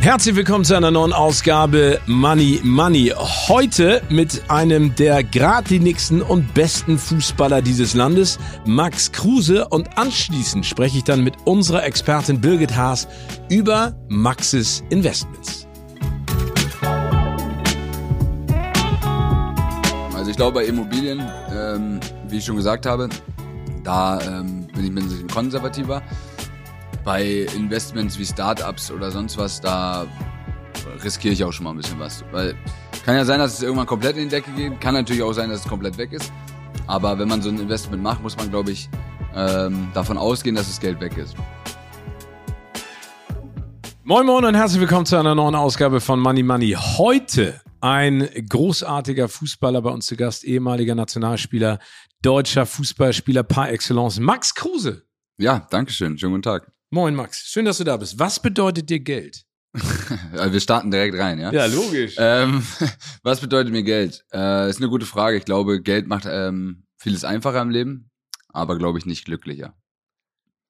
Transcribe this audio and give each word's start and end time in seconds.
Herzlich 0.00 0.34
willkommen 0.34 0.64
zu 0.64 0.74
einer 0.74 0.90
neuen 0.90 1.12
Ausgabe 1.12 2.00
Money 2.06 2.58
Money. 2.64 3.12
Heute 3.48 4.00
mit 4.08 4.42
einem 4.48 4.94
der 4.94 5.22
geradlinigsten 5.22 6.22
und 6.22 6.54
besten 6.54 6.96
Fußballer 6.96 7.60
dieses 7.60 7.92
Landes, 7.92 8.38
Max 8.64 9.12
Kruse. 9.12 9.68
Und 9.68 9.98
anschließend 9.98 10.64
spreche 10.64 10.96
ich 10.96 11.04
dann 11.04 11.22
mit 11.22 11.34
unserer 11.44 11.84
Expertin 11.84 12.40
Birgit 12.40 12.74
Haas 12.74 13.08
über 13.50 13.94
Maxes 14.08 14.82
Investments. 14.88 15.68
Also 20.14 20.30
ich 20.30 20.36
glaube 20.36 20.60
bei 20.60 20.64
Immobilien, 20.64 21.22
ähm, 21.54 22.00
wie 22.26 22.38
ich 22.38 22.44
schon 22.46 22.56
gesagt 22.56 22.86
habe, 22.86 23.10
da 23.84 24.18
ähm, 24.22 24.66
bin 24.68 24.84
ich 24.84 24.90
ein 24.90 24.94
bisschen 24.94 25.28
konservativer 25.28 26.02
bei 27.04 27.46
Investments 27.56 28.18
wie 28.18 28.24
Startups 28.24 28.90
oder 28.90 29.10
sonst 29.10 29.38
was, 29.38 29.60
da 29.60 30.06
riskiere 31.02 31.32
ich 31.32 31.44
auch 31.44 31.52
schon 31.52 31.64
mal 31.64 31.70
ein 31.70 31.76
bisschen 31.76 31.98
was. 31.98 32.24
Weil 32.32 32.54
kann 33.04 33.16
ja 33.16 33.24
sein, 33.24 33.38
dass 33.38 33.54
es 33.54 33.62
irgendwann 33.62 33.86
komplett 33.86 34.16
in 34.16 34.24
die 34.24 34.28
Decke 34.28 34.50
geht, 34.52 34.80
kann 34.80 34.94
natürlich 34.94 35.22
auch 35.22 35.32
sein, 35.32 35.48
dass 35.50 35.60
es 35.60 35.68
komplett 35.68 35.96
weg 35.96 36.12
ist. 36.12 36.32
Aber 36.86 37.18
wenn 37.18 37.28
man 37.28 37.40
so 37.40 37.48
ein 37.48 37.58
Investment 37.58 38.02
macht, 38.02 38.22
muss 38.22 38.36
man, 38.36 38.50
glaube 38.50 38.72
ich, 38.72 38.88
ähm, 39.34 39.88
davon 39.94 40.18
ausgehen, 40.18 40.54
dass 40.56 40.66
das 40.66 40.80
Geld 40.80 41.00
weg 41.00 41.16
ist. 41.16 41.34
Moin 44.02 44.26
Moin 44.26 44.44
und 44.44 44.54
herzlich 44.54 44.80
willkommen 44.80 45.06
zu 45.06 45.16
einer 45.16 45.34
neuen 45.34 45.54
Ausgabe 45.54 46.00
von 46.00 46.18
Money 46.18 46.42
Money. 46.42 46.76
Heute 46.76 47.60
ein 47.80 48.28
großartiger 48.48 49.28
Fußballer 49.28 49.82
bei 49.82 49.90
uns 49.90 50.06
zu 50.06 50.16
Gast, 50.16 50.44
ehemaliger 50.44 50.94
Nationalspieler, 50.94 51.78
deutscher 52.20 52.66
Fußballspieler 52.66 53.44
par 53.44 53.70
excellence, 53.70 54.18
Max 54.18 54.54
Kruse. 54.54 55.04
Ja, 55.38 55.66
danke 55.70 55.92
schön. 55.92 56.18
Schönen 56.18 56.32
guten 56.32 56.42
Tag. 56.42 56.70
Moin 56.92 57.14
Max, 57.14 57.48
schön, 57.48 57.66
dass 57.66 57.78
du 57.78 57.84
da 57.84 57.96
bist. 57.96 58.18
Was 58.18 58.42
bedeutet 58.42 58.90
dir 58.90 58.98
Geld? 58.98 59.46
wir 59.74 60.60
starten 60.60 60.90
direkt 60.90 61.16
rein, 61.16 61.38
ja? 61.38 61.52
Ja, 61.52 61.66
logisch. 61.66 62.16
Ähm, 62.18 62.66
was 63.22 63.40
bedeutet 63.40 63.72
mir 63.72 63.84
Geld? 63.84 64.24
Äh, 64.32 64.68
ist 64.68 64.78
eine 64.78 64.88
gute 64.88 65.06
Frage. 65.06 65.36
Ich 65.36 65.44
glaube, 65.44 65.80
Geld 65.80 66.08
macht 66.08 66.24
ähm, 66.26 66.82
vieles 66.96 67.22
einfacher 67.22 67.62
im 67.62 67.70
Leben, 67.70 68.10
aber 68.48 68.76
glaube 68.76 68.98
ich 68.98 69.06
nicht 69.06 69.24
glücklicher. 69.24 69.78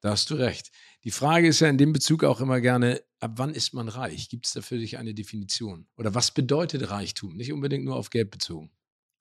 Da 0.03 0.11
hast 0.11 0.29
du 0.29 0.35
recht. 0.35 0.71
Die 1.05 1.11
Frage 1.11 1.49
ist 1.49 1.61
ja 1.61 1.69
in 1.69 1.79
dem 1.79 1.95
Bezug 1.95 2.23
auch 2.23 2.43
immer 2.43 2.61
gerne, 2.61 3.01
ab 3.21 3.33
wann 3.37 3.55
ist 3.55 3.73
man 3.73 3.89
reich? 3.89 4.29
Gibt 4.29 4.45
es 4.47 4.53
da 4.53 4.61
für 4.61 4.77
dich 4.77 4.99
eine 4.99 5.15
Definition? 5.15 5.87
Oder 5.97 6.15
was 6.15 6.33
bedeutet 6.33 6.91
Reichtum? 6.91 7.35
Nicht 7.35 7.51
unbedingt 7.51 7.87
nur 7.87 7.97
auf 7.97 8.11
Geld 8.11 8.31
bezogen. 8.31 8.71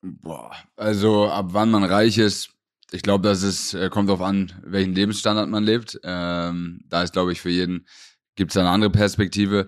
Boah, 0.01 0.53
also 0.75 1.29
ab 1.29 1.47
wann 1.51 1.71
man 1.71 1.85
reich 1.85 2.17
ist, 2.17 2.49
ich 2.91 3.01
glaube, 3.01 3.27
dass 3.27 3.43
es 3.43 3.73
äh, 3.73 3.89
kommt 3.89 4.09
darauf 4.09 4.21
an, 4.21 4.51
welchen 4.63 4.93
Lebensstandard 4.93 5.49
man 5.49 5.63
lebt. 5.63 5.99
Ähm, 6.03 6.81
da 6.87 7.03
ist, 7.03 7.13
glaube 7.13 7.31
ich, 7.31 7.41
für 7.41 7.49
jeden 7.49 7.85
gibt 8.35 8.51
es 8.51 8.57
eine 8.57 8.69
andere 8.69 8.91
Perspektive. 8.91 9.67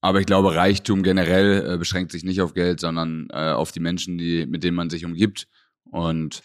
Aber 0.00 0.20
ich 0.20 0.26
glaube, 0.26 0.54
Reichtum 0.54 1.02
generell 1.02 1.74
äh, 1.74 1.78
beschränkt 1.78 2.12
sich 2.12 2.24
nicht 2.24 2.40
auf 2.40 2.54
Geld, 2.54 2.80
sondern 2.80 3.28
äh, 3.30 3.52
auf 3.52 3.72
die 3.72 3.80
Menschen, 3.80 4.18
die, 4.18 4.46
mit 4.46 4.64
denen 4.64 4.76
man 4.76 4.90
sich 4.90 5.04
umgibt. 5.04 5.46
Und 5.84 6.42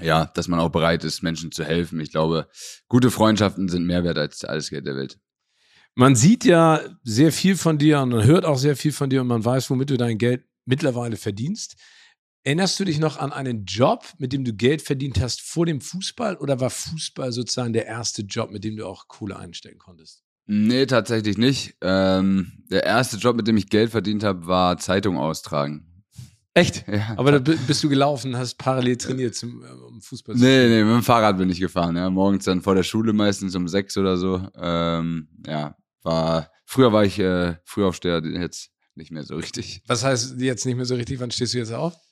ja, 0.00 0.26
dass 0.26 0.48
man 0.48 0.60
auch 0.60 0.70
bereit 0.70 1.04
ist, 1.04 1.22
Menschen 1.22 1.50
zu 1.52 1.64
helfen. 1.64 2.00
Ich 2.00 2.12
glaube, 2.12 2.48
gute 2.88 3.10
Freundschaften 3.10 3.68
sind 3.68 3.86
mehr 3.86 4.04
wert 4.04 4.18
als 4.18 4.44
alles 4.44 4.70
Geld 4.70 4.86
der 4.86 4.96
Welt. 4.96 5.18
Man 5.94 6.14
sieht 6.14 6.44
ja 6.44 6.80
sehr 7.02 7.32
viel 7.32 7.56
von 7.56 7.78
dir 7.78 8.00
und 8.00 8.10
man 8.10 8.24
hört 8.24 8.44
auch 8.44 8.58
sehr 8.58 8.76
viel 8.76 8.92
von 8.92 9.10
dir 9.10 9.22
und 9.22 9.28
man 9.28 9.44
weiß, 9.44 9.70
womit 9.70 9.90
du 9.90 9.96
dein 9.96 10.18
Geld 10.18 10.44
mittlerweile 10.66 11.16
verdienst. 11.16 11.76
Erinnerst 12.46 12.78
du 12.78 12.84
dich 12.84 13.00
noch 13.00 13.18
an 13.18 13.32
einen 13.32 13.64
Job, 13.64 14.04
mit 14.18 14.32
dem 14.32 14.44
du 14.44 14.52
Geld 14.52 14.80
verdient 14.80 15.20
hast 15.20 15.40
vor 15.40 15.66
dem 15.66 15.80
Fußball 15.80 16.36
oder 16.36 16.60
war 16.60 16.70
Fußball 16.70 17.32
sozusagen 17.32 17.72
der 17.72 17.86
erste 17.86 18.22
Job, 18.22 18.52
mit 18.52 18.62
dem 18.62 18.76
du 18.76 18.86
auch 18.86 19.08
Kohle 19.08 19.36
einstecken 19.36 19.80
konntest? 19.80 20.22
Nee, 20.46 20.86
tatsächlich 20.86 21.38
nicht. 21.38 21.74
Ähm, 21.80 22.52
der 22.70 22.84
erste 22.84 23.16
Job, 23.16 23.34
mit 23.34 23.48
dem 23.48 23.56
ich 23.56 23.68
Geld 23.68 23.90
verdient 23.90 24.22
habe, 24.22 24.46
war 24.46 24.78
Zeitung 24.78 25.18
austragen. 25.18 26.04
Echt? 26.54 26.86
Ja. 26.86 27.14
Aber 27.16 27.32
da 27.36 27.52
bist 27.66 27.82
du 27.82 27.88
gelaufen, 27.88 28.36
hast 28.36 28.54
parallel 28.58 28.96
trainiert 28.96 29.34
zum 29.34 29.64
äh, 29.64 29.66
um 29.66 30.00
Fußball 30.00 30.36
zu 30.36 30.40
Nee, 30.40 30.68
nee, 30.68 30.84
mit 30.84 30.94
dem 30.94 31.02
Fahrrad 31.02 31.38
bin 31.38 31.50
ich 31.50 31.58
gefahren, 31.58 31.96
ja. 31.96 32.08
Morgens 32.10 32.44
dann 32.44 32.62
vor 32.62 32.76
der 32.76 32.84
Schule 32.84 33.12
meistens 33.12 33.56
um 33.56 33.66
sechs 33.66 33.96
oder 33.96 34.16
so. 34.16 34.48
Ähm, 34.54 35.26
ja, 35.48 35.76
war, 36.04 36.52
früher 36.64 36.92
war 36.92 37.04
ich 37.04 37.18
äh, 37.18 37.56
Frühaufsteher, 37.64 38.22
jetzt 38.24 38.70
nicht 38.94 39.10
mehr 39.10 39.24
so 39.24 39.34
richtig. 39.34 39.82
Was 39.88 40.04
heißt 40.04 40.40
jetzt 40.40 40.64
nicht 40.64 40.76
mehr 40.76 40.86
so 40.86 40.94
richtig? 40.94 41.18
Wann 41.18 41.32
stehst 41.32 41.52
du 41.52 41.58
jetzt 41.58 41.72
auf? 41.72 42.05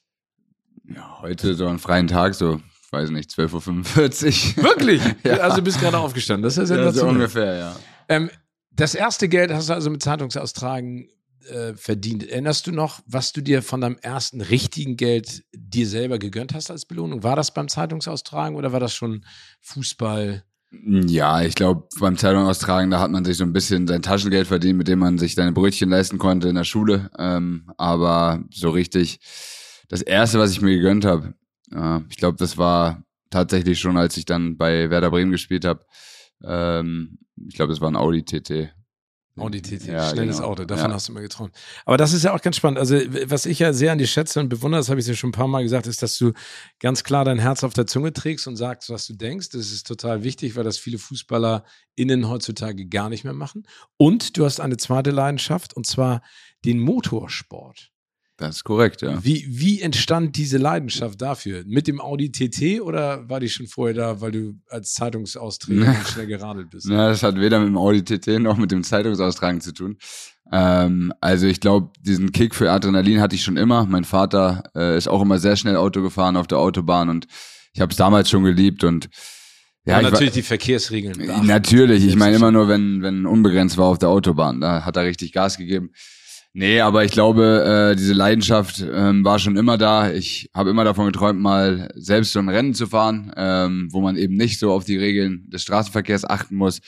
Ja, 0.88 1.18
heute 1.22 1.54
so 1.54 1.66
einen 1.66 1.78
freien 1.78 2.08
Tag, 2.08 2.34
so, 2.34 2.60
weiß 2.90 3.10
nicht, 3.10 3.30
12.45 3.30 4.58
Uhr. 4.58 4.64
Wirklich? 4.64 5.02
ja. 5.24 5.38
Also 5.38 5.56
du 5.56 5.62
bist 5.62 5.80
gerade 5.80 5.98
aufgestanden. 5.98 6.42
Das 6.42 6.58
ist 6.58 6.70
ja 6.70 6.76
Ja, 6.76 6.92
so 6.92 7.06
ungefähr, 7.06 7.56
ja. 7.56 7.76
Ähm, 8.08 8.30
das 8.70 8.94
erste 8.94 9.28
Geld 9.28 9.52
hast 9.52 9.68
du 9.68 9.72
also 9.72 9.88
mit 9.88 10.02
Zeitungsaustragen 10.02 11.08
äh, 11.48 11.74
verdient. 11.74 12.28
Erinnerst 12.28 12.66
du 12.66 12.72
noch, 12.72 13.00
was 13.06 13.32
du 13.32 13.40
dir 13.40 13.62
von 13.62 13.80
deinem 13.80 13.96
ersten 14.02 14.40
richtigen 14.40 14.96
Geld 14.96 15.44
dir 15.54 15.86
selber 15.86 16.18
gegönnt 16.18 16.54
hast 16.54 16.70
als 16.70 16.84
Belohnung? 16.84 17.22
War 17.22 17.36
das 17.36 17.54
beim 17.54 17.68
Zeitungsaustragen 17.68 18.56
oder 18.56 18.72
war 18.72 18.80
das 18.80 18.94
schon 18.94 19.24
Fußball? 19.60 20.42
Ja, 21.06 21.42
ich 21.42 21.54
glaube, 21.54 21.86
beim 22.00 22.16
Zeitungsaustragen, 22.16 22.90
da 22.90 22.98
hat 22.98 23.10
man 23.10 23.24
sich 23.24 23.36
so 23.36 23.44
ein 23.44 23.52
bisschen 23.52 23.86
sein 23.86 24.02
Taschengeld 24.02 24.48
verdient, 24.48 24.76
mit 24.76 24.88
dem 24.88 24.98
man 24.98 25.18
sich 25.18 25.34
seine 25.34 25.52
Brötchen 25.52 25.88
leisten 25.88 26.18
konnte 26.18 26.48
in 26.48 26.56
der 26.56 26.64
Schule. 26.64 27.10
Ähm, 27.16 27.70
aber 27.76 28.42
so 28.50 28.70
richtig 28.70 29.20
das 29.88 30.02
erste, 30.02 30.38
was 30.38 30.52
ich 30.52 30.60
mir 30.60 30.76
gegönnt 30.76 31.04
habe. 31.04 31.34
Äh, 31.72 32.00
ich 32.08 32.16
glaube, 32.16 32.36
das 32.38 32.58
war 32.58 33.04
tatsächlich 33.30 33.78
schon, 33.80 33.96
als 33.96 34.16
ich 34.16 34.24
dann 34.24 34.56
bei 34.56 34.90
Werder 34.90 35.10
Bremen 35.10 35.32
gespielt 35.32 35.64
habe. 35.64 35.84
Ähm, 36.42 37.18
ich 37.48 37.54
glaube, 37.54 37.72
das 37.72 37.80
war 37.80 37.90
ein 37.90 37.96
Audi 37.96 38.24
TT. 38.24 38.72
Audi 39.36 39.60
TT, 39.60 39.86
ja, 39.86 40.10
schnelles 40.10 40.36
genau. 40.36 40.48
Auto, 40.48 40.64
davon 40.64 40.90
ja. 40.90 40.94
hast 40.94 41.08
du 41.08 41.12
immer 41.12 41.20
geträumt. 41.20 41.52
Aber 41.84 41.96
das 41.96 42.12
ist 42.12 42.22
ja 42.22 42.32
auch 42.32 42.40
ganz 42.40 42.56
spannend. 42.56 42.78
Also, 42.78 42.94
was 43.26 43.46
ich 43.46 43.58
ja 43.58 43.72
sehr 43.72 43.90
an 43.90 43.98
dir 43.98 44.06
schätze 44.06 44.38
und 44.38 44.48
bewundere, 44.48 44.78
das 44.78 44.88
habe 44.88 45.00
ich 45.00 45.06
dir 45.06 45.16
schon 45.16 45.30
ein 45.30 45.32
paar 45.32 45.48
Mal 45.48 45.64
gesagt, 45.64 45.88
ist, 45.88 46.02
dass 46.02 46.16
du 46.18 46.32
ganz 46.78 47.02
klar 47.02 47.24
dein 47.24 47.40
Herz 47.40 47.64
auf 47.64 47.74
der 47.74 47.86
Zunge 47.86 48.12
trägst 48.12 48.46
und 48.46 48.54
sagst, 48.54 48.90
was 48.90 49.08
du 49.08 49.14
denkst. 49.14 49.48
Das 49.50 49.72
ist 49.72 49.88
total 49.88 50.22
wichtig, 50.22 50.54
weil 50.54 50.62
das 50.62 50.78
viele 50.78 50.98
FußballerInnen 50.98 52.28
heutzutage 52.28 52.86
gar 52.86 53.08
nicht 53.08 53.24
mehr 53.24 53.32
machen. 53.32 53.66
Und 53.96 54.36
du 54.36 54.44
hast 54.44 54.60
eine 54.60 54.76
zweite 54.76 55.10
Leidenschaft, 55.10 55.74
und 55.74 55.84
zwar 55.84 56.22
den 56.64 56.78
Motorsport. 56.78 57.90
Das 58.36 58.56
ist 58.56 58.64
korrekt, 58.64 59.02
ja. 59.02 59.22
Wie, 59.22 59.46
wie 59.48 59.80
entstand 59.80 60.36
diese 60.36 60.58
Leidenschaft 60.58 61.22
dafür? 61.22 61.62
Mit 61.66 61.86
dem 61.86 62.00
Audi 62.00 62.32
TT 62.32 62.80
oder 62.80 63.28
war 63.28 63.38
die 63.38 63.48
schon 63.48 63.68
vorher 63.68 63.94
da, 63.94 64.20
weil 64.20 64.32
du 64.32 64.54
als 64.68 64.92
Zeitungsausträger 64.94 65.94
schnell 66.12 66.26
geradelt 66.26 66.70
bist? 66.70 66.88
Ja, 66.88 67.08
das 67.08 67.22
hat 67.22 67.36
weder 67.36 67.60
mit 67.60 67.68
dem 67.68 67.78
Audi 67.78 68.02
TT 68.02 68.40
noch 68.40 68.56
mit 68.56 68.72
dem 68.72 68.82
Zeitungsaustragen 68.82 69.60
zu 69.60 69.72
tun. 69.72 69.98
Ähm, 70.50 71.12
also 71.20 71.46
ich 71.46 71.60
glaube, 71.60 71.92
diesen 72.00 72.32
Kick 72.32 72.56
für 72.56 72.72
Adrenalin 72.72 73.20
hatte 73.20 73.36
ich 73.36 73.44
schon 73.44 73.56
immer. 73.56 73.86
Mein 73.86 74.04
Vater 74.04 74.64
äh, 74.74 74.98
ist 74.98 75.08
auch 75.08 75.22
immer 75.22 75.38
sehr 75.38 75.54
schnell 75.54 75.76
Auto 75.76 76.02
gefahren 76.02 76.36
auf 76.36 76.48
der 76.48 76.58
Autobahn 76.58 77.08
und 77.08 77.28
ich 77.72 77.80
habe 77.80 77.92
es 77.92 77.96
damals 77.96 78.30
schon 78.30 78.42
geliebt 78.42 78.82
und 78.82 79.08
ja, 79.86 79.96
Aber 79.96 80.04
natürlich 80.04 80.30
war, 80.30 80.34
die 80.34 80.42
Verkehrsregeln. 80.42 81.18
Beachten. 81.18 81.46
Natürlich, 81.46 82.06
ich 82.06 82.16
meine 82.16 82.36
immer 82.36 82.50
nur, 82.50 82.68
wenn, 82.68 83.02
wenn 83.02 83.26
unbegrenzt 83.26 83.76
war 83.76 83.86
auf 83.86 83.98
der 83.98 84.08
Autobahn, 84.08 84.60
da 84.60 84.84
hat 84.84 84.96
er 84.96 85.04
richtig 85.04 85.32
Gas 85.32 85.58
gegeben. 85.58 85.90
Nee, 86.56 86.80
aber 86.80 87.04
ich 87.04 87.10
glaube, 87.10 87.90
äh, 87.92 87.96
diese 87.96 88.12
Leidenschaft 88.12 88.80
ähm, 88.80 89.24
war 89.24 89.40
schon 89.40 89.56
immer 89.56 89.76
da. 89.76 90.12
Ich 90.12 90.48
habe 90.54 90.70
immer 90.70 90.84
davon 90.84 91.06
geträumt, 91.06 91.40
mal 91.40 91.90
selbst 91.96 92.32
so 92.32 92.38
ein 92.38 92.48
Rennen 92.48 92.74
zu 92.74 92.86
fahren, 92.86 93.32
ähm, 93.36 93.88
wo 93.90 94.00
man 94.00 94.16
eben 94.16 94.36
nicht 94.36 94.60
so 94.60 94.70
auf 94.70 94.84
die 94.84 94.96
Regeln 94.96 95.50
des 95.50 95.62
Straßenverkehrs 95.62 96.24
achten 96.24 96.54
muss. 96.54 96.80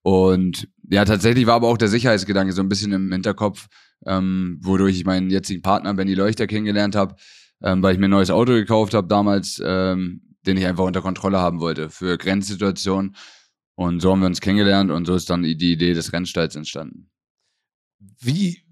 Und 0.00 0.68
ja, 0.88 1.04
tatsächlich 1.04 1.46
war 1.46 1.56
aber 1.56 1.68
auch 1.68 1.76
der 1.76 1.88
Sicherheitsgedanke 1.88 2.54
so 2.54 2.62
ein 2.62 2.70
bisschen 2.70 2.92
im 2.92 3.12
Hinterkopf, 3.12 3.66
ähm, 4.06 4.58
wodurch 4.62 4.96
ich 4.96 5.04
meinen 5.04 5.28
jetzigen 5.28 5.60
Partner 5.60 5.92
Benny 5.92 6.14
Leuchter 6.14 6.46
kennengelernt 6.46 6.96
habe, 6.96 7.16
ähm, 7.62 7.82
weil 7.82 7.92
ich 7.92 8.00
mir 8.00 8.08
ein 8.08 8.10
neues 8.10 8.30
Auto 8.30 8.52
gekauft 8.52 8.94
habe 8.94 9.06
damals, 9.06 9.60
ähm, 9.62 10.22
den 10.46 10.56
ich 10.56 10.64
einfach 10.64 10.84
unter 10.84 11.02
Kontrolle 11.02 11.40
haben 11.40 11.60
wollte 11.60 11.90
für 11.90 12.16
Grenzsituationen. 12.16 13.16
Und 13.74 14.00
so 14.00 14.12
haben 14.12 14.20
wir 14.20 14.26
uns 14.28 14.40
kennengelernt 14.40 14.90
und 14.90 15.04
so 15.04 15.14
ist 15.14 15.28
dann 15.28 15.42
die 15.42 15.50
Idee 15.50 15.92
des 15.92 16.14
Rennstalls 16.14 16.56
entstanden. 16.56 17.10
Wie 18.20 18.63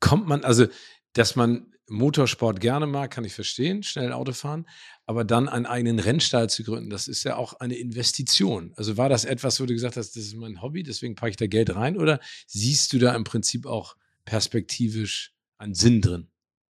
kommt 0.00 0.26
man, 0.26 0.44
also, 0.44 0.66
dass 1.12 1.36
man 1.36 1.66
Motorsport 1.88 2.60
gerne 2.60 2.86
mag, 2.86 3.10
kann 3.10 3.24
ich 3.24 3.34
verstehen, 3.34 3.82
schnell 3.82 4.12
Auto 4.12 4.32
fahren, 4.32 4.66
aber 5.06 5.24
dann 5.24 5.48
einen 5.48 5.66
eigenen 5.66 5.98
Rennstall 5.98 6.48
zu 6.48 6.62
gründen, 6.62 6.88
das 6.88 7.08
ist 7.08 7.24
ja 7.24 7.36
auch 7.36 7.54
eine 7.54 7.74
Investition. 7.74 8.72
Also 8.76 8.96
war 8.96 9.08
das 9.08 9.24
etwas, 9.24 9.60
wo 9.60 9.66
du 9.66 9.74
gesagt 9.74 9.96
hast, 9.96 10.16
das 10.16 10.24
ist 10.24 10.36
mein 10.36 10.62
Hobby, 10.62 10.82
deswegen 10.82 11.16
packe 11.16 11.30
ich 11.30 11.36
da 11.36 11.46
Geld 11.46 11.74
rein 11.74 11.96
oder 11.96 12.20
siehst 12.46 12.92
du 12.92 12.98
da 12.98 13.14
im 13.14 13.24
Prinzip 13.24 13.66
auch 13.66 13.96
perspektivisch 14.24 15.32
einen 15.58 15.74
Sinn 15.74 16.00
drin? 16.00 16.28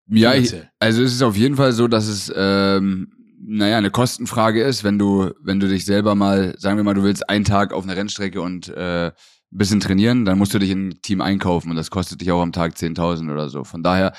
Ja, 0.09 0.35
ich, 0.35 0.55
also 0.79 1.03
es 1.03 1.13
ist 1.13 1.23
auf 1.23 1.37
jeden 1.37 1.57
Fall 1.57 1.73
so, 1.73 1.87
dass 1.87 2.09
es 2.09 2.33
ähm, 2.35 3.13
naja, 3.43 3.79
eine 3.79 3.91
Kostenfrage 3.91 4.63
ist, 4.63 4.85
wenn 4.85 4.99
du, 4.99 5.31
wenn 5.41 5.61
du 5.61 5.69
dich 5.69 5.85
selber 5.85 6.15
mal, 6.15 6.55
sagen 6.59 6.77
wir 6.77 6.85
mal, 6.85 6.95
du 6.95 7.03
willst 7.03 7.29
einen 7.29 7.45
Tag 7.45 7.73
auf 7.73 7.85
einer 7.85 7.97
Rennstrecke 7.97 8.41
und 8.41 8.69
äh, 8.69 9.13
bisschen 9.51 9.81
trainieren, 9.81 10.25
dann 10.25 10.39
musst 10.39 10.55
du 10.55 10.59
dich 10.59 10.71
in 10.71 10.89
ein 10.89 11.03
Team 11.03 11.21
einkaufen 11.21 11.71
und 11.71 11.77
das 11.77 11.91
kostet 11.91 12.21
dich 12.21 12.31
auch 12.31 12.43
am 12.43 12.53
Tag 12.53 12.75
10.000 12.75 13.33
oder 13.33 13.49
so. 13.49 13.65
Von 13.65 13.83
daher 13.83 14.13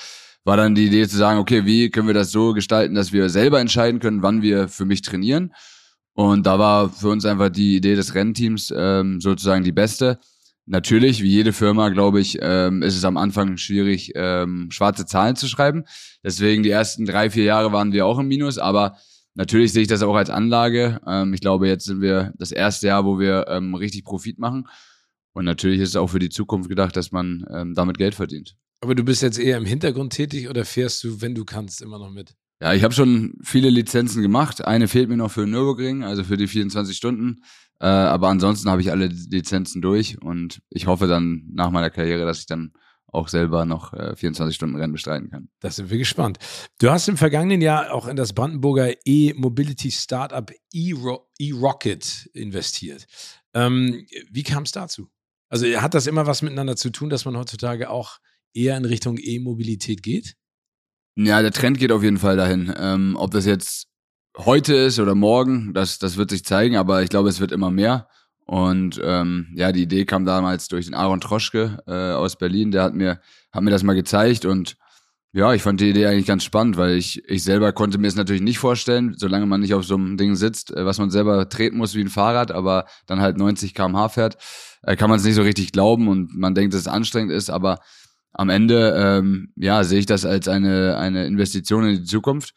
war 0.44 0.58
dann 0.58 0.76
die 0.76 0.88
Idee 0.88 1.08
zu 1.08 1.18
sagen, 1.18 1.40
okay, 1.40 1.66
wie 1.66 1.90
können 1.90 2.08
wir 2.08 2.14
das 2.14 2.32
so 2.32 2.54
gestalten, 2.54 2.96
dass 2.96 3.14
wir 3.14 3.30
selber 3.30 3.60
entscheiden 3.60 4.00
können, 4.00 4.24
wann 4.24 4.42
wir 4.42 4.68
für 4.68 4.86
mich 4.86 5.02
trainieren. 5.02 5.54
Und 6.14 6.46
da 6.46 6.60
war 6.60 6.90
für 6.90 7.10
uns 7.10 7.26
einfach 7.26 7.50
die 7.50 7.78
Idee 7.78 7.96
des 7.96 8.16
Rennteams 8.16 8.74
ähm, 8.76 9.22
sozusagen 9.22 9.64
die 9.64 9.72
beste. 9.72 10.20
Natürlich, 10.66 11.22
wie 11.24 11.30
jede 11.30 11.54
Firma, 11.54 11.90
glaube 11.90 12.20
ich, 12.20 12.38
ähm, 12.42 12.82
ist 12.82 12.96
es 12.96 13.06
am 13.06 13.18
Anfang 13.18 13.58
schwierig, 13.58 14.12
ähm, 14.16 14.70
schwarze 14.72 15.06
Zahlen 15.06 15.36
zu 15.36 15.48
schreiben. 15.48 15.86
Deswegen 16.24 16.64
die 16.64 16.70
ersten 16.70 17.06
drei, 17.06 17.30
vier 17.30 17.46
Jahre 17.46 17.72
waren 17.72 17.94
wir 17.94 18.06
auch 18.06 18.20
im 18.20 18.28
Minus, 18.28 18.58
aber 18.58 18.98
natürlich 19.34 19.74
sehe 19.74 19.84
ich 19.84 19.88
das 19.88 20.04
auch 20.04 20.16
als 20.16 20.30
Anlage. 20.30 21.00
Ähm, 21.08 21.34
ich 21.34 21.42
glaube, 21.42 21.68
jetzt 21.68 21.86
sind 21.86 22.02
wir 22.02 22.34
das 22.38 22.52
erste 22.52 22.88
Jahr, 22.88 23.06
wo 23.06 23.20
wir 23.20 23.48
ähm, 23.48 23.74
richtig 23.74 24.04
Profit 24.04 24.38
machen. 24.38 24.68
Und 25.34 25.46
natürlich 25.46 25.80
ist 25.80 25.90
es 25.90 25.96
auch 25.96 26.08
für 26.08 26.20
die 26.20 26.30
Zukunft 26.30 26.70
gedacht, 26.70 26.96
dass 26.96 27.12
man 27.12 27.46
ähm, 27.54 27.74
damit 27.74 27.98
Geld 27.98 28.16
verdient. 28.16 28.56
Aber 28.82 28.96
du 28.96 29.04
bist 29.04 29.22
jetzt 29.22 29.40
eher 29.40 29.58
im 29.58 29.66
Hintergrund 29.66 30.14
tätig 30.14 30.50
oder 30.50 30.66
fährst 30.66 31.04
du, 31.04 31.22
wenn 31.22 31.36
du 31.36 31.46
kannst, 31.46 31.82
immer 31.82 32.00
noch 32.00 32.10
mit? 32.10 32.36
Ja, 32.62 32.74
ich 32.74 32.84
habe 32.84 32.94
schon 32.94 33.34
viele 33.42 33.70
Lizenzen 33.70 34.22
gemacht. 34.22 34.64
Eine 34.64 34.88
fehlt 34.88 35.10
mir 35.10 35.18
noch 35.18 35.32
für 35.32 35.48
Nürburgring, 35.48 36.04
also 36.04 36.24
für 36.24 36.38
die 36.38 36.48
24 36.48 36.96
Stunden. 36.96 37.42
Äh, 37.80 37.88
aber 37.88 38.30
ansonsten 38.30 38.70
habe 38.70 38.82
ich 38.82 38.92
alle 38.92 39.08
Lizenzen 39.08 39.82
durch 39.82 40.22
und 40.22 40.62
ich 40.70 40.86
hoffe 40.86 41.08
dann 41.08 41.50
nach 41.52 41.72
meiner 41.72 41.90
Karriere, 41.90 42.26
dass 42.26 42.40
ich 42.40 42.46
dann 42.46 42.74
auch 43.08 43.28
selber 43.28 43.66
noch 43.66 43.94
äh, 43.94 44.16
24 44.16 44.56
Stunden 44.56 44.76
Rennen 44.76 44.94
bestreiten 44.94 45.30
kann. 45.30 45.50
Das 45.60 45.76
sind 45.76 45.90
wir 45.90 45.98
gespannt. 45.98 46.38
Du 46.80 46.90
hast 46.92 47.08
im 47.08 47.18
vergangenen 47.18 47.62
Jahr 47.62 47.94
auch 47.94 48.08
in 48.08 48.16
das 48.16 48.34
Brandenburger 48.34 48.94
E-Mobility 49.06 49.92
Startup 49.92 50.52
E-Rocket 50.72 52.30
investiert. 52.34 53.06
Ähm, 53.54 54.06
wie 54.30 54.44
kam 54.44 54.64
es 54.64 54.72
dazu? 54.72 55.10
Also 55.52 55.68
hat 55.68 55.94
das 55.94 56.08
immer 56.08 56.26
was 56.26 56.42
miteinander 56.42 56.78
zu 56.78 56.92
tun, 56.92 57.10
dass 57.10 57.26
man 57.26 57.36
heutzutage 57.36 57.90
auch 57.90 58.20
eher 58.54 58.78
in 58.78 58.86
Richtung 58.86 59.18
E-Mobilität 59.20 60.02
geht? 60.02 60.36
Ja, 61.16 61.42
der 61.42 61.52
Trend 61.52 61.78
geht 61.78 61.92
auf 61.92 62.04
jeden 62.04 62.20
Fall 62.20 62.38
dahin. 62.38 62.74
Ähm, 62.80 63.18
ob 63.20 63.32
das 63.32 63.46
jetzt 63.46 63.88
heute 64.38 64.74
ist 64.74 64.98
oder 64.98 65.14
morgen, 65.14 65.74
das, 65.74 66.00
das 66.00 66.16
wird 66.16 66.32
sich 66.32 66.46
zeigen, 66.46 66.78
aber 66.78 67.04
ich 67.04 67.10
glaube, 67.10 67.28
es 67.28 67.42
wird 67.42 67.52
immer 67.52 67.70
mehr. 67.70 68.08
Und 68.46 69.00
ähm, 69.04 69.48
ja, 69.54 69.74
die 69.74 69.84
Idee 69.84 70.06
kam 70.06 70.24
damals 70.24 70.70
durch 70.70 70.86
den 70.86 70.94
Aaron 70.94 71.20
Troschke 71.20 71.84
äh, 71.86 72.14
aus 72.14 72.38
Berlin, 72.38 72.72
der 72.72 72.84
hat 72.84 72.94
mir, 72.94 73.20
hat 73.52 73.62
mir 73.62 73.72
das 73.72 73.84
mal 73.84 73.94
gezeigt 73.94 74.46
und 74.46 74.78
ja, 75.34 75.54
ich 75.54 75.62
fand 75.62 75.80
die 75.80 75.90
Idee 75.90 76.08
eigentlich 76.08 76.26
ganz 76.26 76.44
spannend, 76.44 76.76
weil 76.76 76.98
ich, 76.98 77.24
ich 77.30 77.44
selber 77.44 77.72
konnte 77.72 77.98
mir 77.98 78.08
es 78.08 78.16
natürlich 78.16 78.42
nicht 78.42 78.60
vorstellen, 78.60 79.16
solange 79.18 79.46
man 79.46 79.62
nicht 79.62 79.74
auf 79.74 79.86
so 79.86 79.96
einem 79.96 80.18
Ding 80.18 80.36
sitzt, 80.36 80.72
äh, 80.72 80.86
was 80.86 80.98
man 80.98 81.10
selber 81.10 81.48
treten 81.50 81.78
muss 81.78 81.96
wie 81.96 82.02
ein 82.02 82.10
Fahrrad, 82.10 82.52
aber 82.52 82.86
dann 83.06 83.22
halt 83.22 83.38
90 83.38 83.74
km/h 83.74 84.10
fährt, 84.10 84.38
äh, 84.84 84.96
kann 84.96 85.10
man 85.10 85.20
es 85.20 85.26
nicht 85.26 85.36
so 85.36 85.42
richtig 85.42 85.72
glauben 85.72 86.08
und 86.08 86.36
man 86.36 86.56
denkt, 86.56 86.74
dass 86.74 86.82
es 86.82 86.88
anstrengend 86.88 87.32
ist, 87.32 87.50
aber 87.50 87.80
am 88.34 88.50
Ende, 88.50 88.94
ähm, 88.98 89.52
ja, 89.56 89.84
sehe 89.84 90.00
ich 90.00 90.06
das 90.06 90.26
als 90.26 90.48
eine, 90.48 90.98
eine 90.98 91.26
Investition 91.26 91.86
in 91.86 91.98
die 91.98 92.04
Zukunft. 92.04 92.54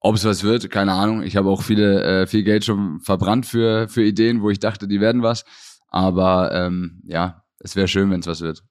Ob 0.00 0.14
es 0.14 0.24
was 0.24 0.42
wird, 0.44 0.70
keine 0.70 0.92
Ahnung. 0.94 1.22
Ich 1.22 1.36
habe 1.36 1.50
auch 1.50 1.62
viele, 1.62 2.02
äh, 2.22 2.26
viel 2.26 2.42
Geld 2.42 2.64
schon 2.64 3.00
verbrannt 3.00 3.44
für, 3.44 3.86
für 3.88 4.02
Ideen, 4.02 4.40
wo 4.40 4.48
ich 4.48 4.58
dachte, 4.58 4.88
die 4.88 5.00
werden 5.00 5.22
was. 5.22 5.44
Aber 5.88 6.52
ähm, 6.54 7.02
ja, 7.04 7.42
es 7.58 7.76
wäre 7.76 7.86
schön, 7.86 8.10
wenn 8.10 8.20
es 8.20 8.26
was 8.26 8.40
wird. 8.40 8.62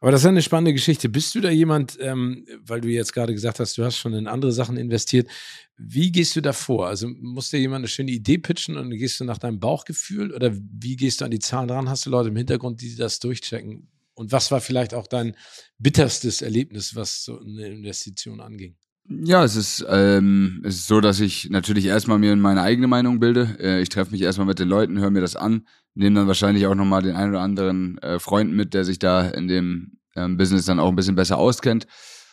Aber 0.00 0.12
das 0.12 0.20
ist 0.20 0.26
eine 0.26 0.42
spannende 0.42 0.72
Geschichte. 0.72 1.08
Bist 1.08 1.34
du 1.34 1.40
da 1.40 1.50
jemand, 1.50 1.98
ähm, 2.00 2.46
weil 2.62 2.80
du 2.80 2.88
jetzt 2.88 3.12
gerade 3.12 3.32
gesagt 3.32 3.58
hast, 3.58 3.76
du 3.76 3.84
hast 3.84 3.96
schon 3.96 4.14
in 4.14 4.28
andere 4.28 4.52
Sachen 4.52 4.76
investiert. 4.76 5.28
Wie 5.76 6.12
gehst 6.12 6.36
du 6.36 6.40
da 6.40 6.52
vor? 6.52 6.86
Also 6.86 7.08
muss 7.08 7.50
dir 7.50 7.58
jemand 7.58 7.80
eine 7.80 7.88
schöne 7.88 8.12
Idee 8.12 8.38
pitchen 8.38 8.76
und 8.76 8.90
gehst 8.90 9.18
du 9.18 9.24
nach 9.24 9.38
deinem 9.38 9.58
Bauchgefühl 9.58 10.32
oder 10.32 10.52
wie 10.54 10.96
gehst 10.96 11.20
du 11.20 11.24
an 11.24 11.32
die 11.32 11.40
Zahlen 11.40 11.70
ran? 11.70 11.88
Hast 11.88 12.06
du 12.06 12.10
Leute 12.10 12.28
im 12.28 12.36
Hintergrund, 12.36 12.80
die 12.80 12.94
das 12.94 13.18
durchchecken? 13.18 13.88
Und 14.14 14.30
was 14.30 14.50
war 14.50 14.60
vielleicht 14.60 14.94
auch 14.94 15.06
dein 15.06 15.36
bitterstes 15.78 16.42
Erlebnis, 16.42 16.94
was 16.94 17.24
so 17.24 17.40
eine 17.40 17.66
Investition 17.66 18.40
anging? 18.40 18.76
Ja, 19.10 19.42
es 19.42 19.56
ist, 19.56 19.86
ähm, 19.88 20.60
es 20.64 20.76
ist 20.76 20.86
so, 20.86 21.00
dass 21.00 21.18
ich 21.20 21.48
natürlich 21.48 21.86
erstmal 21.86 22.18
mir 22.18 22.36
meine 22.36 22.60
eigene 22.60 22.88
Meinung 22.88 23.20
bilde. 23.20 23.56
Äh, 23.58 23.80
ich 23.80 23.88
treffe 23.88 24.12
mich 24.12 24.20
erstmal 24.20 24.46
mit 24.46 24.58
den 24.58 24.68
Leuten, 24.68 24.98
höre 24.98 25.10
mir 25.10 25.22
das 25.22 25.34
an, 25.34 25.66
nehme 25.94 26.16
dann 26.16 26.26
wahrscheinlich 26.26 26.66
auch 26.66 26.74
nochmal 26.74 27.02
den 27.02 27.16
einen 27.16 27.30
oder 27.30 27.40
anderen 27.40 27.96
äh, 27.98 28.18
Freund 28.18 28.52
mit, 28.52 28.74
der 28.74 28.84
sich 28.84 28.98
da 28.98 29.26
in 29.28 29.48
dem 29.48 29.92
ähm, 30.14 30.36
Business 30.36 30.66
dann 30.66 30.78
auch 30.78 30.88
ein 30.90 30.96
bisschen 30.96 31.14
besser 31.14 31.38
auskennt. 31.38 31.86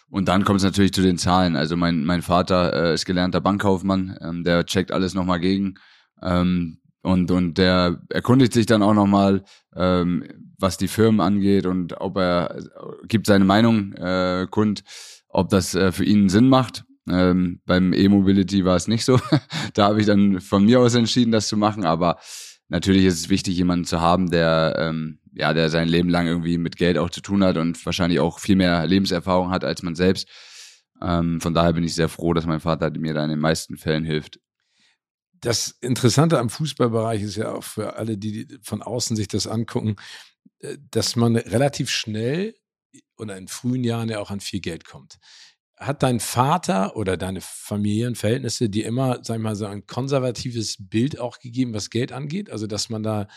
Und 0.10 0.27
dann 0.27 0.44
kommt 0.44 0.57
es 0.57 0.66
natürlich 0.66 0.92
zu 0.94 1.01
den 1.01 1.18
Zahlen. 1.18 1.56
Also 1.56 1.77
mein, 1.77 2.04
mein 2.04 2.22
Vater 2.22 2.74
äh, 2.74 2.94
ist 2.94 3.06
gelernter 3.06 3.39
Bankkaufmann, 3.39 4.18
ähm, 4.21 4.44
der 4.44 4.66
checkt 4.66 4.92
alles 4.92 5.13
nochmal 5.13 5.39
gegen. 5.39 5.75
Ähm, 6.21 6.80
und, 7.04 7.31
und 7.31 7.57
der 7.57 8.01
erkundigt 8.10 8.51
sich 8.51 8.66
dann 8.66 8.83
auch 8.83 8.94
nochmal, 8.94 9.44
ähm, 9.75 10.25
was 10.60 10.78
die 10.78 10.88
Firmen 10.88 11.21
angeht 11.21 11.68
und 11.68 12.01
ob 12.01 12.18
er 12.18 12.57
gibt 13.07 13.28
seine 13.28 13.45
Meinung 13.45 13.94
äh, 13.94 14.48
kund 14.50 14.83
ob 15.36 15.50
das 15.50 15.76
äh, 15.76 15.92
für 15.92 16.06
ihn 16.06 16.30
Sinn 16.30 16.50
macht. 16.50 16.86
Ähm, 17.08 17.62
beim 17.66 17.94
E-Mobility 17.94 18.66
war 18.66 18.76
es 18.76 18.88
nicht 18.88 19.06
so. 19.06 19.20
da 19.74 19.88
habe 19.88 20.00
ich 20.00 20.08
dann 20.08 20.42
von 20.42 20.66
mir 20.66 20.80
aus 20.80 20.96
entschieden, 20.96 21.32
das 21.32 21.48
zu 21.48 21.58
machen. 21.58 21.86
Aber 21.86 22.18
natürlich 22.70 23.06
ist 23.06 23.20
es 23.20 23.30
wichtig, 23.30 23.58
jemanden 23.58 23.86
zu 23.86 24.02
haben, 24.02 24.32
der 24.32 24.76
ähm, 24.80 25.20
ja, 25.36 25.54
der 25.54 25.70
sein 25.70 25.90
Leben 25.90 26.10
lang 26.10 26.28
irgendwie 26.28 26.58
mit 26.58 26.78
Geld 26.78 26.98
auch 26.98 27.10
zu 27.10 27.22
tun 27.22 27.44
hat 27.44 27.58
und 27.58 27.86
wahrscheinlich 27.86 28.20
auch 28.22 28.40
viel 28.40 28.56
mehr 28.56 28.88
Lebenserfahrung 28.88 29.52
hat 29.52 29.66
als 29.66 29.84
man 29.84 29.94
selbst. 29.94 30.30
Ähm, 31.02 31.42
von 31.42 31.54
daher 31.54 31.74
bin 31.74 31.84
ich 31.84 31.94
sehr 31.94 32.08
froh, 32.08 32.34
dass 32.34 32.46
mein 32.46 32.62
Vater 32.62 32.90
mir 32.98 33.14
da 33.14 33.24
in 33.24 33.30
den 33.30 33.40
meisten 33.40 33.76
Fällen 33.78 34.06
hilft. 34.06 34.40
Das 35.42 35.76
Interessante 35.81 36.40
am 36.40 36.50
Fußballbereich 36.50 37.22
ist 37.22 37.36
ja 37.36 37.52
auch 37.52 37.66
für 37.66 37.98
alle, 37.98 38.18
die 38.18 38.48
von 38.64 38.81
außen 38.81 39.18
sich 39.18 39.28
das 39.28 39.46
angucken, 39.46 39.98
äh, 40.60 40.78
dass 40.92 41.18
man 41.18 41.36
relativ 41.36 41.90
schnell 41.90 42.56
oder 43.18 43.38
in 43.38 43.47
frühen 43.47 43.83
Jahren 43.83 44.09
ja 44.09 44.19
auch 44.19 44.31
an 44.31 44.39
viel 44.39 44.59
Geld 44.59 44.86
kommt. 44.86 45.18
Hat 45.77 46.03
dein 46.03 46.19
Vater 46.19 46.95
oder 46.95 47.18
deine 47.18 47.42
Familienverhältnisse 47.42 48.69
dir 48.69 48.86
immer, 48.86 49.19
sag 49.24 49.38
ich 49.38 49.44
mal, 49.44 49.56
so 49.56 49.65
ein 49.65 49.86
konservatives 49.86 50.77
Bild 50.80 51.19
auch 51.19 51.39
gegeben, 51.39 51.74
was 51.74 51.89
Geld 51.89 52.12
angeht? 52.12 52.50
Also, 52.50 52.65
dass 52.65 52.89
man 52.89 53.03
da 53.03 53.27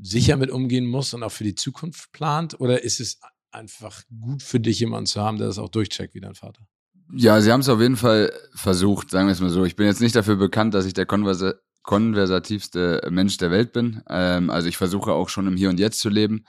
sicher 0.00 0.36
mit 0.36 0.50
umgehen 0.50 0.86
muss 0.86 1.14
und 1.14 1.22
auch 1.22 1.30
für 1.30 1.44
die 1.44 1.54
Zukunft 1.54 2.10
plant? 2.12 2.58
Oder 2.60 2.82
ist 2.82 3.00
es 3.00 3.20
einfach 3.52 4.02
gut 4.20 4.42
für 4.42 4.58
dich, 4.58 4.80
jemanden 4.80 5.06
zu 5.06 5.20
haben, 5.20 5.38
der 5.38 5.46
das 5.46 5.58
auch 5.58 5.68
durchcheckt 5.68 6.14
wie 6.14 6.20
dein 6.20 6.34
Vater? 6.34 6.66
Ja, 7.12 7.40
sie 7.40 7.52
haben 7.52 7.60
es 7.60 7.68
auf 7.68 7.80
jeden 7.80 7.96
Fall 7.96 8.32
versucht, 8.54 9.10
sagen 9.10 9.28
wir 9.28 9.32
es 9.32 9.40
mal 9.40 9.50
so. 9.50 9.64
Ich 9.64 9.76
bin 9.76 9.86
jetzt 9.86 10.00
nicht 10.00 10.16
dafür 10.16 10.36
bekannt, 10.36 10.74
dass 10.74 10.86
ich 10.86 10.94
der 10.94 11.06
konversa 11.06 11.54
konversativste 11.84 13.06
Mensch 13.10 13.36
der 13.36 13.50
Welt 13.50 13.72
bin. 13.72 14.02
Ähm, 14.08 14.48
also 14.48 14.68
ich 14.68 14.78
versuche 14.78 15.12
auch 15.12 15.28
schon 15.28 15.46
im 15.46 15.56
Hier 15.56 15.68
und 15.68 15.78
Jetzt 15.78 16.00
zu 16.00 16.08
leben. 16.08 16.46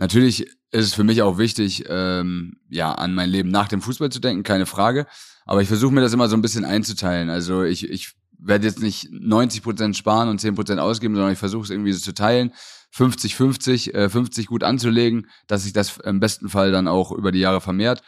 Natürlich 0.00 0.46
ist 0.70 0.86
es 0.86 0.94
für 0.94 1.04
mich 1.04 1.20
auch 1.20 1.36
wichtig, 1.36 1.84
ähm, 1.86 2.56
ja, 2.70 2.90
an 2.90 3.14
mein 3.14 3.28
Leben 3.28 3.50
nach 3.50 3.68
dem 3.68 3.82
Fußball 3.82 4.08
zu 4.08 4.18
denken, 4.18 4.44
keine 4.44 4.64
Frage. 4.64 5.06
Aber 5.44 5.60
ich 5.60 5.68
versuche 5.68 5.92
mir 5.92 6.00
das 6.00 6.14
immer 6.14 6.26
so 6.26 6.36
ein 6.36 6.40
bisschen 6.40 6.64
einzuteilen. 6.64 7.28
Also 7.28 7.64
ich, 7.64 7.86
ich 7.90 8.14
werde 8.38 8.66
jetzt 8.66 8.80
nicht 8.80 9.10
90 9.12 9.62
Prozent 9.62 9.98
sparen 9.98 10.30
und 10.30 10.40
10 10.40 10.54
Prozent 10.54 10.80
ausgeben, 10.80 11.14
sondern 11.14 11.34
ich 11.34 11.38
versuche 11.38 11.64
es 11.64 11.70
irgendwie 11.70 11.92
so 11.92 12.00
zu 12.00 12.14
teilen. 12.14 12.54
50-50, 12.96 13.92
äh, 13.92 14.08
50 14.08 14.46
gut 14.46 14.64
anzulegen, 14.64 15.26
dass 15.46 15.64
sich 15.64 15.74
das 15.74 15.98
im 15.98 16.18
besten 16.18 16.48
Fall 16.48 16.72
dann 16.72 16.88
auch 16.88 17.12
über 17.12 17.30
die 17.30 17.40
Jahre 17.40 17.60
vermehrt, 17.60 18.02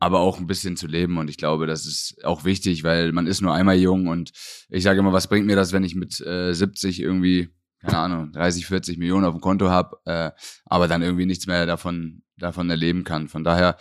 aber 0.00 0.18
auch 0.18 0.40
ein 0.40 0.48
bisschen 0.48 0.76
zu 0.76 0.88
leben. 0.88 1.18
Und 1.18 1.30
ich 1.30 1.36
glaube, 1.36 1.68
das 1.68 1.86
ist 1.86 2.24
auch 2.24 2.44
wichtig, 2.44 2.82
weil 2.82 3.12
man 3.12 3.28
ist 3.28 3.40
nur 3.40 3.54
einmal 3.54 3.76
jung 3.76 4.08
und 4.08 4.32
ich 4.68 4.82
sage 4.82 4.98
immer, 4.98 5.12
was 5.12 5.28
bringt 5.28 5.46
mir 5.46 5.54
das, 5.54 5.70
wenn 5.70 5.84
ich 5.84 5.94
mit 5.94 6.20
äh, 6.26 6.52
70 6.52 6.98
irgendwie 6.98 7.50
keine 7.84 7.98
Ahnung, 7.98 8.32
30, 8.32 8.66
40 8.66 8.98
Millionen 8.98 9.24
auf 9.24 9.34
dem 9.34 9.40
Konto 9.40 9.68
habe, 9.68 9.96
äh, 10.04 10.30
aber 10.64 10.88
dann 10.88 11.02
irgendwie 11.02 11.26
nichts 11.26 11.46
mehr 11.46 11.66
davon, 11.66 12.22
davon 12.36 12.68
erleben 12.70 13.04
kann. 13.04 13.28
Von 13.28 13.44
daher, 13.44 13.76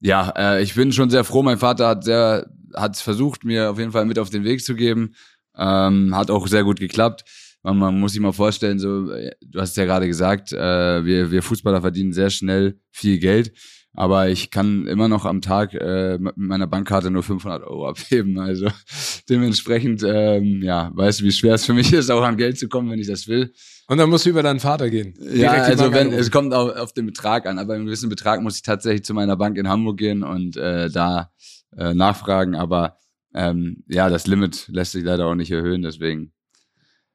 ja, 0.00 0.30
äh, 0.36 0.62
ich 0.62 0.74
bin 0.74 0.92
schon 0.92 1.10
sehr 1.10 1.24
froh. 1.24 1.42
Mein 1.42 1.58
Vater 1.58 1.88
hat 1.88 2.04
sehr, 2.04 2.46
hat 2.74 2.96
versucht, 2.96 3.44
mir 3.44 3.70
auf 3.70 3.78
jeden 3.78 3.92
Fall 3.92 4.04
mit 4.04 4.18
auf 4.18 4.30
den 4.30 4.44
Weg 4.44 4.64
zu 4.64 4.74
geben. 4.74 5.14
Ähm, 5.56 6.16
hat 6.16 6.30
auch 6.30 6.46
sehr 6.46 6.64
gut 6.64 6.80
geklappt. 6.80 7.24
Man, 7.62 7.78
man 7.78 8.00
muss 8.00 8.12
sich 8.12 8.20
mal 8.20 8.32
vorstellen, 8.32 8.78
so, 8.78 9.06
du 9.06 9.60
hast 9.60 9.76
ja 9.76 9.84
gerade 9.84 10.08
gesagt, 10.08 10.52
äh, 10.52 11.04
wir, 11.04 11.30
wir 11.30 11.42
Fußballer 11.42 11.80
verdienen 11.80 12.12
sehr 12.12 12.30
schnell 12.30 12.80
viel 12.90 13.18
Geld 13.18 13.52
aber 13.94 14.30
ich 14.30 14.50
kann 14.50 14.86
immer 14.86 15.08
noch 15.08 15.26
am 15.26 15.42
Tag 15.42 15.74
äh, 15.74 16.18
mit 16.18 16.36
meiner 16.36 16.66
Bankkarte 16.66 17.10
nur 17.10 17.22
500 17.22 17.62
Euro 17.62 17.88
abheben. 17.88 18.38
Also 18.38 18.68
dementsprechend, 19.28 20.02
ähm, 20.02 20.62
ja, 20.62 20.90
weißt 20.94 21.20
du, 21.20 21.24
wie 21.24 21.32
schwer 21.32 21.54
es 21.54 21.66
für 21.66 21.74
mich 21.74 21.92
ist, 21.92 22.10
auch 22.10 22.22
an 22.22 22.36
Geld 22.36 22.58
zu 22.58 22.68
kommen, 22.68 22.90
wenn 22.90 22.98
ich 22.98 23.06
das 23.08 23.28
will. 23.28 23.52
Und 23.88 23.98
dann 23.98 24.08
musst 24.08 24.24
du 24.24 24.30
über 24.30 24.42
deinen 24.42 24.60
Vater 24.60 24.88
gehen. 24.88 25.14
Ja, 25.34 25.52
also 25.52 25.92
wenn 25.92 26.12
es 26.12 26.30
kommt 26.30 26.54
auch 26.54 26.74
auf 26.74 26.94
den 26.94 27.04
Betrag 27.06 27.46
an, 27.46 27.58
aber 27.58 27.74
einen 27.74 27.84
gewissen 27.84 28.08
Betrag 28.08 28.40
muss 28.40 28.56
ich 28.56 28.62
tatsächlich 28.62 29.04
zu 29.04 29.12
meiner 29.12 29.36
Bank 29.36 29.58
in 29.58 29.68
Hamburg 29.68 29.98
gehen 29.98 30.22
und 30.22 30.56
äh, 30.56 30.88
da 30.88 31.30
äh, 31.76 31.92
nachfragen. 31.92 32.54
Aber 32.54 32.96
ähm, 33.34 33.84
ja, 33.88 34.08
das 34.08 34.26
Limit 34.26 34.68
lässt 34.68 34.92
sich 34.92 35.04
leider 35.04 35.26
auch 35.26 35.34
nicht 35.34 35.50
erhöhen, 35.50 35.82
deswegen 35.82 36.32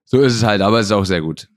so 0.06 0.22
ist 0.22 0.36
es 0.36 0.44
halt, 0.44 0.62
aber 0.62 0.80
es 0.80 0.88
ist 0.88 0.92
auch 0.94 1.06
sehr 1.06 1.22
gut. 1.22 1.50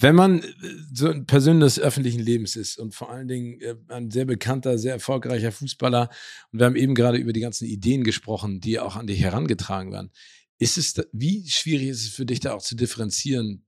Wenn 0.00 0.14
man 0.14 0.42
äh, 0.42 0.46
so 0.92 1.08
ein 1.08 1.26
Person 1.26 1.60
des 1.60 1.78
öffentlichen 1.78 2.20
Lebens 2.20 2.56
ist 2.56 2.78
und 2.78 2.94
vor 2.94 3.10
allen 3.10 3.28
Dingen 3.28 3.60
äh, 3.60 3.74
ein 3.88 4.10
sehr 4.10 4.24
bekannter, 4.24 4.78
sehr 4.78 4.92
erfolgreicher 4.92 5.52
Fußballer, 5.52 6.08
und 6.52 6.58
wir 6.58 6.66
haben 6.66 6.76
eben 6.76 6.94
gerade 6.94 7.18
über 7.18 7.32
die 7.32 7.40
ganzen 7.40 7.66
Ideen 7.66 8.04
gesprochen, 8.04 8.60
die 8.60 8.78
auch 8.78 8.96
an 8.96 9.06
dich 9.06 9.20
herangetragen 9.20 9.92
werden, 9.92 10.10
ist 10.58 10.78
es, 10.78 10.94
wie 11.12 11.48
schwierig 11.48 11.88
ist 11.88 12.02
es 12.02 12.08
für 12.10 12.26
dich 12.26 12.40
da 12.40 12.52
auch 12.54 12.62
zu 12.62 12.76
differenzieren 12.76 13.66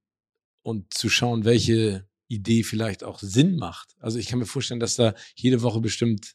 und 0.63 0.93
zu 0.93 1.09
schauen, 1.09 1.45
welche 1.45 2.09
Idee 2.29 2.63
vielleicht 2.63 3.03
auch 3.05 3.19
Sinn 3.21 3.57
macht? 3.57 3.95
Also 3.99 4.19
ich 4.19 4.27
kann 4.27 4.39
mir 4.39 4.47
vorstellen, 4.47 4.81
dass 4.81 4.97
da 4.97 5.15
jede 5.35 5.63
Woche 5.63 5.81
bestimmt 5.81 6.35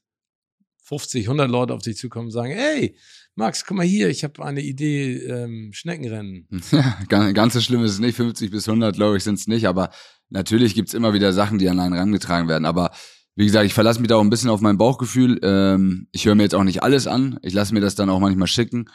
50, 0.86 1.26
100 1.26 1.50
Leute 1.50 1.74
auf 1.74 1.82
dich 1.82 1.98
zukommen 1.98 2.28
und 2.28 2.32
sagen, 2.32 2.54
hey, 2.54 2.96
Max, 3.36 3.66
guck 3.66 3.78
mal 3.78 3.86
hier, 3.86 4.08
ich 4.10 4.24
habe 4.24 4.46
eine 4.46 4.62
Idee, 4.62 5.18
ähm, 5.18 5.72
Schneckenrennen. 5.74 6.48
Ja, 6.72 6.98
ganz, 7.10 7.34
ganz 7.34 7.54
so 7.56 7.62
schlimm 7.62 7.84
ist 7.84 7.94
es 7.94 8.00
nicht, 8.00 8.16
50 8.16 8.52
bis 8.52 8.70
100, 8.70 8.96
glaube 8.96 9.18
ich, 9.18 9.24
sind 9.24 9.40
es 9.40 9.48
nicht, 9.48 9.68
aber 9.68 9.90
natürlich 10.30 10.76
gibt's 10.76 10.94
immer 10.94 11.14
wieder 11.14 11.34
Sachen, 11.34 11.58
die 11.58 11.70
an 11.70 11.80
einen 11.80 11.96
rangetragen 11.96 12.48
werden, 12.48 12.66
aber 12.66 12.92
wie 13.36 13.46
gesagt, 13.46 13.66
ich 13.66 13.74
verlasse 13.74 14.00
mich 14.00 14.08
da 14.08 14.16
auch 14.16 14.22
ein 14.22 14.30
bisschen 14.30 14.50
auf 14.50 14.62
mein 14.62 14.78
Bauchgefühl. 14.78 15.40
Ähm, 15.44 16.08
ich 16.14 16.26
höre 16.26 16.36
mir 16.36 16.44
jetzt 16.44 16.56
auch 16.56 16.64
nicht 16.64 16.84
alles 16.84 17.06
an. 17.06 17.38
Ich 17.42 17.54
lasse 17.54 17.74
mir 17.74 17.82
das 17.82 17.96
dann 17.96 18.10
auch 18.10 18.22
manchmal 18.22 18.48
schicken. 18.48 18.86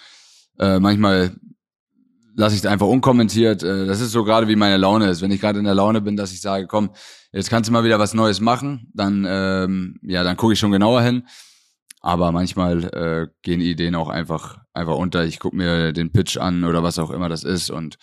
Äh, 0.58 0.80
manchmal 0.80 1.36
lasse 2.36 2.54
ich 2.54 2.62
es 2.62 2.66
einfach 2.66 2.86
unkommentiert. 2.86 3.62
Äh, 3.62 3.84
das 3.84 4.00
ist 4.00 4.12
so 4.12 4.24
gerade 4.24 4.48
wie 4.48 4.56
meine 4.56 4.78
Laune 4.78 5.10
ist. 5.10 5.20
Wenn 5.20 5.30
ich 5.30 5.42
gerade 5.42 5.58
in 5.58 5.66
der 5.66 5.74
Laune 5.74 6.00
bin, 6.00 6.16
dass 6.16 6.32
ich 6.32 6.40
sage, 6.40 6.66
komm, 6.66 6.90
jetzt 7.32 7.50
kannst 7.50 7.68
du 7.68 7.72
mal 7.72 7.84
wieder 7.84 7.98
was 7.98 8.14
Neues 8.14 8.40
machen, 8.40 8.90
dann 8.94 9.26
ähm, 9.28 9.98
ja, 10.02 10.24
dann 10.24 10.38
gucke 10.38 10.54
ich 10.54 10.58
schon 10.58 10.72
genauer 10.72 11.02
hin. 11.02 11.24
Aber 12.00 12.32
manchmal 12.32 12.84
äh, 12.84 13.28
gehen 13.42 13.60
Ideen 13.60 13.94
auch 13.94 14.08
einfach, 14.08 14.58
einfach 14.72 14.96
unter. 14.96 15.24
Ich 15.24 15.38
gucke 15.38 15.56
mir 15.56 15.92
den 15.92 16.10
Pitch 16.12 16.38
an 16.38 16.64
oder 16.64 16.82
was 16.82 16.98
auch 16.98 17.10
immer 17.10 17.28
das 17.28 17.44
ist. 17.44 17.70
Und 17.70 17.96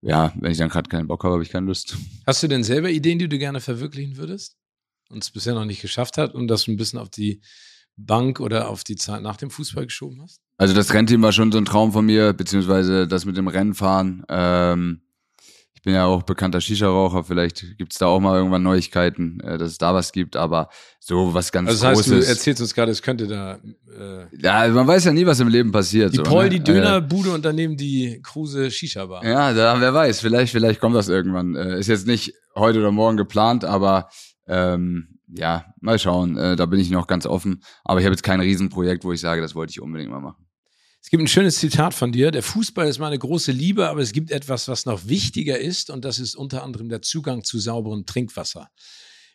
ja, 0.00 0.32
wenn 0.36 0.50
ich 0.50 0.58
dann 0.58 0.70
gerade 0.70 0.88
keinen 0.88 1.08
Bock 1.08 1.22
habe, 1.22 1.34
habe 1.34 1.42
ich 1.42 1.50
keine 1.50 1.66
Lust. 1.66 1.96
Hast 2.26 2.42
du 2.42 2.48
denn 2.48 2.64
selber 2.64 2.90
Ideen, 2.90 3.18
die 3.18 3.28
du 3.28 3.38
gerne 3.38 3.60
verwirklichen 3.60 4.16
würdest? 4.16 4.56
Und 5.10 5.22
es 5.22 5.30
bisher 5.30 5.54
noch 5.54 5.66
nicht 5.66 5.82
geschafft 5.82 6.16
hat 6.16 6.34
und 6.34 6.48
das 6.48 6.66
ein 6.66 6.76
bisschen 6.76 6.98
auf 6.98 7.10
die 7.10 7.42
Bank 7.96 8.40
oder 8.40 8.68
auf 8.68 8.84
die 8.84 8.96
Zeit 8.96 9.22
nach 9.22 9.36
dem 9.36 9.50
Fußball 9.50 9.84
geschoben 9.84 10.22
hast? 10.22 10.40
Also 10.56 10.74
das 10.74 10.94
Rennteam 10.94 11.22
war 11.22 11.32
schon 11.32 11.52
so 11.52 11.58
ein 11.58 11.66
Traum 11.66 11.92
von 11.92 12.06
mir, 12.06 12.32
beziehungsweise 12.32 13.06
das 13.06 13.24
mit 13.24 13.36
dem 13.36 13.48
Rennfahren. 13.48 14.24
Ähm, 14.28 15.02
ich 15.82 15.84
bin 15.86 15.94
ja 15.94 16.04
auch 16.04 16.22
bekannter 16.22 16.60
Shisha-Raucher, 16.60 17.24
vielleicht 17.24 17.76
gibt's 17.76 17.98
da 17.98 18.06
auch 18.06 18.20
mal 18.20 18.36
irgendwann 18.36 18.62
Neuigkeiten, 18.62 19.40
äh, 19.40 19.58
dass 19.58 19.72
es 19.72 19.78
da 19.78 19.92
was 19.92 20.12
gibt, 20.12 20.36
aber 20.36 20.68
so 21.00 21.34
was 21.34 21.50
ganz 21.50 21.70
also 21.70 21.82
das 21.82 21.88
heißt, 21.88 22.08
Großes. 22.08 22.24
Du 22.24 22.30
erzählst 22.30 22.60
uns 22.60 22.72
gerade, 22.72 22.92
es 22.92 23.02
könnte 23.02 23.26
da. 23.26 23.54
Äh, 23.54 24.26
ja, 24.40 24.68
man 24.68 24.86
weiß 24.86 25.06
ja 25.06 25.12
nie, 25.12 25.26
was 25.26 25.40
im 25.40 25.48
Leben 25.48 25.72
passiert. 25.72 26.12
Die 26.12 26.18
so, 26.18 26.22
Paul, 26.22 26.44
ne? 26.44 26.50
die 26.50 26.60
Dönerbude 26.60 27.30
äh, 27.30 27.32
und 27.32 27.44
daneben 27.44 27.76
die 27.76 28.20
Kruse 28.22 28.70
Shisha-Bar. 28.70 29.24
Ja, 29.24 29.52
da, 29.52 29.80
wer 29.80 29.92
weiß, 29.92 30.20
vielleicht, 30.20 30.52
vielleicht 30.52 30.78
kommt 30.78 30.94
das 30.94 31.08
irgendwann. 31.08 31.56
Äh, 31.56 31.80
ist 31.80 31.88
jetzt 31.88 32.06
nicht 32.06 32.32
heute 32.54 32.78
oder 32.78 32.92
morgen 32.92 33.16
geplant, 33.16 33.64
aber 33.64 34.08
ähm, 34.46 35.18
ja, 35.34 35.64
mal 35.80 35.98
schauen. 35.98 36.36
Äh, 36.36 36.54
da 36.54 36.66
bin 36.66 36.78
ich 36.78 36.92
noch 36.92 37.08
ganz 37.08 37.26
offen. 37.26 37.60
Aber 37.82 37.98
ich 37.98 38.06
habe 38.06 38.12
jetzt 38.12 38.22
kein 38.22 38.38
Riesenprojekt, 38.38 39.02
wo 39.02 39.12
ich 39.12 39.20
sage, 39.20 39.42
das 39.42 39.56
wollte 39.56 39.72
ich 39.72 39.80
unbedingt 39.80 40.12
mal 40.12 40.20
machen. 40.20 40.46
Es 41.02 41.10
gibt 41.10 41.22
ein 41.22 41.28
schönes 41.28 41.56
Zitat 41.56 41.94
von 41.94 42.12
dir. 42.12 42.30
Der 42.30 42.44
Fußball 42.44 42.88
ist 42.88 43.00
meine 43.00 43.18
große 43.18 43.50
Liebe, 43.50 43.88
aber 43.88 44.00
es 44.00 44.12
gibt 44.12 44.30
etwas, 44.30 44.68
was 44.68 44.86
noch 44.86 45.08
wichtiger 45.08 45.58
ist, 45.58 45.90
und 45.90 46.04
das 46.04 46.20
ist 46.20 46.36
unter 46.36 46.62
anderem 46.62 46.88
der 46.88 47.02
Zugang 47.02 47.42
zu 47.42 47.58
sauberem 47.58 48.06
Trinkwasser. 48.06 48.70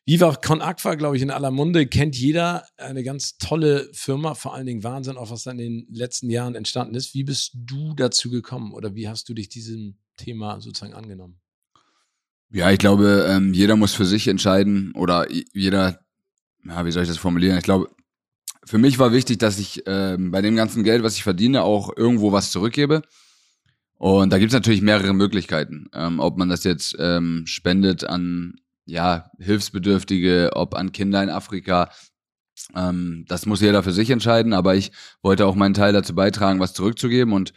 Viva 0.06 0.34
Con 0.36 0.62
Aqua, 0.62 0.96
glaube 0.96 1.18
ich, 1.18 1.22
in 1.22 1.30
aller 1.30 1.52
Munde, 1.52 1.86
kennt 1.86 2.16
jeder. 2.16 2.64
Eine 2.78 3.04
ganz 3.04 3.38
tolle 3.38 3.90
Firma, 3.92 4.36
vor 4.36 4.56
allen 4.56 4.66
Dingen 4.66 4.84
Wahnsinn, 4.86 5.18
auch 5.18 5.30
was 5.30 5.44
da 5.44 5.52
in 5.52 5.58
den 5.58 5.88
letzten 5.92 6.30
Jahren 6.30 6.56
entstanden 6.56 6.96
ist. 6.96 7.14
Wie 7.14 7.26
bist 7.26 7.52
du 7.54 7.94
dazu 7.94 8.30
gekommen 8.30 8.72
oder 8.72 8.96
wie 8.96 9.10
hast 9.10 9.28
du 9.28 9.34
dich 9.34 9.50
diesem 9.50 9.98
Thema 10.16 10.62
sozusagen 10.62 10.94
angenommen? 10.94 11.42
Ja, 12.50 12.72
ich 12.72 12.80
glaube, 12.80 13.28
ähm, 13.30 13.54
jeder 13.54 13.76
muss 13.76 13.94
für 13.94 14.06
sich 14.06 14.30
entscheiden 14.30 14.94
oder 14.94 15.28
jeder, 15.54 16.00
ja, 16.66 16.86
wie 16.86 16.92
soll 16.92 17.04
ich 17.04 17.10
das 17.10 17.18
formulieren? 17.18 17.58
Ich 17.58 17.66
glaube, 17.66 17.90
für 18.68 18.78
mich 18.78 19.00
war 19.00 19.14
wichtig, 19.14 19.38
dass 19.38 19.60
ich 19.60 19.84
ähm, 19.86 20.32
bei 20.32 20.42
dem 20.42 20.56
ganzen 20.56 20.84
Geld, 20.84 21.02
was 21.02 21.16
ich 21.16 21.24
verdiene, 21.24 21.64
auch 21.64 21.96
irgendwo 21.96 22.32
was 22.32 22.52
zurückgebe. 22.52 23.02
Und 23.96 24.32
da 24.32 24.38
gibt's 24.38 24.54
natürlich 24.54 24.82
mehrere 24.82 25.14
Möglichkeiten. 25.14 25.88
Ähm, 25.94 26.20
ob 26.20 26.38
man 26.38 26.50
das 26.50 26.64
jetzt 26.66 26.96
ähm, 27.00 27.44
spendet 27.48 28.04
an 28.04 28.56
ja, 28.86 29.32
Hilfsbedürftige, 29.40 30.52
ob 30.54 30.76
an 30.76 30.92
Kinder 30.92 31.24
in 31.24 31.30
Afrika. 31.30 31.90
Ähm, 32.76 33.26
das 33.28 33.46
muss 33.46 33.62
jeder 33.62 33.84
für 33.84 33.94
sich 33.94 34.10
entscheiden, 34.10 34.54
aber 34.54 34.76
ich 34.76 34.92
wollte 35.22 35.46
auch 35.46 35.56
meinen 35.56 35.74
Teil 35.74 35.94
dazu 35.94 36.14
beitragen, 36.14 36.60
was 36.60 36.74
zurückzugeben. 36.74 37.34
Und 37.34 37.54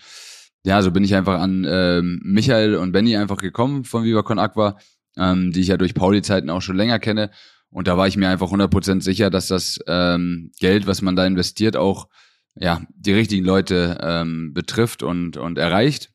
ja, 0.64 0.80
so 0.80 0.92
bin 0.92 1.04
ich 1.04 1.14
einfach 1.14 1.40
an 1.40 1.66
ähm, 1.68 2.20
Michael 2.24 2.76
und 2.76 2.92
Benny 2.92 3.16
einfach 3.16 3.38
gekommen 3.38 3.84
von 3.84 4.04
Viva 4.04 4.22
Con 4.22 4.38
Aqua, 4.38 4.78
ähm, 5.16 5.52
die 5.52 5.60
ich 5.60 5.68
ja 5.68 5.76
durch 5.76 5.94
Pauli-Zeiten 5.94 6.50
auch 6.50 6.62
schon 6.62 6.76
länger 6.76 7.00
kenne. 7.00 7.30
Und 7.70 7.86
da 7.86 7.96
war 7.96 8.08
ich 8.08 8.16
mir 8.16 8.28
einfach 8.28 8.50
100% 8.50 9.02
sicher, 9.02 9.30
dass 9.30 9.46
das 9.46 9.78
ähm, 9.86 10.50
Geld, 10.58 10.86
was 10.86 11.02
man 11.02 11.16
da 11.16 11.26
investiert, 11.26 11.76
auch 11.76 12.08
ja, 12.56 12.82
die 12.94 13.12
richtigen 13.12 13.44
Leute 13.44 13.98
ähm, 14.02 14.52
betrifft 14.52 15.02
und, 15.02 15.36
und 15.36 15.56
erreicht. 15.56 16.12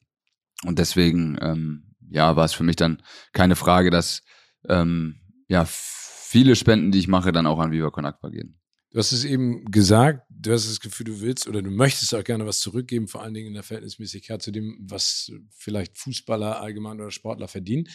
Und 0.66 0.80
deswegen 0.80 1.38
ähm, 1.42 1.96
ja, 2.10 2.36
war 2.36 2.46
es 2.46 2.54
für 2.54 2.64
mich 2.64 2.76
dann 2.76 3.02
keine 3.32 3.56
Frage, 3.56 3.90
dass 3.90 4.22
ähm, 4.68 5.22
ja, 5.48 5.66
viele 5.68 6.56
Spenden, 6.56 6.92
die 6.92 7.00
ich 7.00 7.08
mache, 7.08 7.32
dann 7.32 7.48
auch 7.48 7.60
an 7.60 7.72
Viva 7.72 7.90
Con 7.90 8.06
Aqua 8.06 8.30
gehen. 8.30 8.60
Du 8.92 9.00
hast 9.00 9.12
es 9.12 9.26
eben 9.26 9.66
gesagt, 9.66 10.26
du 10.30 10.54
hast 10.54 10.70
das 10.70 10.80
Gefühl, 10.80 11.06
du 11.06 11.20
willst 11.20 11.48
oder 11.48 11.62
du 11.62 11.70
möchtest 11.70 12.16
auch 12.16 12.24
gerne 12.24 12.46
was 12.46 12.60
zurückgeben, 12.60 13.10
vor 13.10 13.22
allen 13.22 13.34
Dingen 13.34 13.48
in 13.48 13.54
der 13.54 13.64
Verhältnismäßigkeit 13.64 14.42
zu 14.42 14.52
dem, 14.52 14.78
was 14.80 15.32
vielleicht 15.58 15.98
Fußballer 15.98 16.62
allgemein 16.62 17.02
oder 17.02 17.12
Sportler 17.12 17.50
verdienen. 17.50 17.90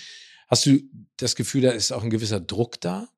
Hast 0.49 0.67
du 0.67 0.79
das 1.17 1.37
Gefühl, 1.37 1.63
da 1.63 1.71
ist 1.71 1.93
auch 1.93 2.03
ein 2.03 2.11
gewisser 2.11 2.41
Druck 2.41 2.81
da? 2.81 3.09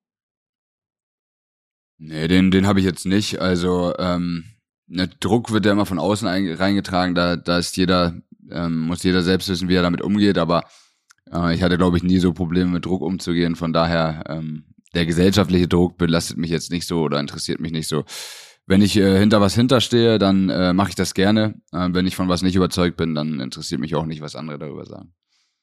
Nee, 2.04 2.26
den, 2.26 2.50
den 2.50 2.66
habe 2.66 2.80
ich 2.80 2.84
jetzt 2.84 3.06
nicht. 3.06 3.40
Also 3.40 3.94
ähm, 3.96 4.44
ne, 4.88 5.08
Druck 5.20 5.52
wird 5.52 5.64
ja 5.64 5.72
immer 5.72 5.86
von 5.86 6.00
außen 6.00 6.26
reingetragen. 6.26 7.14
Da, 7.14 7.36
da 7.36 7.58
ist 7.58 7.76
jeder, 7.76 8.14
ähm, 8.50 8.80
muss 8.80 9.04
jeder 9.04 9.22
selbst 9.22 9.48
wissen, 9.48 9.68
wie 9.68 9.76
er 9.76 9.82
damit 9.82 10.02
umgeht. 10.02 10.36
Aber 10.36 10.64
äh, 11.32 11.54
ich 11.54 11.62
hatte, 11.62 11.78
glaube 11.78 11.96
ich, 11.96 12.02
nie 12.02 12.18
so 12.18 12.32
Probleme 12.32 12.72
mit 12.72 12.84
Druck 12.84 13.02
umzugehen. 13.02 13.54
Von 13.54 13.72
daher, 13.72 14.24
ähm, 14.28 14.64
der 14.96 15.06
gesellschaftliche 15.06 15.68
Druck 15.68 15.96
belastet 15.96 16.38
mich 16.38 16.50
jetzt 16.50 16.72
nicht 16.72 16.88
so 16.88 17.02
oder 17.02 17.20
interessiert 17.20 17.60
mich 17.60 17.70
nicht 17.70 17.86
so. 17.86 18.04
Wenn 18.66 18.82
ich 18.82 18.96
äh, 18.96 19.20
hinter 19.20 19.40
was 19.40 19.54
hinterstehe, 19.54 20.18
dann 20.18 20.48
äh, 20.48 20.72
mache 20.72 20.88
ich 20.88 20.96
das 20.96 21.14
gerne. 21.14 21.54
Äh, 21.70 21.90
wenn 21.92 22.08
ich 22.08 22.16
von 22.16 22.28
was 22.28 22.42
nicht 22.42 22.56
überzeugt 22.56 22.96
bin, 22.96 23.14
dann 23.14 23.38
interessiert 23.38 23.80
mich 23.80 23.94
auch 23.94 24.06
nicht, 24.06 24.22
was 24.22 24.34
andere 24.34 24.58
darüber 24.58 24.86
sagen. 24.86 25.14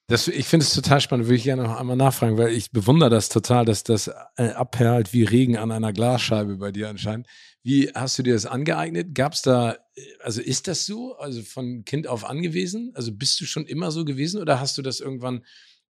Das, 0.10 0.28
ich 0.28 0.48
finde 0.48 0.66
es 0.66 0.74
total 0.74 1.00
spannend, 1.02 1.28
würde 1.28 1.36
ich 1.36 1.44
gerne 1.44 1.62
noch 1.62 1.80
einmal 1.80 1.96
nachfragen, 1.96 2.36
weil 2.40 2.52
ich 2.52 2.72
bewundere 2.72 3.12
das 3.12 3.30
total, 3.30 3.64
dass 3.64 3.84
das 3.84 4.08
äh, 4.38 4.50
abperlt 4.56 5.14
wie 5.14 5.24
Regen 5.24 5.56
an 5.56 5.72
einer 5.72 5.94
Glasscheibe 5.94 6.58
bei 6.58 6.72
dir 6.72 6.90
anscheinend. 6.90 7.28
Wie 7.62 7.92
hast 7.94 8.18
du 8.18 8.24
dir 8.24 8.34
das 8.34 8.48
angeeignet? 8.48 9.14
Gab 9.14 9.34
es 9.34 9.44
da, 9.44 9.74
äh, 9.74 10.02
also 10.24 10.42
ist 10.42 10.68
das 10.68 10.88
so, 10.88 11.16
also 11.18 11.44
von 11.44 11.86
Kind 11.86 12.08
auf 12.08 12.28
angewiesen? 12.28 12.92
Also 12.96 13.14
bist 13.14 13.40
du 13.40 13.46
schon 13.46 13.68
immer 13.68 13.92
so 13.92 14.04
gewesen 14.04 14.42
oder 14.42 14.60
hast 14.60 14.80
du 14.80 14.82
das 14.82 15.00
irgendwann 15.00 15.46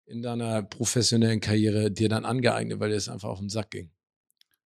in 0.05 0.21
deiner 0.21 0.65
professionellen 0.65 1.39
Karriere 1.39 1.93
dir 1.93 2.09
dann 2.09 2.25
angeeignet, 2.25 2.81
weil 2.81 2.91
dir 2.91 2.97
es 2.97 3.09
einfach 3.09 3.29
auf 3.29 3.39
den 3.39 3.51
Sack 3.51 3.71
ging? 3.71 3.93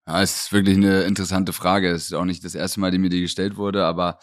Ja, 0.06 0.22
es 0.22 0.44
ist 0.44 0.52
wirklich 0.52 0.78
eine 0.78 1.02
interessante 1.02 1.52
Frage. 1.52 1.90
Es 1.90 2.04
ist 2.04 2.14
auch 2.14 2.24
nicht 2.24 2.42
das 2.42 2.54
erste 2.54 2.80
Mal, 2.80 2.90
die 2.90 2.98
mir 2.98 3.10
die 3.10 3.20
gestellt 3.20 3.58
wurde, 3.58 3.84
aber 3.84 4.18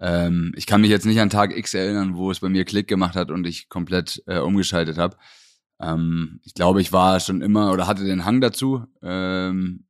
ähm, 0.00 0.52
ich 0.56 0.66
kann 0.66 0.80
mich 0.80 0.90
jetzt 0.90 1.06
nicht 1.06 1.20
an 1.20 1.30
Tag 1.30 1.56
X 1.56 1.74
erinnern, 1.74 2.16
wo 2.16 2.30
es 2.30 2.40
bei 2.40 2.48
mir 2.48 2.64
Klick 2.64 2.88
gemacht 2.88 3.16
hat 3.16 3.30
und 3.30 3.46
ich 3.46 3.68
komplett 3.68 4.22
äh, 4.26 4.38
umgeschaltet 4.38 4.98
habe. 4.98 5.16
Ähm, 5.80 6.40
ich 6.44 6.54
glaube, 6.54 6.80
ich 6.80 6.92
war 6.92 7.20
schon 7.20 7.42
immer 7.42 7.72
oder 7.72 7.86
hatte 7.86 8.04
den 8.04 8.24
Hang 8.24 8.40
dazu, 8.40 8.84
ähm, 9.02 9.84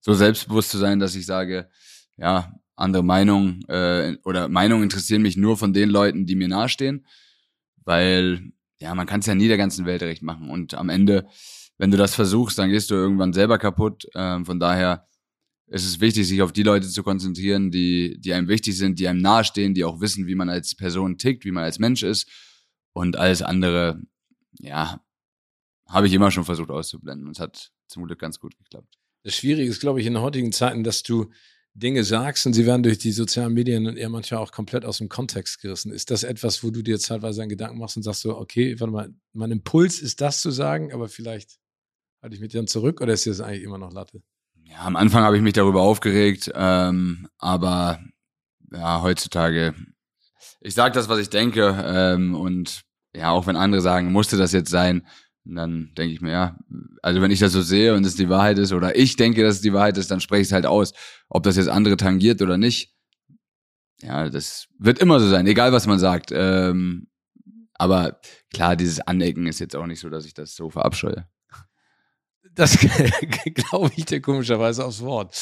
so 0.00 0.12
selbstbewusst 0.12 0.70
zu 0.70 0.78
sein, 0.78 0.98
dass 0.98 1.14
ich 1.14 1.26
sage, 1.26 1.68
ja, 2.16 2.52
andere 2.76 3.02
Meinungen 3.02 3.64
äh, 3.68 4.16
oder 4.24 4.48
Meinungen 4.48 4.84
interessieren 4.84 5.22
mich 5.22 5.36
nur 5.36 5.56
von 5.56 5.72
den 5.72 5.90
Leuten, 5.90 6.26
die 6.26 6.34
mir 6.34 6.48
nahestehen, 6.48 7.06
weil 7.84 8.52
ja, 8.78 8.94
man 8.94 9.06
kann 9.06 9.20
es 9.20 9.26
ja 9.26 9.34
nie 9.34 9.48
der 9.48 9.56
ganzen 9.56 9.86
Welt 9.86 10.02
recht 10.02 10.22
machen 10.22 10.50
und 10.50 10.74
am 10.74 10.88
Ende, 10.88 11.26
wenn 11.78 11.90
du 11.90 11.96
das 11.96 12.14
versuchst, 12.14 12.58
dann 12.58 12.70
gehst 12.70 12.90
du 12.90 12.94
irgendwann 12.94 13.32
selber 13.32 13.58
kaputt. 13.58 14.06
Ähm, 14.14 14.44
von 14.44 14.60
daher 14.60 15.06
es 15.66 15.84
ist 15.84 16.00
wichtig, 16.00 16.28
sich 16.28 16.42
auf 16.42 16.52
die 16.52 16.62
Leute 16.62 16.88
zu 16.88 17.02
konzentrieren, 17.02 17.70
die, 17.70 18.20
die 18.20 18.32
einem 18.32 18.48
wichtig 18.48 18.76
sind, 18.76 18.98
die 18.98 19.08
einem 19.08 19.20
nahestehen, 19.20 19.74
die 19.74 19.84
auch 19.84 20.00
wissen, 20.00 20.26
wie 20.26 20.34
man 20.34 20.48
als 20.50 20.74
Person 20.74 21.18
tickt, 21.18 21.44
wie 21.44 21.50
man 21.50 21.64
als 21.64 21.78
Mensch 21.78 22.02
ist. 22.02 22.28
Und 22.92 23.16
alles 23.16 23.42
andere, 23.42 24.02
ja, 24.60 25.02
habe 25.88 26.06
ich 26.06 26.12
immer 26.12 26.30
schon 26.30 26.44
versucht 26.44 26.70
auszublenden. 26.70 27.26
Und 27.26 27.36
es 27.36 27.40
hat 27.40 27.72
zum 27.88 28.04
Glück 28.04 28.18
ganz 28.18 28.38
gut 28.38 28.56
geklappt. 28.56 28.98
Das 29.22 29.34
Schwierige 29.34 29.70
ist, 29.70 29.80
glaube 29.80 30.00
ich, 30.00 30.06
in 30.06 30.20
heutigen 30.20 30.52
Zeiten, 30.52 30.84
dass 30.84 31.02
du 31.02 31.30
Dinge 31.72 32.04
sagst 32.04 32.46
und 32.46 32.52
sie 32.52 32.66
werden 32.66 32.84
durch 32.84 32.98
die 32.98 33.10
sozialen 33.10 33.52
Medien 33.52 33.96
eher 33.96 34.08
manchmal 34.08 34.40
auch 34.40 34.52
komplett 34.52 34.84
aus 34.84 34.98
dem 34.98 35.08
Kontext 35.08 35.60
gerissen. 35.60 35.90
Ist 35.90 36.10
das 36.10 36.22
etwas, 36.22 36.62
wo 36.62 36.70
du 36.70 36.82
dir 36.82 37.00
zeitweise 37.00 37.42
einen 37.42 37.48
Gedanken 37.48 37.78
machst 37.78 37.96
und 37.96 38.04
sagst 38.04 38.20
so, 38.20 38.36
okay, 38.36 38.78
warte 38.78 38.92
mal, 38.92 39.14
mein 39.32 39.50
Impuls 39.50 40.00
ist 40.00 40.20
das 40.20 40.40
zu 40.40 40.52
sagen, 40.52 40.92
aber 40.92 41.08
vielleicht 41.08 41.58
halte 42.22 42.36
ich 42.36 42.40
mich 42.40 42.52
dann 42.52 42.68
zurück 42.68 43.00
oder 43.00 43.12
ist 43.12 43.26
das 43.26 43.40
eigentlich 43.40 43.64
immer 43.64 43.78
noch 43.78 43.92
Latte? 43.92 44.22
Ja, 44.64 44.80
am 44.80 44.96
Anfang 44.96 45.22
habe 45.22 45.36
ich 45.36 45.42
mich 45.42 45.52
darüber 45.52 45.82
aufgeregt, 45.82 46.50
ähm, 46.54 47.28
aber 47.38 48.00
ja, 48.72 49.02
heutzutage, 49.02 49.74
ich 50.60 50.74
sage 50.74 50.94
das, 50.94 51.08
was 51.08 51.18
ich 51.18 51.30
denke 51.30 51.82
ähm, 51.86 52.34
und 52.34 52.82
ja, 53.14 53.30
auch 53.30 53.46
wenn 53.46 53.56
andere 53.56 53.80
sagen, 53.80 54.10
musste 54.10 54.36
das 54.36 54.52
jetzt 54.52 54.70
sein, 54.70 55.06
dann 55.44 55.92
denke 55.96 56.14
ich 56.14 56.20
mir, 56.20 56.32
ja, 56.32 56.58
also 57.02 57.20
wenn 57.20 57.30
ich 57.30 57.38
das 57.38 57.52
so 57.52 57.62
sehe 57.62 57.94
und 57.94 58.04
es 58.06 58.16
die 58.16 58.28
Wahrheit 58.28 58.58
ist 58.58 58.72
oder 58.72 58.96
ich 58.96 59.16
denke, 59.16 59.42
dass 59.42 59.56
es 59.56 59.60
die 59.60 59.74
Wahrheit 59.74 59.98
ist, 59.98 60.10
dann 60.10 60.20
spreche 60.20 60.42
ich 60.42 60.48
es 60.48 60.52
halt 60.52 60.66
aus. 60.66 60.92
Ob 61.28 61.42
das 61.42 61.56
jetzt 61.56 61.68
andere 61.68 61.96
tangiert 61.96 62.40
oder 62.40 62.56
nicht, 62.56 62.94
ja, 64.00 64.28
das 64.28 64.66
wird 64.78 64.98
immer 64.98 65.20
so 65.20 65.28
sein, 65.28 65.46
egal 65.46 65.72
was 65.72 65.86
man 65.86 65.98
sagt. 65.98 66.30
Ähm, 66.32 67.08
aber 67.74 68.20
klar, 68.52 68.76
dieses 68.76 69.00
Anecken 69.00 69.46
ist 69.46 69.60
jetzt 69.60 69.76
auch 69.76 69.86
nicht 69.86 70.00
so, 70.00 70.08
dass 70.08 70.24
ich 70.24 70.34
das 70.34 70.54
so 70.54 70.70
verabscheue. 70.70 71.26
Das 72.54 72.78
glaube 73.54 73.92
ich 73.96 74.04
dir 74.04 74.20
komischerweise 74.20 74.84
aufs 74.84 75.00
Wort. 75.00 75.34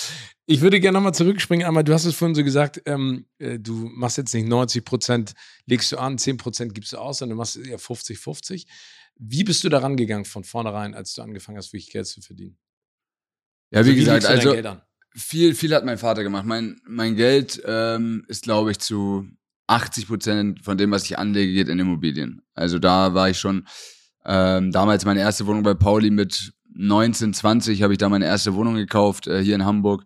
Ich 0.47 0.61
würde 0.61 0.81
gerne 0.81 0.97
nochmal 0.97 1.15
zurückspringen. 1.15 1.67
Einmal, 1.67 1.85
du 1.85 1.93
hast 1.93 2.05
es 2.05 2.15
vorhin 2.15 2.35
so 2.35 2.43
gesagt, 2.43 2.83
ähm, 2.87 3.27
äh, 3.39 3.59
du 3.59 3.91
machst 3.95 4.17
jetzt 4.17 4.35
nicht 4.35 4.49
90 4.49 4.85
Prozent, 4.85 5.33
legst 5.67 5.93
du 5.93 5.99
an, 5.99 6.19
10 6.19 6.37
Prozent 6.37 6.75
gibst 6.75 6.93
du 6.93 6.99
aus, 6.99 7.19
sondern 7.19 7.37
du 7.37 7.41
machst 7.41 7.57
eher 7.57 7.79
50-50. 7.79 8.67
Wie 9.17 9.45
bist 9.45 9.63
du 9.63 9.69
da 9.69 9.79
rangegangen 9.79 10.25
von 10.25 10.43
vornherein, 10.43 10.95
als 10.95 11.15
du 11.15 11.23
angefangen 11.23 11.59
hast, 11.59 11.73
wirklich 11.73 11.93
Geld 11.93 12.07
zu 12.07 12.21
verdienen? 12.23 12.57
Ja, 13.71 13.79
wie, 13.85 13.91
also, 13.91 13.91
wie 13.91 13.97
gesagt, 13.97 14.25
also 14.25 14.81
viel, 15.15 15.55
viel 15.55 15.75
hat 15.75 15.85
mein 15.85 15.99
Vater 15.99 16.23
gemacht. 16.23 16.47
Mein, 16.47 16.81
mein 16.87 17.15
Geld 17.17 17.63
ähm, 17.67 18.25
ist, 18.29 18.45
glaube 18.45 18.71
ich, 18.71 18.79
zu 18.79 19.27
80 19.67 20.09
Prozent 20.09 20.65
von 20.65 20.77
dem, 20.77 20.91
was 20.91 21.05
ich 21.05 21.19
anlege, 21.19 21.53
geht 21.53 21.69
in 21.69 21.79
Immobilien. 21.79 22.43
Also 22.55 22.79
da 22.79 23.15
war 23.15 23.31
ich 23.31 23.39
schon 23.39 23.67
ähm, 24.25 24.73
damals 24.73 25.05
meine 25.05 25.21
erste 25.21 25.47
Wohnung 25.47 25.63
bei 25.63 25.75
Pauli 25.75 26.11
mit 26.11 26.53
19, 26.75 27.35
20 27.35 27.83
habe 27.83 27.93
ich 27.93 27.99
da 27.99 28.09
meine 28.09 28.27
erste 28.27 28.55
Wohnung 28.55 28.75
gekauft 28.75 29.27
äh, 29.27 29.43
hier 29.43 29.55
in 29.55 29.65
Hamburg. 29.65 30.05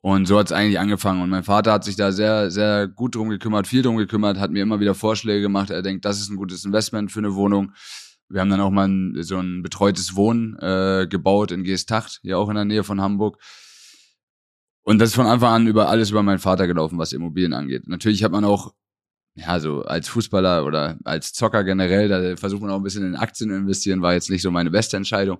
Und 0.00 0.26
so 0.26 0.38
hat 0.38 0.46
es 0.46 0.52
eigentlich 0.52 0.78
angefangen. 0.78 1.20
Und 1.20 1.30
mein 1.30 1.42
Vater 1.42 1.72
hat 1.72 1.84
sich 1.84 1.96
da 1.96 2.12
sehr, 2.12 2.50
sehr 2.50 2.86
gut 2.86 3.16
drum 3.16 3.28
gekümmert, 3.28 3.66
viel 3.66 3.82
drum 3.82 3.96
gekümmert, 3.96 4.38
hat 4.38 4.52
mir 4.52 4.62
immer 4.62 4.78
wieder 4.78 4.94
Vorschläge 4.94 5.42
gemacht. 5.42 5.70
Er 5.70 5.82
denkt, 5.82 6.04
das 6.04 6.20
ist 6.20 6.30
ein 6.30 6.36
gutes 6.36 6.64
Investment 6.64 7.10
für 7.10 7.18
eine 7.18 7.34
Wohnung. 7.34 7.72
Wir 8.28 8.40
haben 8.40 8.50
dann 8.50 8.60
auch 8.60 8.70
mal 8.70 8.88
ein, 8.88 9.22
so 9.22 9.38
ein 9.38 9.62
betreutes 9.62 10.14
Wohnen 10.16 10.56
äh, 10.58 11.06
gebaut 11.08 11.50
in 11.50 11.64
Geestacht, 11.64 12.20
hier 12.22 12.38
auch 12.38 12.48
in 12.48 12.54
der 12.54 12.64
Nähe 12.64 12.84
von 12.84 13.00
Hamburg. 13.00 13.38
Und 14.82 15.00
das 15.00 15.10
ist 15.10 15.16
von 15.16 15.26
Anfang 15.26 15.52
an 15.52 15.66
über 15.66 15.88
alles 15.88 16.10
über 16.10 16.22
meinen 16.22 16.38
Vater 16.38 16.68
gelaufen, 16.68 16.98
was 16.98 17.12
Immobilien 17.12 17.52
angeht. 17.52 17.88
Natürlich 17.88 18.22
hat 18.22 18.30
man 18.30 18.44
auch, 18.44 18.74
ja, 19.34 19.58
so 19.58 19.82
als 19.82 20.08
Fußballer 20.08 20.64
oder 20.64 20.98
als 21.04 21.32
Zocker 21.32 21.64
generell, 21.64 22.08
da 22.08 22.36
versucht 22.36 22.62
man 22.62 22.70
auch 22.70 22.76
ein 22.76 22.84
bisschen 22.84 23.04
in 23.04 23.16
Aktien 23.16 23.50
zu 23.50 23.56
investieren, 23.56 24.02
war 24.02 24.12
jetzt 24.14 24.30
nicht 24.30 24.42
so 24.42 24.52
meine 24.52 24.70
beste 24.70 24.96
Entscheidung. 24.96 25.38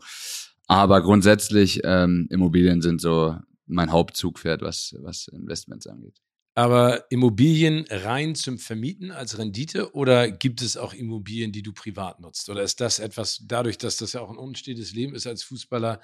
Aber 0.66 1.02
grundsätzlich, 1.02 1.80
ähm, 1.84 2.26
Immobilien 2.30 2.82
sind 2.82 3.00
so 3.00 3.36
mein 3.66 3.92
Hauptzugpferd, 3.92 4.62
was, 4.62 4.94
was 5.00 5.28
Investments 5.28 5.86
angeht. 5.86 6.20
Aber 6.54 7.04
Immobilien 7.10 7.84
rein 7.90 8.34
zum 8.34 8.56
Vermieten 8.58 9.10
als 9.10 9.36
Rendite 9.36 9.94
oder 9.94 10.30
gibt 10.30 10.62
es 10.62 10.78
auch 10.78 10.94
Immobilien, 10.94 11.52
die 11.52 11.62
du 11.62 11.74
privat 11.74 12.18
nutzt? 12.18 12.48
Oder 12.48 12.62
ist 12.62 12.80
das 12.80 12.98
etwas, 12.98 13.42
dadurch, 13.44 13.76
dass 13.76 13.98
das 13.98 14.14
ja 14.14 14.22
auch 14.22 14.30
ein 14.30 14.38
unstetes 14.38 14.94
Leben 14.94 15.14
ist 15.14 15.26
als 15.26 15.42
Fußballer, 15.42 16.00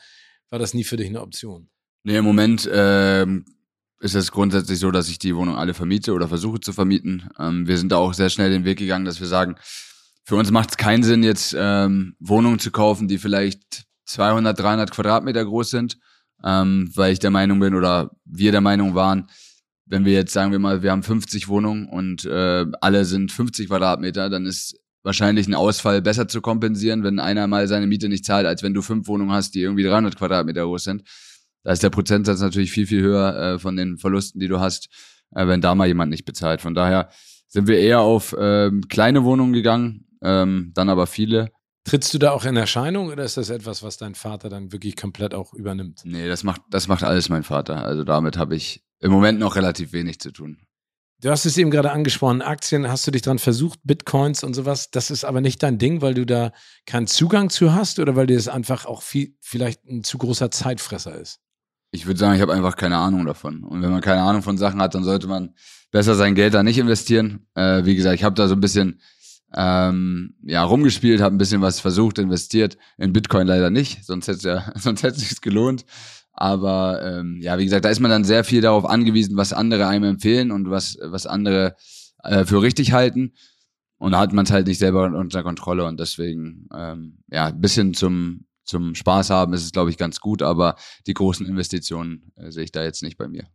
war 0.51 0.59
das 0.59 0.75
nie 0.75 0.85
für 0.85 0.99
dich 0.99 1.09
eine 1.09 1.23
Option? 1.23 1.71
Nee, 2.05 2.19
im 2.19 2.25
Moment 2.25 2.69
ähm, 2.71 3.47
ist 4.01 4.15
es 4.15 4.31
grundsätzlich 4.31 4.79
so, 4.79 4.91
dass 4.91 5.09
ich 5.09 5.19
die 5.19 5.35
Wohnung 5.35 5.57
alle 5.57 5.73
vermiete 5.73 6.13
oder 6.13 6.29
versuche 6.29 6.61
zu 6.61 6.75
vermieten. 6.75 7.31
Ähm, 7.39 7.67
wir 7.67 7.79
sind 7.79 7.91
da 7.91 7.97
auch 7.97 8.13
sehr 8.13 8.29
schnell 8.29 8.51
den 8.51 8.67
Weg 8.67 8.79
gegangen, 8.79 9.07
dass 9.07 9.21
wir 9.21 9.29
sagen, 9.29 9.57
für 10.25 10.37
uns 10.37 10.51
macht 10.51 10.71
es 10.71 10.77
keinen 10.77 11.03
Sinn, 11.03 11.23
jetzt 11.23 11.57
ähm, 11.59 12.15
Wohnungen 12.21 12.59
zu 12.59 12.71
kaufen, 12.71 13.09
die 13.09 13.17
vielleicht 13.17 13.87
200, 14.05 14.59
300 14.59 14.91
Quadratmeter 14.91 15.45
groß 15.45 15.71
sind, 15.71 15.99
ähm, 16.45 16.91
weil 16.95 17.13
ich 17.13 17.19
der 17.19 17.31
Meinung 17.31 17.61
bin 17.61 17.75
oder 17.75 18.11
wir 18.25 18.53
der 18.53 18.61
Meinung 18.61 18.95
waren, 18.95 19.29
wenn 19.87 20.05
wir 20.05 20.13
jetzt 20.13 20.33
sagen 20.33 20.53
wir 20.53 20.59
mal, 20.59 20.83
wir 20.83 20.91
haben 20.91 21.03
50 21.03 21.49
Wohnungen 21.49 21.89
und 21.89 22.25
äh, 22.25 22.67
alle 22.81 23.05
sind 23.05 23.33
50 23.33 23.69
Quadratmeter, 23.69 24.31
dann 24.31 24.47
ist 24.47 24.79
wahrscheinlich 25.03 25.49
ein 25.49 25.55
Ausfall 25.55 26.01
besser 26.01 26.29
zu 26.29 26.41
kompensieren, 26.41 27.03
wenn 27.03 27.19
einer 27.19 27.47
mal 27.47 27.67
seine 27.69 27.87
Miete 27.87 28.09
nicht 28.09 28.25
zahlt, 28.25 28.47
als 28.47 28.63
wenn 28.63 28.75
du 28.75 28.83
fünf 28.83 29.09
Wohnungen 29.09 29.33
hast, 29.33 29.55
die 29.55 29.61
irgendwie 29.61 29.83
300 29.83 30.17
Quadratmeter 30.17 30.65
groß 30.65 30.85
sind. 30.85 31.03
Da 31.65 31.73
ist 31.73 31.83
der 31.83 31.91
Prozentsatz 31.91 32.41
natürlich 32.41 32.73
viel, 32.73 32.87
viel 32.87 33.03
höher 33.03 33.37
äh, 33.37 33.59
von 33.59 33.77
den 33.77 33.99
Verlusten, 33.99 34.41
die 34.41 34.49
du 34.49 34.61
hast, 34.61 34.89
äh, 35.35 35.47
wenn 35.47 35.61
da 35.61 35.75
mal 35.75 35.87
jemand 35.87 36.11
nicht 36.11 36.25
bezahlt. 36.25 36.61
Von 36.61 36.75
daher 36.75 37.09
sind 37.49 37.69
wir 37.69 37.79
eher 37.79 38.01
auf 38.01 38.35
ähm, 38.39 38.83
kleine 38.89 39.25
Wohnungen 39.25 39.53
gegangen, 39.53 40.07
ähm, 40.23 40.73
dann 40.75 40.89
aber 40.89 41.07
viele. 41.07 41.51
Trittst 41.85 42.15
du 42.15 42.19
da 42.19 42.31
auch 42.31 42.45
in 42.45 42.57
Erscheinung 42.57 43.09
oder 43.09 43.25
ist 43.25 43.37
das 43.37 43.51
etwas, 43.51 43.83
was 43.83 43.97
dein 43.97 44.15
Vater 44.15 44.49
dann 44.49 44.71
wirklich 44.71 44.97
komplett 44.97 45.35
auch 45.35 45.53
übernimmt? 45.53 46.03
Nee, 46.05 46.29
das 46.29 46.45
macht, 46.45 46.63
das 46.71 46.87
macht 46.87 47.03
alles 47.03 47.29
mein 47.29 47.43
Vater. 47.43 47.85
Also 47.85 48.05
damit 48.05 48.37
habe 48.37 48.55
ich 48.55 48.85
im 49.01 49.11
Moment 49.11 49.41
noch 49.41 49.57
relativ 49.57 49.93
wenig 49.93 50.21
zu 50.21 50.31
tun. 50.31 50.59
Du 51.21 51.31
hast 51.31 51.45
es 51.45 51.57
eben 51.57 51.71
gerade 51.71 51.93
angesprochen, 51.93 52.43
Aktien, 52.43 52.89
hast 52.89 53.07
du 53.07 53.13
dich 53.13 53.23
dran 53.23 53.39
versucht, 53.39 53.79
Bitcoins 53.85 54.43
und 54.43 54.55
sowas. 54.55 54.91
Das 54.91 55.11
ist 55.11 55.25
aber 55.25 55.41
nicht 55.41 55.63
dein 55.63 55.79
Ding, 55.79 56.03
weil 56.03 56.15
du 56.15 56.27
da 56.27 56.53
keinen 56.85 57.07
Zugang 57.07 57.49
zu 57.49 57.73
hast 57.73 58.01
oder 58.01 58.17
weil 58.17 58.27
dir 58.27 58.37
das 58.37 58.49
einfach 58.49 58.87
auch 58.87 59.03
viel, 59.03 59.37
vielleicht 59.41 59.85
ein 59.85 60.03
zu 60.03 60.19
großer 60.19 60.51
Zeitfresser 60.51 61.15
ist? 61.15 61.39
Ich 61.93 62.07
würde 62.07 62.19
sagen, 62.19 62.35
ich 62.35 62.41
habe 62.43 62.53
einfach 62.53 62.75
keine 62.75 62.97
Ahnung 62.97 63.25
davon. 63.25 63.63
Und 63.63 63.83
wenn 63.83 63.91
man 63.91 64.01
keine 64.01 64.23
Ahnung 64.23 64.43
von 64.43 64.59
Sachen 64.59 64.83
hat, 64.83 64.97
dann 64.97 65.05
sollte 65.05 65.29
man 65.29 65.55
besser 65.93 66.17
sein 66.17 66.35
Geld 66.35 66.55
da 66.55 66.65
nicht 66.65 66.79
investieren. 66.79 67.47
Äh, 67.55 67.85
wie 67.85 67.95
gesagt, 67.95 68.17
ich 68.17 68.25
habe 68.25 68.35
da 68.35 68.49
so 68.49 68.55
ein 68.55 68.61
bisschen 68.61 69.01
ähm, 69.55 70.35
ja, 70.43 70.63
rumgespielt, 70.65 71.21
habe 71.21 71.35
ein 71.35 71.39
bisschen 71.39 71.61
was 71.61 71.81
versucht, 71.81 72.19
investiert. 72.19 72.79
In 72.97 73.13
Bitcoin 73.13 73.47
leider 73.47 73.71
nicht, 73.71 74.05
sonst 74.05 74.29
hätte 74.29 74.39
es 74.39 74.45
ja, 74.45 74.73
sonst 74.77 75.03
hätte 75.03 75.17
es 75.17 75.29
sich 75.29 75.41
gelohnt. 75.41 75.85
Aber 76.33 77.03
ähm, 77.05 77.39
ja, 77.43 77.59
wie 77.59 77.65
gesagt, 77.65 77.85
da 77.85 77.91
ist 77.91 78.01
man 78.01 78.11
dann 78.11 78.25
sehr 78.25 78.45
viel 78.45 78.63
darauf 78.63 78.87
angewiesen, 78.87 79.37
was 79.37 79.53
andere 79.53 79.87
einem 79.87 80.05
empfehlen 80.05 80.51
und 80.51 80.71
was, 80.71 80.97
was 81.03 81.27
andere 81.27 81.77
äh, 82.23 82.45
für 82.45 82.63
richtig 82.63 82.93
halten. 82.93 83.35
Und 83.99 84.13
da 84.13 84.19
hat 84.19 84.33
man 84.33 84.47
es 84.47 84.51
halt 84.51 84.67
nicht 84.67 84.79
selber 84.79 85.05
unter 85.05 85.43
Kontrolle 85.43 85.85
und 85.85 86.01
deswegen, 86.01 86.69
ähm, 86.75 87.19
ja, 87.31 87.47
ein 87.47 87.61
bisschen 87.61 87.95
zum, 87.95 88.47
zum 88.65 88.95
Spaß 88.95 89.31
haben 89.31 89.53
ist 89.53 89.65
es, 89.65 89.73
glaube 89.73 89.91
ich, 89.91 89.99
ganz 89.99 90.21
gut, 90.21 90.43
aber 90.43 90.77
die 91.07 91.15
großen 91.15 91.47
Investitionen 91.47 92.33
äh, 92.37 92.51
sehe 92.51 92.65
ich 92.65 92.73
da 92.73 92.83
jetzt 92.83 93.03
nicht 93.03 93.19
bei 93.19 93.29
mir. 93.29 93.47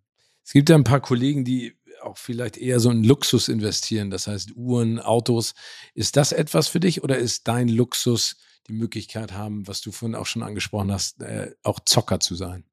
Es 0.45 0.53
gibt 0.53 0.69
ja 0.69 0.75
ein 0.75 0.86
paar 0.86 1.01
Kollegen, 1.01 1.43
die 1.43 1.73
auch 2.01 2.17
vielleicht 2.17 2.57
eher 2.57 2.79
so 2.79 2.89
in 2.89 3.03
Luxus 3.03 3.47
investieren, 3.47 4.10
das 4.10 4.27
heißt 4.27 4.53
Uhren, 4.55 4.99
Autos. 4.99 5.53
Ist 5.93 6.17
das 6.17 6.31
etwas 6.31 6.67
für 6.67 6.79
dich 6.79 7.03
oder 7.03 7.17
ist 7.17 7.47
dein 7.47 7.69
Luxus 7.69 8.38
die 8.67 8.73
Möglichkeit 8.73 9.31
haben, 9.31 9.67
was 9.67 9.81
du 9.81 9.91
vorhin 9.91 10.15
auch 10.15 10.25
schon 10.25 10.43
angesprochen 10.43 10.91
hast, 10.91 11.21
äh, 11.21 11.51
auch 11.63 11.79
Zocker 11.86 12.19
zu 12.19 12.36
sein? 12.36 12.63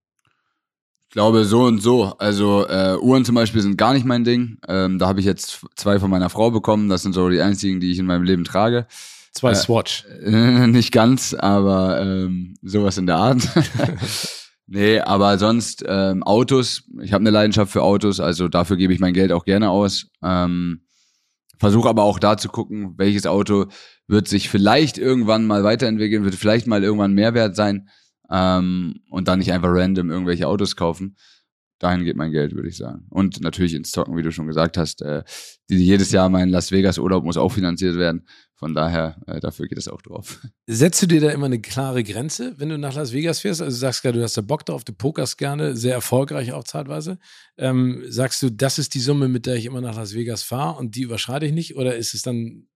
Ich 1.09 1.11
glaube 1.11 1.45
so 1.45 1.63
und 1.63 1.81
so. 1.81 2.17
Also 2.19 2.67
äh, 2.67 2.97
Uhren 3.01 3.25
zum 3.25 3.37
Beispiel 3.37 3.63
sind 3.63 3.77
gar 3.77 3.93
nicht 3.93 4.05
mein 4.05 4.25
Ding. 4.25 4.59
Ähm, 4.67 4.99
da 4.99 5.07
habe 5.07 5.21
ich 5.21 5.27
jetzt 5.27 5.61
zwei 5.77 6.01
von 6.01 6.11
meiner 6.11 6.29
Frau 6.29 6.51
bekommen. 6.51 6.89
Das 6.89 7.03
sind 7.03 7.13
so 7.13 7.29
die 7.29 7.41
einzigen, 7.41 7.79
die 7.79 7.93
ich 7.93 7.99
in 7.99 8.07
meinem 8.07 8.25
Leben 8.25 8.45
trage. 8.45 8.87
Zwei 9.33 9.53
äh, 9.53 9.55
Swatch. 9.55 10.05
Äh, 10.25 10.67
nicht 10.67 10.91
ganz, 10.93 11.35
aber 11.35 12.01
ähm, 12.01 12.57
sowas 12.63 12.99
in 12.99 13.07
der 13.07 13.17
Art. 13.17 13.43
Nee, 14.67 15.01
aber 15.01 15.39
sonst 15.39 15.85
ähm, 15.87 16.23
Autos. 16.23 16.85
Ich 17.03 17.13
habe 17.13 17.23
eine 17.23 17.31
Leidenschaft 17.31 17.73
für 17.73 17.83
Autos, 17.83 18.19
also 18.19 18.49
dafür 18.49 18.77
gebe 18.77 18.93
ich 18.93 19.01
mein 19.01 19.13
Geld 19.13 19.31
auch 19.33 19.45
gerne 19.45 19.71
aus. 19.71 20.11
Ähm, 20.23 20.85
Versuche 21.59 21.89
aber 21.89 22.03
auch 22.03 22.19
da 22.19 22.37
zu 22.37 22.49
gucken, 22.49 22.95
welches 22.97 23.27
Auto 23.27 23.67
wird 24.07 24.29
sich 24.29 24.49
vielleicht 24.49 24.99
irgendwann 24.99 25.47
mal 25.47 25.65
weiterentwickeln, 25.65 26.25
wird 26.25 26.35
vielleicht 26.35 26.67
mal 26.67 26.83
irgendwann 26.83 27.15
Mehrwert 27.15 27.57
sein 27.57 27.89
ähm, 28.31 28.97
und 29.11 29.29
dann 29.29 29.39
nicht 29.39 29.53
einfach 29.53 29.69
random 29.71 30.11
irgendwelche 30.11 30.49
Autos 30.49 30.77
kaufen. 30.77 31.17
Dahin 31.79 32.05
geht 32.05 32.17
mein 32.17 32.33
Geld, 32.33 32.55
würde 32.55 32.69
ich 32.69 32.77
sagen. 32.77 33.07
Und 33.11 33.41
natürlich 33.41 33.75
ins 33.75 33.91
Zocken, 33.91 34.17
wie 34.17 34.23
du 34.23 34.33
schon 34.33 34.47
gesagt 34.47 34.77
hast. 34.77 35.03
Äh, 35.03 35.23
die, 35.69 35.77
jedes 35.77 36.13
Jahr 36.13 36.29
mein 36.29 36.49
Las 36.49 36.73
Vegas 36.73 36.99
Urlaub 36.99 37.25
muss 37.25 37.37
auch 37.37 37.53
finanziert 37.53 37.97
werden. 37.97 38.27
Von 38.65 38.73
daher, 38.73 39.21
äh, 39.27 39.41
dafür 39.41 39.69
geht 39.69 39.77
es 39.77 39.89
auch 39.89 40.01
drauf. 40.01 40.41
Setzt 40.67 41.03
du 41.03 41.07
dir 41.07 41.21
da 41.21 41.29
immer 41.33 41.45
eine 41.45 41.61
klare 41.61 42.03
Grenze, 42.03 42.55
wenn 42.57 42.71
du 42.71 42.79
nach 42.79 42.95
Las 42.95 43.13
Vegas 43.13 43.41
fährst? 43.41 43.61
Also 43.61 43.77
du 43.77 43.79
sagst 43.79 44.01
gerade, 44.01 44.17
du 44.17 44.25
hast 44.25 44.39
da 44.39 44.41
Bock 44.41 44.65
drauf, 44.65 44.85
du 44.85 44.95
pokerst 44.95 45.37
gerne, 45.37 45.77
sehr 45.77 45.93
erfolgreich 45.93 46.55
auch 46.55 46.65
zeitweise. 46.65 47.19
Ähm, 47.59 48.03
sagst 48.09 48.43
du, 48.43 48.49
das 48.49 48.79
ist 48.79 48.95
die 48.95 49.01
Summe, 49.01 49.29
mit 49.29 49.45
der 49.45 49.57
ich 49.57 49.67
immer 49.67 49.83
nach 49.83 49.97
Las 49.97 50.15
Vegas 50.15 50.45
fahre 50.45 50.79
und 50.79 50.95
die 50.95 51.03
überschreite 51.03 51.45
ich 51.45 51.53
nicht? 51.53 51.77
Oder 51.77 51.97
ist 51.97 52.15
es 52.15 52.23
dann 52.23 52.67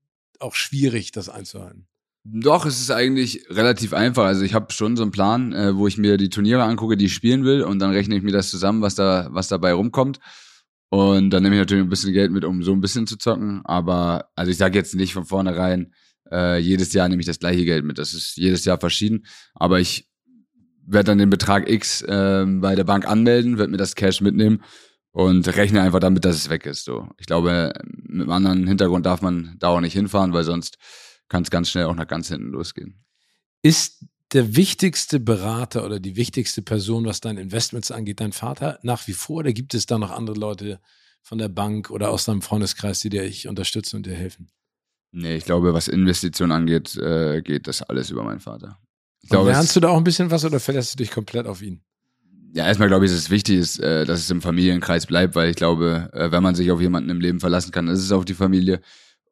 auch 0.40 0.54
schwierig, 0.54 1.10
das 1.10 1.30
einzuhalten? 1.30 1.86
Doch, 2.22 2.66
es 2.66 2.80
ist 2.80 2.90
eigentlich 2.90 3.46
relativ 3.48 3.94
einfach. 3.94 4.26
Also 4.26 4.42
ich 4.42 4.52
habe 4.52 4.70
schon 4.74 4.94
so 4.94 5.04
einen 5.04 5.10
Plan, 5.10 5.54
äh, 5.54 5.74
wo 5.74 5.86
ich 5.86 5.96
mir 5.96 6.18
die 6.18 6.28
Turniere 6.28 6.64
angucke, 6.64 6.98
die 6.98 7.06
ich 7.06 7.14
spielen 7.14 7.46
will 7.46 7.62
und 7.62 7.78
dann 7.78 7.92
rechne 7.92 8.14
ich 8.14 8.22
mir 8.22 8.32
das 8.32 8.50
zusammen, 8.50 8.82
was 8.82 8.94
da, 8.94 9.28
was 9.30 9.48
dabei 9.48 9.72
rumkommt. 9.72 10.20
Und 10.90 11.30
dann 11.30 11.42
nehme 11.42 11.56
ich 11.56 11.60
natürlich 11.60 11.84
ein 11.84 11.90
bisschen 11.90 12.12
Geld 12.12 12.32
mit, 12.32 12.44
um 12.44 12.62
so 12.62 12.72
ein 12.72 12.80
bisschen 12.80 13.06
zu 13.06 13.16
zocken. 13.16 13.60
Aber 13.64 14.30
also 14.34 14.50
ich 14.50 14.56
sage 14.56 14.78
jetzt 14.78 14.94
nicht 14.94 15.12
von 15.12 15.24
vornherein, 15.24 15.92
äh, 16.30 16.58
jedes 16.58 16.92
Jahr 16.92 17.08
nehme 17.08 17.20
ich 17.20 17.26
das 17.26 17.38
gleiche 17.38 17.64
Geld 17.64 17.84
mit. 17.84 17.98
Das 17.98 18.14
ist 18.14 18.36
jedes 18.36 18.64
Jahr 18.64 18.78
verschieden. 18.78 19.26
Aber 19.54 19.80
ich 19.80 20.08
werde 20.86 21.06
dann 21.06 21.18
den 21.18 21.30
Betrag 21.30 21.68
X 21.68 22.02
äh, 22.02 22.44
bei 22.46 22.74
der 22.74 22.84
Bank 22.84 23.06
anmelden, 23.06 23.58
werde 23.58 23.70
mir 23.70 23.76
das 23.76 23.94
Cash 23.94 24.20
mitnehmen 24.22 24.62
und 25.10 25.46
rechne 25.56 25.82
einfach 25.82 26.00
damit, 26.00 26.24
dass 26.24 26.36
es 26.36 26.48
weg 26.48 26.64
ist. 26.64 26.84
So, 26.84 27.08
ich 27.18 27.26
glaube, 27.26 27.72
mit 27.84 28.22
einem 28.22 28.30
anderen 28.30 28.66
Hintergrund 28.66 29.04
darf 29.04 29.20
man 29.20 29.56
da 29.58 29.68
auch 29.68 29.80
nicht 29.80 29.92
hinfahren, 29.92 30.32
weil 30.32 30.44
sonst 30.44 30.78
kann 31.28 31.42
es 31.42 31.50
ganz 31.50 31.68
schnell 31.70 31.84
auch 31.84 31.94
nach 31.94 32.06
ganz 32.06 32.28
hinten 32.28 32.48
losgehen. 32.48 33.04
Ist 33.62 34.06
der 34.32 34.56
wichtigste 34.56 35.20
Berater 35.20 35.84
oder 35.84 36.00
die 36.00 36.16
wichtigste 36.16 36.62
Person, 36.62 37.06
was 37.06 37.20
dein 37.20 37.38
Investments 37.38 37.90
angeht, 37.90 38.20
dein 38.20 38.32
Vater 38.32 38.78
nach 38.82 39.06
wie 39.06 39.12
vor? 39.12 39.38
Oder 39.38 39.52
gibt 39.52 39.74
es 39.74 39.86
da 39.86 39.98
noch 39.98 40.10
andere 40.10 40.38
Leute 40.38 40.80
von 41.22 41.38
der 41.38 41.48
Bank 41.48 41.90
oder 41.90 42.10
aus 42.10 42.24
deinem 42.24 42.42
Freundeskreis, 42.42 43.00
die 43.00 43.08
dir 43.08 43.30
unterstützen 43.48 43.96
und 43.96 44.06
dir 44.06 44.14
helfen? 44.14 44.50
Nee, 45.12 45.36
ich 45.36 45.44
glaube, 45.44 45.72
was 45.72 45.88
Investitionen 45.88 46.52
angeht, 46.52 46.96
äh, 46.96 47.40
geht 47.42 47.66
das 47.66 47.82
alles 47.82 48.10
über 48.10 48.22
meinen 48.22 48.40
Vater. 48.40 48.78
Glaube, 49.28 49.50
lernst 49.50 49.74
du 49.74 49.80
da 49.80 49.88
auch 49.88 49.96
ein 49.96 50.04
bisschen 50.04 50.30
was 50.30 50.44
oder 50.44 50.60
verlässt 50.60 50.94
du 50.94 50.96
dich 50.98 51.10
komplett 51.10 51.46
auf 51.46 51.62
ihn? 51.62 51.82
Ja, 52.54 52.66
erstmal 52.66 52.88
glaube 52.88 53.04
ich, 53.04 53.12
ist 53.12 53.18
es 53.18 53.30
wichtig, 53.30 53.58
ist, 53.58 53.78
äh, 53.78 54.04
dass 54.04 54.20
es 54.20 54.30
im 54.30 54.40
Familienkreis 54.40 55.06
bleibt, 55.06 55.34
weil 55.34 55.50
ich 55.50 55.56
glaube, 55.56 56.10
äh, 56.12 56.30
wenn 56.30 56.42
man 56.42 56.54
sich 56.54 56.70
auf 56.70 56.80
jemanden 56.80 57.10
im 57.10 57.20
Leben 57.20 57.40
verlassen 57.40 57.72
kann, 57.72 57.88
ist 57.88 58.00
es 58.00 58.12
auf 58.12 58.24
die 58.24 58.34
Familie. 58.34 58.80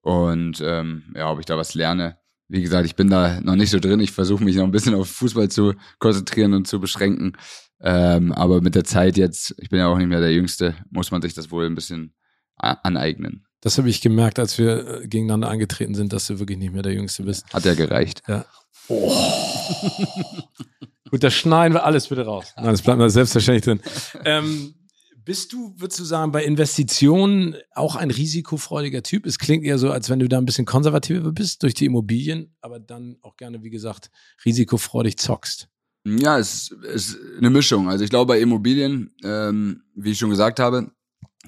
Und 0.03 0.63
ähm, 0.63 1.15
ja, 1.15 1.31
ob 1.31 1.41
ich 1.41 1.47
da 1.47 1.57
was 1.57 1.75
lerne. 1.75 2.19
Wie 2.49 2.63
gesagt, 2.63 2.87
ich 2.87 2.95
bin 2.95 3.11
da 3.11 3.41
noch 3.41 3.57
nicht 3.57 3.71
so 3.71 3.81
drin. 3.81 4.01
Ich 4.01 4.13
versuche 4.13 4.45
mich 4.45 4.57
noch 4.57 4.65
ein 4.65 4.71
bisschen 4.71 4.95
auf 4.95 5.09
Fußball 5.09 5.49
zu 5.49 5.75
konzentrieren 5.99 6.55
und 6.55 6.69
zu 6.69 6.81
beschränken. 6.81 7.37
Ähm, 7.81 8.33
aber 8.33 8.61
mit 8.63 8.75
der 8.75 8.85
Zeit 8.85 9.17
jetzt, 9.17 9.55
ich 9.59 9.69
bin 9.69 9.81
ja 9.81 9.89
auch 9.89 9.99
nicht 9.99 10.07
mehr 10.09 10.21
der 10.21 10.33
Jüngste, 10.33 10.75
muss 10.91 11.11
man 11.11 11.23
sich 11.23 11.35
das 11.35 11.51
wohl 11.51 11.67
ein 11.67 11.75
bisschen 11.75 12.15
aneignen. 12.57 13.47
Das 13.61 13.79
habe 13.79 13.89
ich 13.89 14.01
gemerkt, 14.01 14.39
als 14.39 14.59
wir 14.59 15.03
äh, 15.03 15.09
gegeneinander 15.09 15.49
angetreten 15.49 15.95
sind, 15.95 16.13
dass 16.13 16.27
du 16.27 16.39
wirklich 16.39 16.59
nicht 16.59 16.73
mehr 16.73 16.83
der 16.83 16.93
Jüngste 16.93 17.25
bist. 17.25 17.53
Hat 17.53 17.65
ja 17.65 17.75
gereicht. 17.75 18.23
Ja. 18.29 18.45
Oh. 18.89 19.13
Gut, 21.11 21.23
das 21.23 21.35
schneiden 21.35 21.75
wir 21.75 21.85
alles 21.85 22.09
bitte 22.09 22.25
raus. 22.25 22.53
Nein, 22.57 22.67
das 22.67 22.83
bleibt 22.83 22.99
mal 22.99 23.11
selbstverständlich 23.11 23.65
drin. 23.65 23.81
Ähm, 24.25 24.75
bist 25.27 25.53
du, 25.53 25.75
würdest 25.77 25.99
du 25.99 26.05
sagen, 26.05 26.31
bei 26.31 26.45
Investitionen 26.45 27.57
auch 27.75 27.97
ein 27.97 28.13
risikofreudiger 28.13 29.03
Typ? 29.03 29.27
Es 29.27 29.39
klingt 29.39 29.65
eher 29.65 29.77
so, 29.77 29.91
als 29.91 30.09
wenn 30.09 30.21
du 30.21 30.29
da 30.29 30.39
ein 30.39 30.47
bisschen 30.47 30.67
konservativer 30.67 31.33
bist 31.33 31.65
durch 31.65 31.75
die 31.75 31.85
Immobilien, 31.85 32.55
aber 32.61 32.79
dann 32.79 33.19
auch 33.23 33.37
gerne, 33.37 33.63
wie 33.65 33.71
gesagt, 33.71 34.11
risikofreudig 34.45 35.19
zockst. 35.19 35.69
Ja, 36.07 36.39
es 36.39 36.71
ist 36.71 37.19
eine 37.39 37.51
Mischung. 37.51 37.89
Also 37.89 38.05
ich 38.05 38.11
glaube, 38.11 38.35
bei 38.35 38.41
Immobilien, 38.41 39.11
ähm, 39.25 39.83
wie 39.97 40.13
ich 40.13 40.19
schon 40.19 40.31
gesagt 40.31 40.61
habe, 40.61 40.93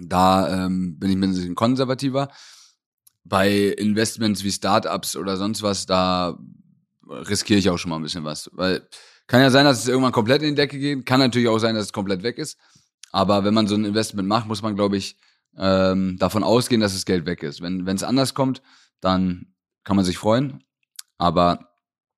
da 0.01 0.67
ähm, 0.67 0.99
bin 0.99 1.11
ich 1.11 1.17
ein 1.17 1.21
bisschen 1.21 1.55
konservativer. 1.55 2.31
Bei 3.23 3.49
Investments 3.49 4.43
wie 4.43 4.51
Startups 4.51 5.15
oder 5.15 5.37
sonst 5.37 5.63
was, 5.63 5.87
da 5.87 6.37
riskiere 7.09 7.61
ich 7.61 7.71
auch 7.71 7.79
schon 7.79 7.91
mal 7.91 7.97
ein 7.97 8.03
bisschen 8.03 8.25
was. 8.25 8.51
Weil 8.55 8.89
kann 9.29 9.41
ja 9.41 9.51
sein, 9.51 9.67
dass 9.67 9.79
es 9.79 9.89
irgendwann 9.89 10.13
komplett 10.13 10.43
in 10.43 10.49
die 10.49 10.55
Decke 10.57 10.81
geht. 10.81 11.07
Kann 11.07 11.21
natürlich 11.21 11.47
auch 11.47 11.59
sein, 11.59 11.77
dass 11.77 11.87
es 11.87 11.93
komplett 11.93 12.25
weg 12.25 12.39
ist. 12.39 12.59
Aber 13.11 13.45
wenn 13.45 13.55
man 13.55 13.67
so 13.67 13.75
ein 13.75 13.85
Investment 13.85 14.29
macht, 14.29 14.47
muss 14.47 14.63
man, 14.63 14.75
glaube 14.75 14.97
ich, 14.97 15.17
ähm, 15.57 16.17
davon 16.19 16.45
ausgehen, 16.45 16.81
dass 16.81 16.93
das 16.93 17.05
Geld 17.05 17.27
weg 17.27 17.43
ist. 17.43 17.61
Wenn 17.61 17.87
es 17.87 18.03
anders 18.03 18.35
kommt, 18.35 18.63
dann 19.01 19.55
kann 19.85 19.97
man 19.97 20.05
sich 20.05 20.19
freuen. 20.19 20.63
Aber 21.17 21.69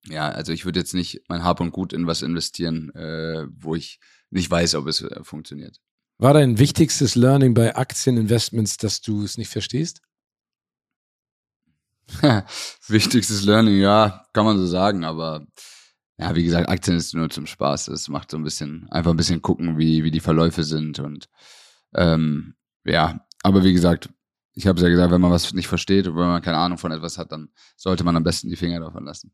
ja, 0.06 0.28
also 0.28 0.52
ich 0.52 0.64
würde 0.64 0.78
jetzt 0.78 0.94
nicht 0.94 1.22
mein 1.28 1.44
Hab 1.44 1.60
und 1.60 1.72
Gut 1.72 1.92
in 1.92 2.06
was 2.06 2.22
investieren, 2.22 2.90
äh, 2.94 3.46
wo 3.50 3.74
ich 3.74 4.00
nicht 4.30 4.50
weiß, 4.50 4.74
ob 4.74 4.86
es 4.86 5.02
äh, 5.02 5.22
funktioniert. 5.22 5.80
War 6.18 6.34
dein 6.34 6.58
wichtigstes 6.58 7.14
Learning 7.14 7.54
bei 7.54 7.74
Aktieninvestments, 7.74 8.76
dass 8.76 9.00
du 9.00 9.24
es 9.24 9.38
nicht 9.38 9.48
verstehst? 9.48 10.02
wichtigstes 12.88 13.44
Learning, 13.44 13.78
ja, 13.80 14.26
kann 14.32 14.44
man 14.44 14.58
so 14.58 14.66
sagen, 14.66 15.04
aber 15.04 15.46
ja, 16.20 16.36
wie 16.36 16.44
gesagt, 16.44 16.68
Aktien 16.68 16.96
ist 16.96 17.14
nur 17.14 17.30
zum 17.30 17.46
Spaß. 17.46 17.88
Es 17.88 18.08
macht 18.08 18.30
so 18.30 18.36
ein 18.36 18.44
bisschen, 18.44 18.88
einfach 18.90 19.10
ein 19.10 19.16
bisschen 19.16 19.40
gucken, 19.40 19.78
wie, 19.78 20.04
wie 20.04 20.10
die 20.10 20.20
Verläufe 20.20 20.64
sind 20.64 20.98
und 20.98 21.28
ähm, 21.94 22.54
ja, 22.84 23.26
aber 23.42 23.64
wie 23.64 23.72
gesagt, 23.72 24.10
ich 24.54 24.66
habe 24.66 24.76
es 24.76 24.82
ja 24.82 24.90
gesagt, 24.90 25.12
wenn 25.12 25.20
man 25.20 25.30
was 25.30 25.52
nicht 25.54 25.68
versteht 25.68 26.06
oder 26.06 26.20
wenn 26.20 26.28
man 26.28 26.42
keine 26.42 26.58
Ahnung 26.58 26.78
von 26.78 26.92
etwas 26.92 27.16
hat, 27.16 27.32
dann 27.32 27.48
sollte 27.76 28.04
man 28.04 28.16
am 28.16 28.24
besten 28.24 28.48
die 28.48 28.56
Finger 28.56 28.80
davon 28.80 29.04
lassen. 29.04 29.32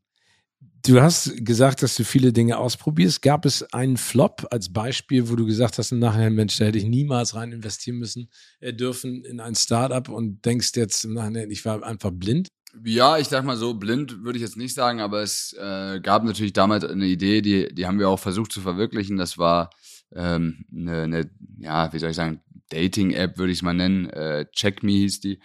Du 0.85 1.01
hast 1.01 1.33
gesagt, 1.43 1.83
dass 1.83 1.95
du 1.95 2.03
viele 2.03 2.31
Dinge 2.31 2.57
ausprobierst. 2.57 3.21
Gab 3.21 3.45
es 3.45 3.61
einen 3.73 3.97
Flop 3.97 4.47
als 4.51 4.71
Beispiel, 4.71 5.29
wo 5.29 5.35
du 5.35 5.45
gesagt 5.45 5.77
hast, 5.77 5.91
im 5.91 5.99
Nachhinein, 5.99 6.33
Mensch, 6.33 6.57
da 6.57 6.65
hätte 6.65 6.77
ich 6.77 6.85
niemals 6.85 7.35
rein 7.35 7.51
investieren 7.51 7.97
müssen, 7.97 8.29
äh, 8.59 8.73
dürfen 8.73 9.25
in 9.25 9.39
ein 9.39 9.55
Startup 9.55 10.07
und 10.07 10.45
denkst 10.45 10.71
jetzt 10.75 11.03
im 11.03 11.13
Nachhinein, 11.13 11.51
ich 11.51 11.65
war 11.65 11.83
einfach 11.83 12.11
blind? 12.11 12.47
Ja, 12.83 13.17
ich 13.17 13.27
sag 13.27 13.43
mal 13.43 13.57
so, 13.57 13.73
blind 13.73 14.23
würde 14.23 14.37
ich 14.37 14.43
jetzt 14.43 14.57
nicht 14.57 14.73
sagen, 14.73 15.01
aber 15.01 15.21
es 15.21 15.53
äh, 15.53 15.99
gab 16.01 16.23
natürlich 16.23 16.53
damals 16.53 16.83
eine 16.83 17.05
Idee, 17.05 17.41
die, 17.41 17.73
die 17.73 17.85
haben 17.85 17.99
wir 17.99 18.09
auch 18.09 18.19
versucht 18.19 18.51
zu 18.51 18.61
verwirklichen. 18.61 19.17
Das 19.17 19.37
war 19.37 19.69
ähm, 20.13 20.65
eine, 20.71 21.03
eine, 21.03 21.31
ja, 21.59 21.91
wie 21.93 21.99
soll 21.99 22.11
ich 22.11 22.15
sagen, 22.15 22.41
Dating-App 22.69 23.37
würde 23.37 23.51
ich 23.51 23.59
es 23.59 23.63
mal 23.63 23.73
nennen. 23.73 24.09
Äh, 24.09 24.45
Check 24.51 24.83
Me 24.83 24.91
hieß 24.91 25.21
die. 25.21 25.39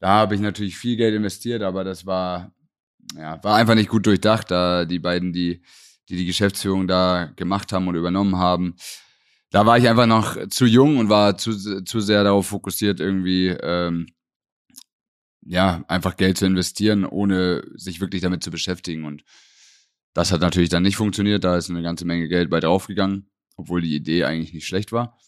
Da 0.00 0.08
habe 0.08 0.34
ich 0.34 0.40
natürlich 0.40 0.76
viel 0.76 0.96
Geld 0.96 1.14
investiert, 1.14 1.62
aber 1.62 1.84
das 1.84 2.06
war 2.06 2.52
ja, 3.16 3.42
war 3.42 3.56
einfach 3.56 3.74
nicht 3.74 3.88
gut 3.88 4.06
durchdacht, 4.06 4.50
da 4.50 4.84
die 4.84 4.98
beiden, 4.98 5.32
die, 5.32 5.62
die 6.08 6.16
die 6.16 6.26
Geschäftsführung 6.26 6.86
da 6.86 7.30
gemacht 7.36 7.72
haben 7.72 7.88
und 7.88 7.94
übernommen 7.94 8.36
haben. 8.36 8.76
Da 9.50 9.64
war 9.64 9.78
ich 9.78 9.88
einfach 9.88 10.06
noch 10.06 10.36
zu 10.48 10.66
jung 10.66 10.98
und 10.98 11.08
war 11.08 11.38
zu, 11.38 11.82
zu 11.84 12.00
sehr 12.00 12.24
darauf 12.24 12.48
fokussiert, 12.48 13.00
irgendwie, 13.00 13.48
ähm, 13.48 14.06
ja, 15.48 15.82
einfach 15.88 16.16
Geld 16.16 16.36
zu 16.36 16.44
investieren, 16.44 17.06
ohne 17.06 17.64
sich 17.74 18.00
wirklich 18.00 18.20
damit 18.20 18.42
zu 18.42 18.50
beschäftigen. 18.50 19.04
Und 19.04 19.24
das 20.12 20.30
hat 20.30 20.42
natürlich 20.42 20.68
dann 20.68 20.82
nicht 20.82 20.96
funktioniert. 20.96 21.42
Da 21.42 21.56
ist 21.56 21.70
eine 21.70 21.82
ganze 21.82 22.04
Menge 22.04 22.28
Geld 22.28 22.50
bei 22.50 22.60
draufgegangen, 22.60 23.30
obwohl 23.56 23.80
die 23.80 23.96
Idee 23.96 24.24
eigentlich 24.24 24.52
nicht 24.52 24.66
schlecht 24.66 24.92
war. 24.92 25.18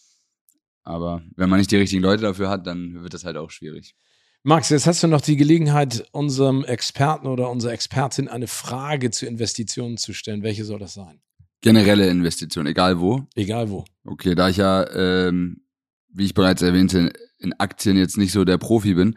Aber 0.83 1.23
wenn 1.35 1.49
man 1.49 1.59
nicht 1.59 1.71
die 1.71 1.77
richtigen 1.77 2.03
Leute 2.03 2.21
dafür 2.21 2.49
hat, 2.49 2.67
dann 2.67 3.01
wird 3.01 3.13
das 3.13 3.25
halt 3.25 3.35
auch 3.35 3.49
schwierig. 3.49 3.95
Max, 4.43 4.69
jetzt 4.69 4.87
hast 4.87 5.01
du 5.01 5.07
noch 5.07 5.21
die 5.21 5.37
Gelegenheit, 5.37 6.07
unserem 6.11 6.63
Experten 6.63 7.27
oder 7.27 7.49
unserer 7.49 7.73
Expertin 7.73 8.27
eine 8.27 8.47
Frage 8.47 9.11
zu 9.11 9.25
Investitionen 9.25 9.97
zu 9.97 10.13
stellen. 10.13 10.43
Welche 10.43 10.65
soll 10.65 10.79
das 10.79 10.93
sein? 10.93 11.21
Generelle 11.61 12.07
Investition, 12.07 12.65
egal 12.67 12.99
wo? 12.99 13.27
Egal 13.35 13.69
wo. 13.69 13.85
Okay, 14.03 14.33
da 14.33 14.49
ich 14.49 14.57
ja, 14.57 14.87
ähm, 14.95 15.63
wie 16.09 16.25
ich 16.25 16.33
bereits 16.33 16.63
erwähnte, 16.63 17.13
in 17.37 17.53
Aktien 17.53 17.97
jetzt 17.97 18.17
nicht 18.17 18.31
so 18.31 18.43
der 18.43 18.57
Profi 18.57 18.95
bin, 18.95 19.15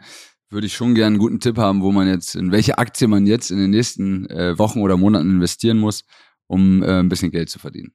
würde 0.55 0.67
ich 0.67 0.73
schon 0.73 0.95
gerne 0.95 1.07
einen 1.07 1.17
guten 1.19 1.39
Tipp 1.39 1.57
haben, 1.57 1.83
wo 1.83 1.91
man 1.91 2.07
jetzt, 2.07 2.33
in 2.33 2.51
welche 2.51 2.77
Aktie 2.79 3.07
man 3.07 3.27
jetzt 3.27 3.51
in 3.51 3.57
den 3.57 3.69
nächsten 3.69 4.27
äh, 4.29 4.57
Wochen 4.57 4.81
oder 4.81 4.97
Monaten 4.97 5.29
investieren 5.29 5.77
muss, 5.77 6.05
um 6.47 6.81
äh, 6.81 6.99
ein 6.99 7.09
bisschen 7.09 7.29
Geld 7.29 7.49
zu 7.49 7.59
verdienen. 7.59 7.93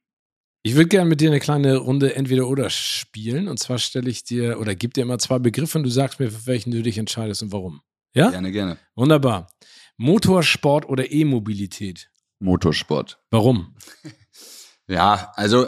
Ich 0.63 0.75
würde 0.75 0.89
gerne 0.89 1.09
mit 1.09 1.23
dir 1.23 1.31
eine 1.31 1.41
kleine 1.41 1.79
Runde 1.79 2.15
entweder 2.15 2.47
oder 2.47 2.69
spielen. 2.69 3.49
Und 3.49 3.59
zwar 3.59 3.79
stelle 3.79 4.11
ich 4.11 4.25
dir 4.25 4.61
oder 4.61 4.75
gebe 4.75 4.93
dir 4.93 5.03
immer 5.03 5.19
zwei 5.19 5.39
Begriffe 5.39 5.79
und 5.79 5.85
du 5.85 5.91
sagst 5.91 6.21
mir, 6.21 6.31
für 6.31 6.47
welchen 6.47 6.71
du 6.71 6.83
dich 6.83 6.99
entscheidest 6.99 7.43
und 7.43 7.51
warum. 7.51 7.81
Ja? 8.15 8.31
Gerne, 8.31 8.53
gerne. 8.53 8.77
Wunderbar. 8.95 9.49
Motorsport 9.97 10.87
oder 10.87 11.11
E-Mobilität? 11.11 12.11
Motorsport. 12.41 13.19
Warum? 13.31 13.75
ja, 14.87 15.33
also, 15.35 15.67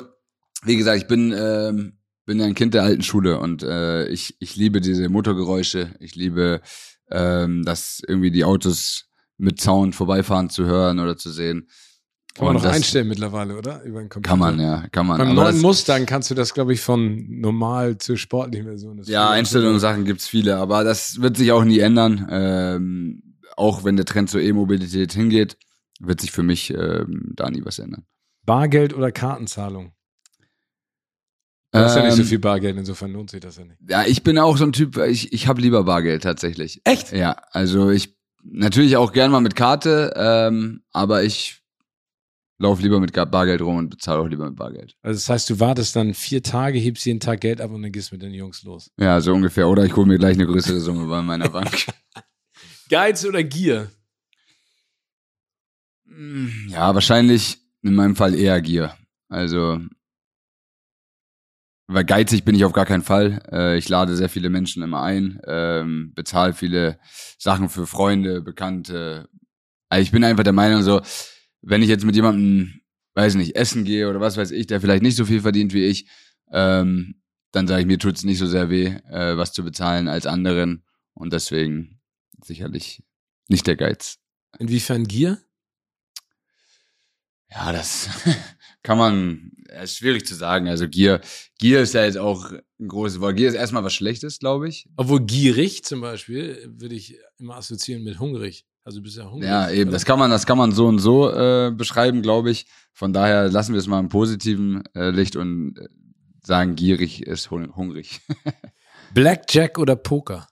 wie 0.63 0.77
gesagt, 0.77 0.99
ich 1.01 1.09
bin, 1.09 1.33
ähm, 1.35 1.99
bin 2.25 2.39
ja 2.39 2.47
ein 2.47 2.55
Kind 2.55 2.75
der 2.75 2.83
alten 2.83 3.03
Schule 3.03 3.39
und 3.39 3.63
äh, 3.63 4.07
ich, 4.09 4.37
ich 4.39 4.57
liebe 4.57 4.81
diese 4.81 5.09
Motorgeräusche. 5.09 5.95
Ich 6.01 6.15
liebe, 6.15 6.61
ähm, 7.11 7.65
dass 7.65 8.01
irgendwie 8.07 8.31
die 8.31 8.45
Autos 8.45 9.09
mit 9.39 9.61
Sound 9.61 9.95
vorbeifahren 9.95 10.51
zu 10.51 10.65
hören 10.65 11.01
oder 11.01 11.17
zu 11.17 11.31
sehen. 11.31 11.69
Kann 12.35 12.47
man 12.47 12.55
noch 12.55 12.65
einstellen 12.65 13.09
mittlerweile, 13.09 13.59
oder? 13.59 13.83
Über 13.83 14.01
den 14.01 14.09
Computer. 14.09 14.31
Kann 14.31 14.39
man, 14.39 14.59
ja, 14.59 14.87
kann 14.91 15.07
man. 15.07 15.19
Beim 15.19 15.35
neuen 15.35 15.61
Mustang 15.61 16.07
kannst 16.07 16.31
du 16.31 16.35
das, 16.35 16.55
glaube 16.55 16.73
ich, 16.73 16.81
von 16.81 17.27
normal 17.29 17.99
zur 17.99 18.17
sportlichen 18.17 18.67
Version. 18.67 18.97
Das 18.97 19.09
ja, 19.09 19.29
Einstellungssachen 19.29 20.07
gibt's 20.07 20.29
viele, 20.29 20.57
aber 20.57 20.83
das 20.83 21.21
wird 21.21 21.37
sich 21.37 21.53
auch 21.53 21.65
nie 21.65 21.81
ändern. 21.81 22.27
Ähm, 22.31 23.37
auch 23.57 23.85
wenn 23.85 23.97
der 23.97 24.07
Trend 24.07 24.31
zur 24.31 24.41
E-Mobilität 24.41 25.13
hingeht, 25.13 25.59
wird 26.01 26.23
sich 26.23 26.33
für 26.33 26.43
mich 26.43 26.71
ähm, 26.71 27.33
da 27.37 27.51
nie 27.51 27.63
was 27.65 27.79
ändern. 27.79 28.07
Bargeld 28.47 28.95
oder 28.95 29.13
Kartenzahlung? 29.13 29.93
Du 31.73 31.79
hast 31.79 31.97
ja 31.97 32.03
nicht 32.03 32.17
so 32.17 32.23
ähm, 32.23 32.29
viel 32.29 32.39
Bargeld, 32.39 32.77
insofern 32.77 33.13
lohnt 33.13 33.31
sich 33.31 33.41
das 33.41 33.57
ja 33.57 33.65
nicht. 33.65 33.79
Ja, 33.89 34.05
ich 34.05 34.23
bin 34.23 34.39
auch 34.39 34.59
so 34.59 34.65
ein 34.65 34.73
Typ, 34.73 34.99
ich, 34.99 35.33
ich 35.33 35.49
habe 35.49 35.61
lieber 35.63 35.85
Bargeld 35.85 36.23
tatsächlich. 36.23 36.83
Echt? 36.85 37.13
Ja, 37.13 37.37
also 37.51 37.91
ich 37.91 38.15
natürlich 38.45 38.97
auch 38.99 39.13
gern 39.13 39.31
mal 39.31 39.41
mit 39.41 39.57
Karte, 39.57 40.13
ähm, 40.15 40.83
aber 40.93 41.23
ich 41.23 41.63
lauf 42.59 42.81
lieber 42.81 43.01
mit 43.01 43.13
Bargeld 43.13 43.63
rum 43.63 43.77
und 43.77 43.89
bezahle 43.89 44.21
auch 44.21 44.29
lieber 44.29 44.47
mit 44.47 44.57
Bargeld. 44.57 44.95
Also 45.03 45.17
das 45.17 45.29
heißt, 45.31 45.51
du 45.51 45.61
wartest 45.61 45.97
dann 45.97 46.13
vier 46.13 46.43
Tage, 46.43 46.79
hebst 46.79 47.07
jeden 47.07 47.21
Tag 47.21 47.41
Geld 47.41 47.61
ab 47.61 47.71
und 47.71 47.83
dann 47.83 47.91
gehst 47.91 48.13
mit 48.13 48.23
den 48.23 48.35
Jungs 48.35 48.63
los. 48.63 48.91
Ja, 48.99 49.21
so 49.21 49.33
ungefähr. 49.33 49.67
Oder 49.69 49.85
ich 49.85 49.97
hole 49.97 50.07
mir 50.07 50.19
gleich 50.19 50.35
eine 50.35 50.47
größere 50.47 50.79
Summe 50.79 51.07
bei 51.09 51.23
meiner 51.23 51.49
Bank. 51.51 51.87
Geiz 52.89 53.25
oder 53.25 53.43
Gier? 53.43 53.91
Ja, 56.69 56.95
wahrscheinlich 56.95 57.59
in 57.83 57.95
meinem 57.95 58.15
Fall 58.15 58.35
eher 58.35 58.61
Gier. 58.61 58.95
Also, 59.29 59.81
weil 61.87 62.05
geizig 62.05 62.45
bin 62.45 62.55
ich 62.55 62.65
auf 62.65 62.73
gar 62.73 62.87
keinen 62.87 63.03
Fall. 63.03 63.43
Äh, 63.51 63.79
ich 63.79 63.89
lade 63.89 64.17
sehr 64.17 64.29
viele 64.29 64.51
Menschen 64.51 64.83
immer 64.83 65.03
ein, 65.03 65.41
ähm, 65.47 66.13
bezahle 66.15 66.55
viele 66.55 66.99
Sachen 67.39 67.69
für 67.69 67.87
Freunde, 67.87 68.41
Bekannte. 68.41 69.29
Also 69.89 70.03
ich 70.03 70.13
bin 70.13 70.25
einfach 70.25 70.45
der 70.45 70.53
Meinung 70.53 70.83
so, 70.83 71.03
wenn 71.61 71.83
ich 71.83 71.89
jetzt 71.89 72.05
mit 72.05 72.15
jemandem, 72.15 72.81
weiß 73.15 73.35
nicht, 73.35 73.57
essen 73.57 73.85
gehe 73.85 74.09
oder 74.09 74.21
was 74.21 74.37
weiß 74.37 74.51
ich, 74.53 74.67
der 74.67 74.81
vielleicht 74.81 75.03
nicht 75.03 75.17
so 75.17 75.25
viel 75.25 75.41
verdient 75.41 75.75
wie 75.75 75.85
ich, 75.85 76.09
ähm, 76.51 77.23
dann 77.53 77.69
sage 77.69 77.83
ich 77.83 77.87
mir, 77.87 77.99
tut 77.99 78.17
es 78.17 78.25
nicht 78.25 78.39
so 78.39 78.47
sehr 78.47 78.71
weh, 78.71 78.87
äh, 79.11 79.37
was 79.37 79.53
zu 79.53 79.63
bezahlen 79.63 80.09
als 80.09 80.27
anderen. 80.27 80.85
Und 81.15 81.33
deswegen 81.33 82.01
sicherlich 82.43 83.03
nicht 83.49 83.67
der 83.67 83.77
Geiz. 83.77 84.19
Inwiefern 84.59 85.07
Gier? 85.07 85.39
Ja, 87.51 87.73
das 87.73 88.09
kann 88.83 88.99
man, 88.99 89.53
ist 89.83 89.99
schwierig 89.99 90.27
zu 90.27 90.35
sagen. 90.35 90.69
Also 90.69 90.89
Gier, 90.89 91.21
Gier 91.59 91.81
ist 91.81 91.95
ja 91.95 92.05
jetzt 92.05 92.19
auch 92.19 92.53
ein 92.53 92.89
großes 92.89 93.21
Wort. 93.21 93.37
Gier 93.37 93.49
ist 93.49 93.55
erstmal 93.55 93.85
was 93.85 93.95
Schlechtes, 93.95 94.39
glaube 94.39 94.69
ich. 94.69 94.89
Obwohl 94.97 95.21
gierig 95.21 95.85
zum 95.85 96.01
Beispiel 96.01 96.73
würde 96.77 96.95
ich 96.95 97.17
immer 97.39 97.57
assoziieren 97.57 98.03
mit 98.03 98.19
hungrig. 98.19 98.65
Also 98.85 98.99
du 98.99 99.05
bist 99.05 99.17
ja 99.17 99.31
hungrig. 99.31 99.49
Ja, 99.49 99.71
eben. 99.71 99.91
Das 99.93 100.05
kann 100.05 100.19
man, 100.19 100.31
das 100.31 100.47
kann 100.47 100.59
man 100.59 100.73
so 100.73 100.87
und 100.87 100.99
so 100.99 101.31
äh, 101.31 101.71
beschreiben, 101.71 102.23
glaube 102.23 102.51
ich. 102.51 102.67
Von 102.93 103.13
daher 103.13 103.49
lassen 103.49 103.73
wir 103.73 103.79
es 103.79 103.87
mal 103.87 104.01
im 104.01 104.09
positiven 104.09 104.83
äh, 104.95 105.11
Licht 105.11 105.37
und 105.37 105.79
äh, 105.79 105.89
sagen, 106.43 106.75
gierig 106.75 107.23
ist 107.23 107.51
hungrig. 107.51 108.21
Blackjack 109.15 109.79
oder 109.79 109.95
Poker? 109.95 110.49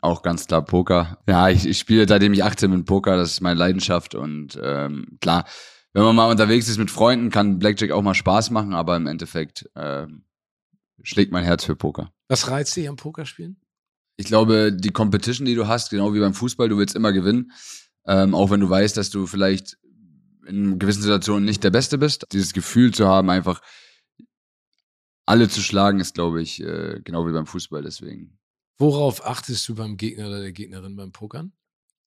Auch 0.00 0.22
ganz 0.22 0.46
klar 0.46 0.64
Poker. 0.64 1.18
Ja, 1.28 1.48
ich, 1.48 1.66
ich 1.66 1.78
spiele 1.78 2.06
seitdem 2.08 2.32
ich 2.32 2.44
18 2.44 2.70
bin 2.70 2.84
Poker, 2.84 3.16
das 3.16 3.32
ist 3.32 3.40
meine 3.40 3.58
Leidenschaft 3.58 4.14
und 4.14 4.58
ähm, 4.62 5.18
klar, 5.20 5.44
wenn 5.98 6.04
man 6.04 6.16
mal 6.16 6.30
unterwegs 6.30 6.68
ist 6.68 6.78
mit 6.78 6.90
Freunden, 6.90 7.30
kann 7.30 7.58
Blackjack 7.58 7.90
auch 7.90 8.02
mal 8.02 8.14
Spaß 8.14 8.50
machen, 8.50 8.74
aber 8.74 8.96
im 8.96 9.06
Endeffekt 9.06 9.68
ähm, 9.74 10.24
schlägt 11.02 11.32
mein 11.32 11.44
Herz 11.44 11.64
für 11.64 11.76
Poker. 11.76 12.12
Was 12.28 12.48
reizt 12.48 12.76
dich 12.76 12.88
am 12.88 12.96
Pokerspielen? 12.96 13.60
Ich 14.16 14.26
glaube, 14.26 14.72
die 14.72 14.90
Competition, 14.90 15.46
die 15.46 15.54
du 15.54 15.66
hast, 15.66 15.90
genau 15.90 16.12
wie 16.14 16.20
beim 16.20 16.34
Fußball, 16.34 16.68
du 16.68 16.78
willst 16.78 16.96
immer 16.96 17.12
gewinnen. 17.12 17.52
Ähm, 18.06 18.34
auch 18.34 18.50
wenn 18.50 18.60
du 18.60 18.68
weißt, 18.68 18.96
dass 18.96 19.10
du 19.10 19.26
vielleicht 19.26 19.78
in 20.46 20.78
gewissen 20.78 21.02
Situationen 21.02 21.44
nicht 21.44 21.62
der 21.62 21.70
Beste 21.70 21.98
bist. 21.98 22.26
Dieses 22.32 22.52
Gefühl 22.52 22.92
zu 22.92 23.06
haben, 23.06 23.30
einfach 23.30 23.60
alle 25.26 25.48
zu 25.48 25.60
schlagen, 25.60 26.00
ist, 26.00 26.14
glaube 26.14 26.42
ich, 26.42 26.62
äh, 26.62 27.00
genau 27.04 27.26
wie 27.26 27.32
beim 27.32 27.46
Fußball. 27.46 27.82
Deswegen. 27.82 28.38
Worauf 28.78 29.24
achtest 29.26 29.68
du 29.68 29.74
beim 29.74 29.96
Gegner 29.96 30.28
oder 30.28 30.40
der 30.40 30.52
Gegnerin 30.52 30.96
beim 30.96 31.12
Pokern? 31.12 31.52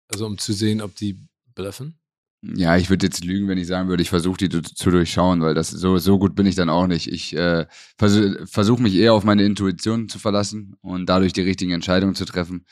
Also 0.07 0.25
um 0.25 0.37
zu 0.37 0.53
sehen, 0.53 0.81
ob 0.81 0.95
die 0.95 1.19
bluffen? 1.53 2.00
Ja, 2.43 2.75
ich 2.75 2.89
würde 2.89 3.05
jetzt 3.05 3.23
lügen, 3.23 3.47
wenn 3.47 3.59
ich 3.59 3.67
sagen 3.67 3.87
würde, 3.87 4.01
ich 4.01 4.09
versuche 4.09 4.37
die 4.37 4.49
zu, 4.49 4.61
zu, 4.63 4.89
durchschauen, 4.89 5.41
weil 5.41 5.53
das 5.53 5.69
so, 5.69 5.99
so 5.99 6.17
gut 6.17 6.35
bin 6.35 6.47
ich 6.47 6.55
dann 6.55 6.69
auch 6.69 6.87
nicht. 6.87 7.07
Ich 7.07 7.35
äh, 7.35 7.67
versuche 7.97 8.47
versuch 8.47 8.79
mich 8.79 8.95
eher 8.95 9.13
auf 9.13 9.23
meine 9.23 9.43
Intuition 9.43 10.09
zu 10.09 10.17
verlassen 10.17 10.75
und 10.81 11.05
dadurch 11.07 11.33
die 11.33 11.41
richtigen 11.41 11.71
Entscheidungen 11.71 12.15
zu 12.15 12.25
treffen. 12.25 12.65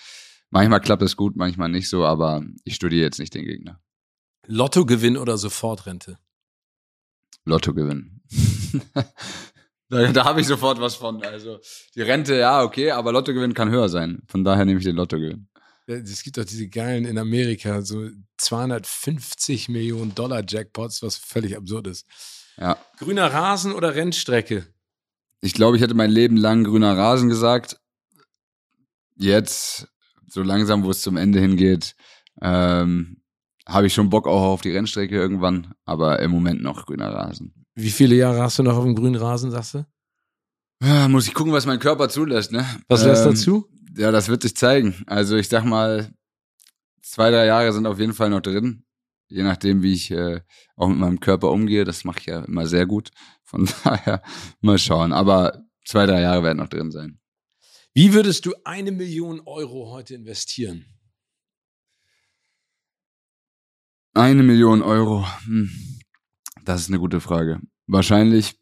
Manchmal 0.49 0.81
klappt 0.81 1.03
es 1.03 1.15
gut, 1.15 1.35
manchmal 1.35 1.69
nicht 1.69 1.87
so, 1.87 2.03
aber 2.03 2.43
ich 2.63 2.73
studiere 2.73 3.03
jetzt 3.03 3.19
nicht 3.19 3.35
den 3.35 3.45
Gegner. 3.45 3.79
Lottogewinn 4.47 5.17
oder 5.17 5.37
Sofortrente? 5.37 6.17
Lottogewinn. 7.45 8.21
da 9.89 10.11
da 10.11 10.25
habe 10.25 10.41
ich 10.41 10.47
sofort 10.47 10.81
was 10.81 10.95
von. 10.95 11.21
Also 11.23 11.59
die 11.93 12.01
Rente, 12.01 12.35
ja, 12.35 12.63
okay, 12.63 12.89
aber 12.89 13.11
Lottogewinn 13.11 13.53
kann 13.53 13.69
höher 13.69 13.89
sein. 13.89 14.23
Von 14.27 14.43
daher 14.43 14.65
nehme 14.65 14.79
ich 14.79 14.85
den 14.85 14.95
Lottogewinn. 14.95 15.47
Es 15.89 16.23
gibt 16.23 16.37
doch 16.37 16.45
diese 16.45 16.67
geilen 16.67 17.05
in 17.05 17.17
Amerika, 17.17 17.81
so 17.81 18.09
250 18.37 19.69
Millionen 19.69 20.13
Dollar 20.13 20.43
Jackpots, 20.47 21.01
was 21.01 21.15
völlig 21.17 21.57
absurd 21.57 21.87
ist. 21.87 22.05
Ja. 22.57 22.77
Grüner 22.97 23.33
Rasen 23.33 23.73
oder 23.73 23.95
Rennstrecke? 23.95 24.67
Ich 25.41 25.53
glaube, 25.53 25.77
ich 25.77 25.83
hätte 25.83 25.95
mein 25.95 26.11
Leben 26.11 26.37
lang 26.37 26.63
grüner 26.63 26.95
Rasen 26.95 27.29
gesagt. 27.29 27.79
Jetzt, 29.15 29.87
so 30.27 30.43
langsam, 30.43 30.83
wo 30.83 30.91
es 30.91 31.01
zum 31.01 31.17
Ende 31.17 31.39
hingeht, 31.39 31.95
ähm, 32.41 33.21
habe 33.65 33.87
ich 33.87 33.93
schon 33.93 34.09
Bock 34.09 34.27
auch 34.27 34.43
auf 34.43 34.61
die 34.61 34.71
Rennstrecke 34.71 35.15
irgendwann, 35.15 35.73
aber 35.85 36.19
im 36.19 36.31
Moment 36.31 36.61
noch 36.61 36.85
grüner 36.85 37.13
Rasen. 37.13 37.65
Wie 37.75 37.91
viele 37.91 38.15
Jahre 38.15 38.41
hast 38.41 38.59
du 38.59 38.63
noch 38.63 38.77
auf 38.77 38.83
dem 38.83 38.95
grünen 38.95 39.15
Rasen, 39.15 39.51
sagst 39.51 39.73
du? 39.73 39.85
Ja, 40.83 41.07
muss 41.07 41.27
ich 41.27 41.33
gucken, 41.33 41.51
was 41.51 41.65
mein 41.65 41.79
Körper 41.79 42.09
zulässt, 42.09 42.51
ne? 42.51 42.65
Was 42.87 43.03
lässt 43.03 43.25
ähm, 43.25 43.31
dazu? 43.31 43.69
Ja, 43.95 44.11
das 44.11 44.27
wird 44.27 44.43
sich 44.43 44.55
zeigen. 44.55 45.03
Also 45.07 45.35
ich 45.37 45.49
sag 45.49 45.63
mal, 45.63 46.13
zwei, 47.01 47.31
drei 47.31 47.45
Jahre 47.45 47.73
sind 47.73 47.85
auf 47.85 47.99
jeden 47.99 48.13
Fall 48.13 48.29
noch 48.29 48.41
drin. 48.41 48.85
Je 49.27 49.43
nachdem, 49.43 49.83
wie 49.83 49.93
ich 49.93 50.11
äh, 50.11 50.41
auch 50.75 50.87
mit 50.87 50.97
meinem 50.97 51.19
Körper 51.19 51.51
umgehe. 51.51 51.83
Das 51.85 52.03
mache 52.03 52.19
ich 52.19 52.25
ja 52.25 52.43
immer 52.45 52.65
sehr 52.67 52.85
gut. 52.85 53.11
Von 53.43 53.69
daher 53.83 54.21
mal 54.61 54.77
schauen. 54.77 55.13
Aber 55.13 55.63
zwei, 55.85 56.05
drei 56.05 56.21
Jahre 56.21 56.43
werden 56.43 56.57
noch 56.57 56.69
drin 56.69 56.91
sein. 56.91 57.19
Wie 57.93 58.13
würdest 58.13 58.45
du 58.45 58.53
eine 58.63 58.91
Million 58.91 59.41
Euro 59.41 59.91
heute 59.91 60.15
investieren? 60.15 60.85
Eine 64.13 64.43
Million 64.43 64.81
Euro. 64.81 65.25
Hm. 65.45 65.69
Das 66.65 66.81
ist 66.81 66.89
eine 66.89 66.99
gute 66.99 67.21
Frage. 67.21 67.59
Wahrscheinlich, 67.87 68.59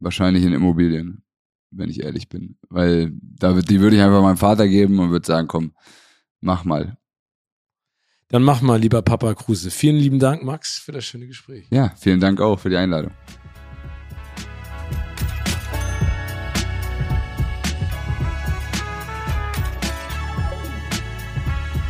wahrscheinlich 0.00 0.44
in 0.44 0.52
Immobilien 0.52 1.24
wenn 1.70 1.90
ich 1.90 2.02
ehrlich 2.02 2.28
bin. 2.28 2.56
Weil 2.68 3.12
da, 3.20 3.52
die 3.60 3.80
würde 3.80 3.96
ich 3.96 4.02
einfach 4.02 4.22
meinem 4.22 4.36
Vater 4.36 4.68
geben 4.68 4.98
und 4.98 5.10
würde 5.10 5.26
sagen, 5.26 5.48
komm, 5.48 5.72
mach 6.40 6.64
mal. 6.64 6.96
Dann 8.28 8.42
mach 8.42 8.60
mal, 8.60 8.78
lieber 8.78 9.00
Papa 9.00 9.34
Kruse. 9.34 9.70
Vielen 9.70 9.96
lieben 9.96 10.18
Dank, 10.18 10.42
Max, 10.42 10.78
für 10.78 10.92
das 10.92 11.04
schöne 11.04 11.26
Gespräch. 11.26 11.66
Ja, 11.70 11.94
vielen 11.96 12.20
Dank 12.20 12.40
auch 12.40 12.58
für 12.58 12.68
die 12.68 12.76
Einladung. 12.76 13.12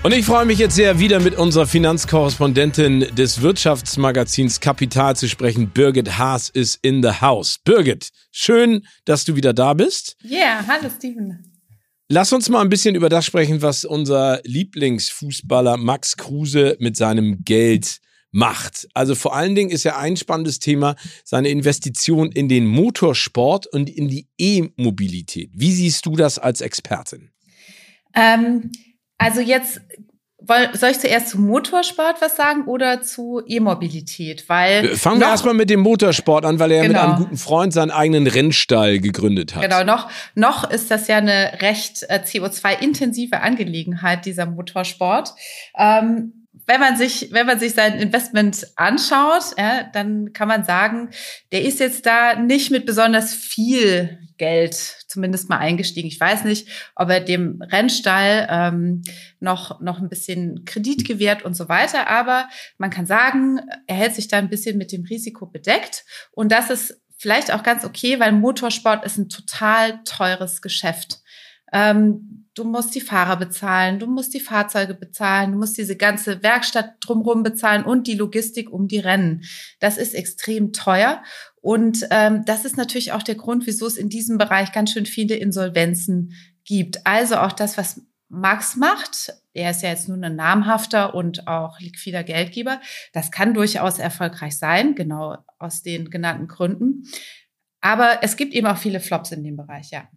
Und 0.08 0.14
ich 0.14 0.24
freue 0.24 0.46
mich 0.46 0.58
jetzt 0.58 0.74
sehr, 0.74 0.98
wieder 1.00 1.20
mit 1.20 1.36
unserer 1.36 1.66
Finanzkorrespondentin 1.66 3.14
des 3.14 3.42
Wirtschaftsmagazins 3.42 4.58
Kapital 4.58 5.14
zu 5.14 5.28
sprechen. 5.28 5.68
Birgit 5.68 6.16
Haas 6.16 6.48
ist 6.48 6.78
in 6.80 7.02
the 7.02 7.20
house. 7.20 7.58
Birgit, 7.62 8.08
schön, 8.30 8.86
dass 9.04 9.26
du 9.26 9.36
wieder 9.36 9.52
da 9.52 9.74
bist. 9.74 10.16
Ja, 10.22 10.38
yeah, 10.38 10.66
hallo 10.66 10.88
Steven. 10.88 11.60
Lass 12.08 12.32
uns 12.32 12.48
mal 12.48 12.62
ein 12.62 12.70
bisschen 12.70 12.94
über 12.94 13.10
das 13.10 13.26
sprechen, 13.26 13.60
was 13.60 13.84
unser 13.84 14.40
Lieblingsfußballer 14.44 15.76
Max 15.76 16.16
Kruse 16.16 16.78
mit 16.80 16.96
seinem 16.96 17.44
Geld 17.44 17.98
macht. 18.30 18.88
Also 18.94 19.14
vor 19.14 19.36
allen 19.36 19.54
Dingen 19.54 19.68
ist 19.68 19.84
ja 19.84 19.98
ein 19.98 20.16
spannendes 20.16 20.58
Thema 20.58 20.96
seine 21.22 21.50
Investition 21.50 22.32
in 22.32 22.48
den 22.48 22.66
Motorsport 22.66 23.66
und 23.66 23.90
in 23.90 24.08
die 24.08 24.26
E-Mobilität. 24.38 25.50
Wie 25.52 25.72
siehst 25.72 26.06
du 26.06 26.16
das 26.16 26.38
als 26.38 26.62
Expertin? 26.62 27.28
Ähm, 28.14 28.70
also 29.18 29.40
jetzt 29.40 29.80
soll 30.72 30.90
ich 30.90 30.98
zuerst 30.98 31.28
zu 31.28 31.40
Motorsport 31.40 32.22
was 32.22 32.36
sagen 32.36 32.64
oder 32.64 33.02
zu 33.02 33.42
E-Mobilität? 33.46 34.48
Weil 34.48 34.86
äh, 34.86 34.96
Fangen 34.96 35.20
wir 35.20 35.28
erstmal 35.28 35.54
mit 35.54 35.68
dem 35.68 35.80
Motorsport 35.80 36.44
an, 36.44 36.58
weil 36.58 36.72
er 36.72 36.86
genau. 36.86 37.00
mit 37.00 37.08
einem 37.08 37.18
guten 37.18 37.36
Freund 37.36 37.72
seinen 37.72 37.90
eigenen 37.90 38.26
Rennstall 38.26 38.98
gegründet 39.00 39.54
hat. 39.54 39.62
Genau, 39.62 39.84
noch, 39.84 40.10
noch 40.34 40.70
ist 40.70 40.90
das 40.90 41.08
ja 41.08 41.18
eine 41.18 41.58
recht 41.60 42.04
äh, 42.08 42.20
CO2-intensive 42.24 43.40
Angelegenheit, 43.40 44.24
dieser 44.24 44.46
Motorsport. 44.46 45.34
Ähm, 45.76 46.46
wenn 46.68 46.80
man 46.80 46.96
sich, 46.98 47.30
wenn 47.32 47.46
man 47.46 47.58
sich 47.58 47.72
sein 47.72 47.98
Investment 47.98 48.66
anschaut, 48.76 49.56
ja, 49.56 49.84
dann 49.84 50.34
kann 50.34 50.48
man 50.48 50.64
sagen, 50.64 51.08
der 51.50 51.62
ist 51.62 51.80
jetzt 51.80 52.04
da 52.04 52.34
nicht 52.38 52.70
mit 52.70 52.84
besonders 52.84 53.32
viel 53.32 54.18
Geld 54.36 54.74
zumindest 55.08 55.48
mal 55.48 55.58
eingestiegen. 55.58 56.08
Ich 56.08 56.20
weiß 56.20 56.44
nicht, 56.44 56.68
ob 56.94 57.08
er 57.08 57.20
dem 57.20 57.62
Rennstall 57.62 58.46
ähm, 58.50 59.02
noch, 59.40 59.80
noch 59.80 59.98
ein 59.98 60.10
bisschen 60.10 60.66
Kredit 60.66 61.06
gewährt 61.06 61.42
und 61.42 61.54
so 61.54 61.70
weiter. 61.70 62.08
Aber 62.08 62.48
man 62.76 62.90
kann 62.90 63.06
sagen, 63.06 63.60
er 63.86 63.96
hält 63.96 64.14
sich 64.14 64.28
da 64.28 64.36
ein 64.36 64.50
bisschen 64.50 64.76
mit 64.76 64.92
dem 64.92 65.04
Risiko 65.04 65.46
bedeckt. 65.46 66.04
Und 66.32 66.52
das 66.52 66.68
ist 66.68 67.00
vielleicht 67.16 67.50
auch 67.50 67.62
ganz 67.62 67.84
okay, 67.86 68.20
weil 68.20 68.32
Motorsport 68.32 69.06
ist 69.06 69.16
ein 69.16 69.30
total 69.30 70.00
teures 70.04 70.60
Geschäft. 70.60 71.18
Ähm, 71.72 72.46
du 72.54 72.64
musst 72.64 72.94
die 72.94 73.00
Fahrer 73.00 73.36
bezahlen, 73.36 73.98
du 73.98 74.06
musst 74.06 74.34
die 74.34 74.40
Fahrzeuge 74.40 74.94
bezahlen, 74.94 75.52
du 75.52 75.58
musst 75.58 75.78
diese 75.78 75.96
ganze 75.96 76.42
Werkstatt 76.42 76.96
drumherum 77.00 77.42
bezahlen 77.42 77.84
und 77.84 78.06
die 78.06 78.14
Logistik 78.14 78.70
um 78.70 78.88
die 78.88 78.98
Rennen. 78.98 79.44
Das 79.78 79.96
ist 79.96 80.14
extrem 80.14 80.72
teuer. 80.72 81.22
Und 81.60 82.06
ähm, 82.10 82.44
das 82.44 82.64
ist 82.64 82.76
natürlich 82.76 83.12
auch 83.12 83.22
der 83.22 83.34
Grund, 83.34 83.66
wieso 83.66 83.86
es 83.86 83.96
in 83.96 84.08
diesem 84.08 84.38
Bereich 84.38 84.72
ganz 84.72 84.92
schön 84.92 85.06
viele 85.06 85.36
Insolvenzen 85.36 86.32
gibt. 86.64 87.06
Also 87.06 87.36
auch 87.36 87.52
das, 87.52 87.78
was 87.78 88.02
Max 88.28 88.76
macht, 88.76 89.32
er 89.54 89.70
ist 89.70 89.82
ja 89.82 89.88
jetzt 89.88 90.08
nur 90.08 90.22
ein 90.22 90.36
namhafter 90.36 91.14
und 91.14 91.48
auch 91.48 91.80
liquider 91.80 92.22
Geldgeber, 92.22 92.80
das 93.12 93.30
kann 93.30 93.54
durchaus 93.54 93.98
erfolgreich 93.98 94.56
sein, 94.58 94.94
genau 94.94 95.38
aus 95.58 95.82
den 95.82 96.10
genannten 96.10 96.46
Gründen. 96.46 97.04
Aber 97.80 98.18
es 98.22 98.36
gibt 98.36 98.54
eben 98.54 98.66
auch 98.66 98.76
viele 98.76 99.00
Flops 99.00 99.32
in 99.32 99.44
dem 99.44 99.56
Bereich, 99.56 99.90
ja. 99.90 100.08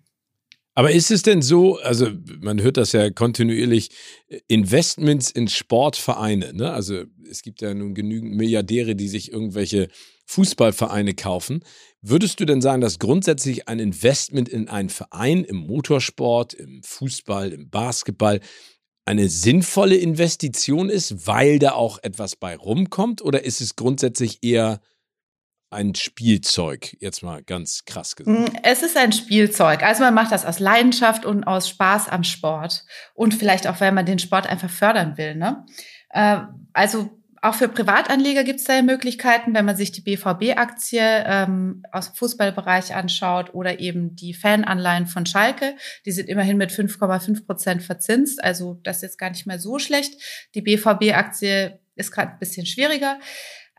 Aber 0.81 0.93
ist 0.93 1.11
es 1.11 1.21
denn 1.21 1.43
so, 1.43 1.77
also 1.77 2.07
man 2.39 2.59
hört 2.59 2.75
das 2.75 2.91
ja 2.91 3.11
kontinuierlich, 3.11 3.89
Investments 4.47 5.29
in 5.29 5.47
Sportvereine, 5.47 6.53
ne? 6.53 6.73
Also 6.73 7.03
es 7.29 7.43
gibt 7.43 7.61
ja 7.61 7.75
nun 7.75 7.93
genügend 7.93 8.35
Milliardäre, 8.35 8.95
die 8.95 9.07
sich 9.07 9.31
irgendwelche 9.31 9.89
Fußballvereine 10.25 11.13
kaufen. 11.13 11.63
Würdest 12.01 12.39
du 12.39 12.45
denn 12.45 12.61
sagen, 12.61 12.81
dass 12.81 12.97
grundsätzlich 12.97 13.67
ein 13.67 13.77
Investment 13.77 14.49
in 14.49 14.69
einen 14.69 14.89
Verein 14.89 15.43
im 15.43 15.57
Motorsport, 15.57 16.55
im 16.55 16.81
Fußball, 16.81 17.51
im 17.51 17.69
Basketball 17.69 18.39
eine 19.05 19.29
sinnvolle 19.29 19.97
Investition 19.97 20.89
ist, 20.89 21.27
weil 21.27 21.59
da 21.59 21.73
auch 21.73 21.99
etwas 22.01 22.35
bei 22.35 22.55
rumkommt? 22.55 23.21
Oder 23.21 23.45
ist 23.45 23.61
es 23.61 23.75
grundsätzlich 23.75 24.39
eher 24.41 24.81
ein 25.71 25.95
Spielzeug, 25.95 26.97
jetzt 26.99 27.23
mal 27.23 27.41
ganz 27.43 27.85
krass 27.85 28.15
gesagt. 28.15 28.37
Mm, 28.37 28.57
es 28.61 28.83
ist 28.83 28.97
ein 28.97 29.13
Spielzeug. 29.13 29.83
Also 29.83 30.03
man 30.03 30.13
macht 30.13 30.31
das 30.31 30.45
aus 30.45 30.59
Leidenschaft 30.59 31.25
und 31.25 31.45
aus 31.45 31.69
Spaß 31.69 32.09
am 32.09 32.23
Sport. 32.23 32.85
Und 33.13 33.33
vielleicht 33.33 33.67
auch, 33.67 33.79
weil 33.79 33.93
man 33.93 34.05
den 34.05 34.19
Sport 34.19 34.47
einfach 34.47 34.69
fördern 34.69 35.17
will. 35.17 35.35
Ne? 35.35 35.65
Äh, 36.09 36.39
also 36.73 37.09
auch 37.41 37.55
für 37.55 37.69
Privatanleger 37.69 38.43
gibt 38.43 38.59
es 38.59 38.65
da 38.65 38.75
ja 38.75 38.81
Möglichkeiten, 38.83 39.55
wenn 39.55 39.65
man 39.65 39.75
sich 39.75 39.91
die 39.91 40.01
BVB-Aktie 40.01 41.23
ähm, 41.25 41.83
aus 41.91 42.11
dem 42.11 42.15
Fußballbereich 42.15 42.93
anschaut 42.93 43.53
oder 43.55 43.79
eben 43.79 44.15
die 44.15 44.33
Fananleihen 44.33 45.07
von 45.07 45.25
Schalke. 45.25 45.75
Die 46.05 46.11
sind 46.11 46.29
immerhin 46.29 46.57
mit 46.57 46.69
5,5 46.69 47.45
Prozent 47.45 47.81
verzinst. 47.81 48.43
Also 48.43 48.79
das 48.83 48.97
ist 48.97 49.03
jetzt 49.03 49.17
gar 49.17 49.31
nicht 49.31 49.47
mehr 49.47 49.57
so 49.57 49.79
schlecht. 49.79 50.21
Die 50.53 50.61
BVB-Aktie 50.61 51.79
ist 51.95 52.11
gerade 52.11 52.33
ein 52.33 52.39
bisschen 52.39 52.67
schwieriger. 52.67 53.19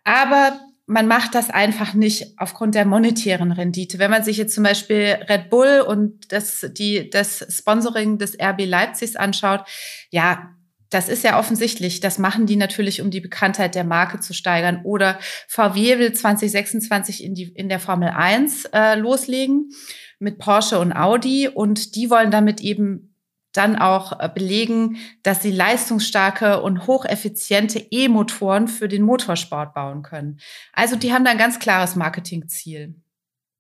Aber 0.05 0.59
man 0.87 1.07
macht 1.07 1.35
das 1.35 1.49
einfach 1.49 1.95
nicht 1.95 2.35
aufgrund 2.39 2.75
der 2.75 2.85
monetären 2.85 3.53
Rendite. 3.53 3.99
Wenn 3.99 4.11
man 4.11 4.25
sich 4.25 4.37
jetzt 4.37 4.55
zum 4.55 4.65
Beispiel 4.65 5.19
Red 5.29 5.49
Bull 5.49 5.85
und 5.87 6.33
das, 6.33 6.67
die, 6.73 7.09
das 7.09 7.47
Sponsoring 7.49 8.19
des 8.19 8.37
RB 8.41 8.67
Leipzigs 8.67 9.17
anschaut, 9.17 9.65
ja, 10.11 10.51
das 10.91 11.09
ist 11.09 11.25
ja 11.25 11.39
offensichtlich. 11.39 12.01
Das 12.01 12.19
machen 12.19 12.47
die 12.47 12.57
natürlich, 12.57 13.01
um 13.01 13.11
die 13.11 13.21
Bekanntheit 13.21 13.75
der 13.75 13.85
Marke 13.85 14.21
zu 14.21 14.35
steigern. 14.35 14.83
Oder 14.85 15.19
VW 15.49 15.99
will 15.99 16.13
2026 16.13 17.25
in, 17.25 17.35
die, 17.35 17.45
in 17.55 17.69
der 17.69 17.81
Formel 17.81 18.11
1 18.11 18.67
äh, 18.73 18.97
loslegen 18.97 19.71
mit 20.19 20.39
Porsche 20.39 20.79
und 20.79 20.93
Audi. 20.93 21.49
Und 21.49 21.95
die 21.95 22.11
wollen 22.11 22.31
damit 22.31 22.61
eben 22.61 23.12
dann 23.53 23.77
auch 23.77 24.19
äh, 24.19 24.29
belegen, 24.33 24.97
dass 25.23 25.43
sie 25.43 25.51
leistungsstarke 25.51 26.63
und 26.63 26.87
hocheffiziente 26.87 27.79
E-Motoren 27.91 28.69
für 28.69 28.89
den 28.89 29.03
Motorsport 29.03 29.75
bauen 29.75 30.03
können. 30.03 30.41
Also 30.73 30.97
die 30.97 31.13
haben 31.13 31.25
da 31.25 31.31
ein 31.31 31.39
ganz 31.39 31.59
klares 31.59 31.97
Marketingziel. 31.97 32.95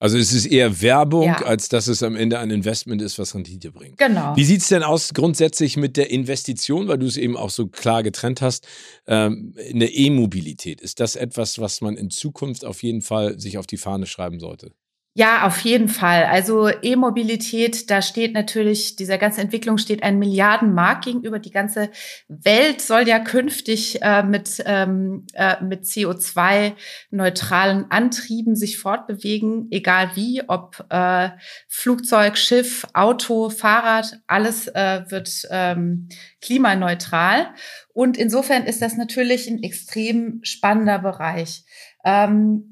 Also 0.03 0.19
es 0.19 0.33
ist 0.33 0.47
eher 0.47 0.83
Werbung, 0.83 1.27
ja. 1.27 1.43
als 1.43 1.69
dass 1.69 1.87
es 1.87 2.03
am 2.03 2.17
Ende 2.17 2.41
ein 2.41 2.51
Investment 2.51 3.01
ist, 3.01 3.21
was 3.21 3.37
Rendite 3.37 3.71
bringt. 3.71 3.99
Genau. 3.99 4.35
Wie 4.35 4.43
sieht's 4.43 4.67
denn 4.67 4.83
aus 4.83 5.15
grundsätzlich 5.15 5.77
mit 5.77 5.97
der 5.97 6.11
Investition, 6.11 6.89
weil 6.89 6.99
du 6.99 7.07
es 7.07 7.17
eben 7.17 7.37
auch 7.37 7.51
so 7.51 7.69
klar 7.69 8.03
getrennt 8.03 8.43
hast, 8.43 8.67
ähm, 9.07 9.55
in 9.65 9.79
der 9.79 9.95
E-Mobilität? 9.95 10.81
Ist 10.81 10.99
das 10.99 11.15
etwas, 11.15 11.61
was 11.61 11.83
man 11.83 11.97
in 11.97 12.11
Zukunft 12.11 12.65
auf 12.65 12.83
jeden 12.83 13.01
Fall 13.01 13.39
sich 13.39 13.59
auf 13.59 13.69
die 13.69 13.77
Fahne 13.77 14.07
schreiben 14.07 14.41
sollte? 14.41 14.73
Ja, 15.15 15.47
auf 15.47 15.61
jeden 15.61 15.89
Fall. 15.89 16.25
Also 16.25 16.71
E-Mobilität, 16.71 17.91
da 17.91 18.01
steht 18.01 18.33
natürlich, 18.33 18.97
dieser 18.97 19.19
ganzen 19.19 19.41
Entwicklung 19.41 19.77
steht 19.77 20.03
ein 20.03 20.19
Milliardenmarkt 20.19 21.05
gegenüber. 21.05 21.39
Die 21.39 21.51
ganze 21.51 21.91
Welt 22.29 22.81
soll 22.81 23.07
ja 23.07 23.19
künftig 23.19 24.01
äh, 24.01 24.23
mit, 24.23 24.63
ähm, 24.65 25.27
äh, 25.35 25.63
mit 25.63 25.85
CO2-neutralen 25.85 27.91
Antrieben 27.91 28.57
sich 28.57 28.79
fortbewegen, 28.79 29.69
egal 29.71 30.13
wie, 30.15 30.49
ob 30.49 30.83
äh, 30.89 31.29
Flugzeug, 31.69 32.39
Schiff, 32.39 32.87
Auto, 32.95 33.51
Fahrrad, 33.51 34.19
alles 34.27 34.67
äh, 34.69 35.03
wird 35.11 35.47
ähm, 35.51 36.09
klimaneutral. 36.41 37.53
Und 37.93 38.17
insofern 38.17 38.65
ist 38.65 38.81
das 38.81 38.97
natürlich 38.97 39.47
ein 39.47 39.63
extrem 39.63 40.41
spannender 40.43 41.01
Bereich. 41.01 41.65
Ähm, 42.03 42.72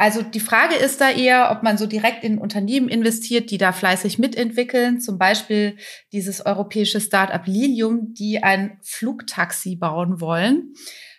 also 0.00 0.22
die 0.22 0.40
Frage 0.40 0.76
ist 0.76 1.02
da 1.02 1.10
eher, 1.10 1.50
ob 1.50 1.62
man 1.62 1.76
so 1.76 1.84
direkt 1.84 2.24
in 2.24 2.38
Unternehmen 2.38 2.88
investiert, 2.88 3.50
die 3.50 3.58
da 3.58 3.70
fleißig 3.70 4.18
mitentwickeln, 4.18 4.98
zum 4.98 5.18
Beispiel 5.18 5.76
dieses 6.10 6.46
europäische 6.46 7.02
Startup 7.02 7.46
Lilium, 7.46 8.14
die 8.14 8.42
ein 8.42 8.78
Flugtaxi 8.82 9.76
bauen 9.76 10.22
wollen. 10.22 10.72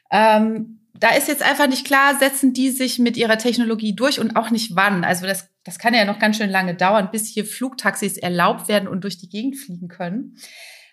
Ähm, 0.10 0.80
da 1.00 1.10
ist 1.10 1.28
jetzt 1.28 1.44
einfach 1.44 1.68
nicht 1.68 1.86
klar, 1.86 2.18
setzen 2.18 2.54
die 2.54 2.72
sich 2.72 2.98
mit 2.98 3.18
ihrer 3.18 3.38
Technologie 3.38 3.94
durch 3.96 4.20
und 4.20 4.36
auch 4.36 4.50
nicht 4.50 4.76
wann. 4.76 5.04
Also 5.04 5.28
das, 5.28 5.48
das 5.64 5.78
kann 5.78 5.94
ja 5.94 6.04
noch 6.04 6.18
ganz 6.18 6.38
schön 6.38 6.50
lange 6.50 6.74
dauern, 6.74 7.10
bis 7.12 7.28
hier 7.28 7.46
Flugtaxis 7.46 8.18
erlaubt 8.18 8.68
werden 8.68 8.88
und 8.88 9.04
durch 9.04 9.20
die 9.20 9.30
Gegend 9.30 9.58
fliegen 9.58 9.90
können. 9.90 10.38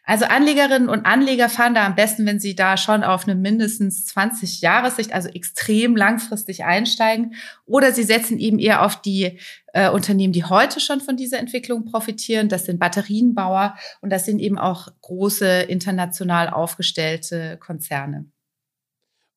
Also 0.08 0.24
Anlegerinnen 0.24 0.88
und 0.88 1.04
Anleger 1.04 1.50
fahren 1.50 1.74
da 1.74 1.84
am 1.84 1.94
besten, 1.94 2.24
wenn 2.24 2.40
sie 2.40 2.54
da 2.54 2.78
schon 2.78 3.04
auf 3.04 3.28
eine 3.28 3.34
mindestens 3.34 4.06
20 4.06 4.62
Jahressicht, 4.62 5.12
also 5.12 5.28
extrem 5.28 5.96
langfristig 5.96 6.64
einsteigen, 6.64 7.34
oder 7.66 7.92
sie 7.92 8.04
setzen 8.04 8.38
eben 8.38 8.58
eher 8.58 8.86
auf 8.86 9.02
die 9.02 9.38
äh, 9.74 9.90
Unternehmen, 9.90 10.32
die 10.32 10.44
heute 10.44 10.80
schon 10.80 11.02
von 11.02 11.18
dieser 11.18 11.38
Entwicklung 11.38 11.84
profitieren. 11.84 12.48
Das 12.48 12.64
sind 12.64 12.80
Batterienbauer 12.80 13.76
und 14.00 14.08
das 14.08 14.24
sind 14.24 14.38
eben 14.38 14.56
auch 14.56 14.88
große 15.02 15.46
international 15.64 16.48
aufgestellte 16.48 17.58
Konzerne. 17.58 18.24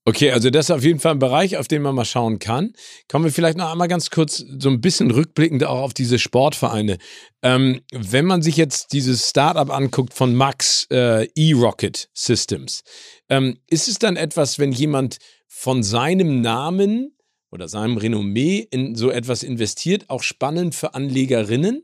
Okay, 0.03 0.31
also 0.31 0.49
das 0.49 0.65
ist 0.65 0.71
auf 0.71 0.83
jeden 0.83 0.99
Fall 0.99 1.11
ein 1.11 1.19
Bereich, 1.19 1.57
auf 1.57 1.67
den 1.67 1.83
man 1.83 1.93
mal 1.93 2.05
schauen 2.05 2.39
kann. 2.39 2.73
Kommen 3.07 3.25
wir 3.25 3.31
vielleicht 3.31 3.57
noch 3.57 3.71
einmal 3.71 3.87
ganz 3.87 4.09
kurz 4.09 4.37
so 4.37 4.69
ein 4.69 4.81
bisschen 4.81 5.11
rückblickend 5.11 5.63
auch 5.63 5.79
auf 5.81 5.93
diese 5.93 6.17
Sportvereine. 6.17 6.97
Ähm, 7.43 7.81
wenn 7.91 8.25
man 8.25 8.41
sich 8.41 8.57
jetzt 8.57 8.93
dieses 8.93 9.29
Startup 9.29 9.69
anguckt 9.69 10.15
von 10.15 10.33
Max 10.33 10.87
äh, 10.91 11.27
E-Rocket 11.35 12.09
Systems, 12.15 12.81
ähm, 13.29 13.59
ist 13.67 13.87
es 13.87 13.99
dann 13.99 14.15
etwas, 14.15 14.57
wenn 14.57 14.71
jemand 14.71 15.19
von 15.47 15.83
seinem 15.83 16.41
Namen 16.41 17.15
oder 17.51 17.67
seinem 17.67 17.97
Renommee 17.97 18.67
in 18.71 18.95
so 18.95 19.11
etwas 19.11 19.43
investiert, 19.43 20.09
auch 20.09 20.23
spannend 20.23 20.73
für 20.73 20.95
Anlegerinnen? 20.95 21.83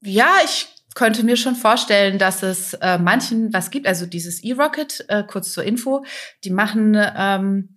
Ja, 0.00 0.38
ich 0.44 0.73
könnte 0.94 1.24
mir 1.24 1.36
schon 1.36 1.56
vorstellen, 1.56 2.18
dass 2.18 2.42
es 2.42 2.74
äh, 2.74 2.98
manchen 2.98 3.52
was 3.52 3.70
gibt. 3.70 3.86
Also 3.86 4.06
dieses 4.06 4.42
E-Rocket, 4.42 5.04
äh, 5.08 5.24
kurz 5.24 5.52
zur 5.52 5.64
Info, 5.64 6.04
die 6.44 6.50
machen 6.50 6.96
ähm, 7.16 7.74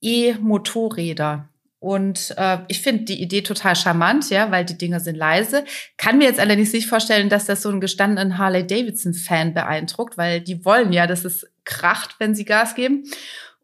E-Motorräder. 0.00 1.48
Und 1.78 2.34
äh, 2.38 2.58
ich 2.68 2.80
finde 2.80 3.04
die 3.04 3.22
Idee 3.22 3.42
total 3.42 3.76
charmant, 3.76 4.30
ja, 4.30 4.50
weil 4.50 4.64
die 4.64 4.78
Dinger 4.78 4.98
sind 4.98 5.16
leise. 5.16 5.64
Kann 5.98 6.18
mir 6.18 6.24
jetzt 6.24 6.40
allerdings 6.40 6.72
nicht 6.72 6.88
vorstellen, 6.88 7.28
dass 7.28 7.44
das 7.44 7.62
so 7.62 7.68
einen 7.68 7.80
gestandenen 7.80 8.38
Harley-Davidson-Fan 8.38 9.52
beeindruckt, 9.52 10.16
weil 10.16 10.40
die 10.40 10.64
wollen 10.64 10.92
ja, 10.92 11.06
dass 11.06 11.24
es 11.24 11.46
kracht, 11.64 12.16
wenn 12.18 12.34
sie 12.34 12.46
Gas 12.46 12.74
geben. 12.74 13.04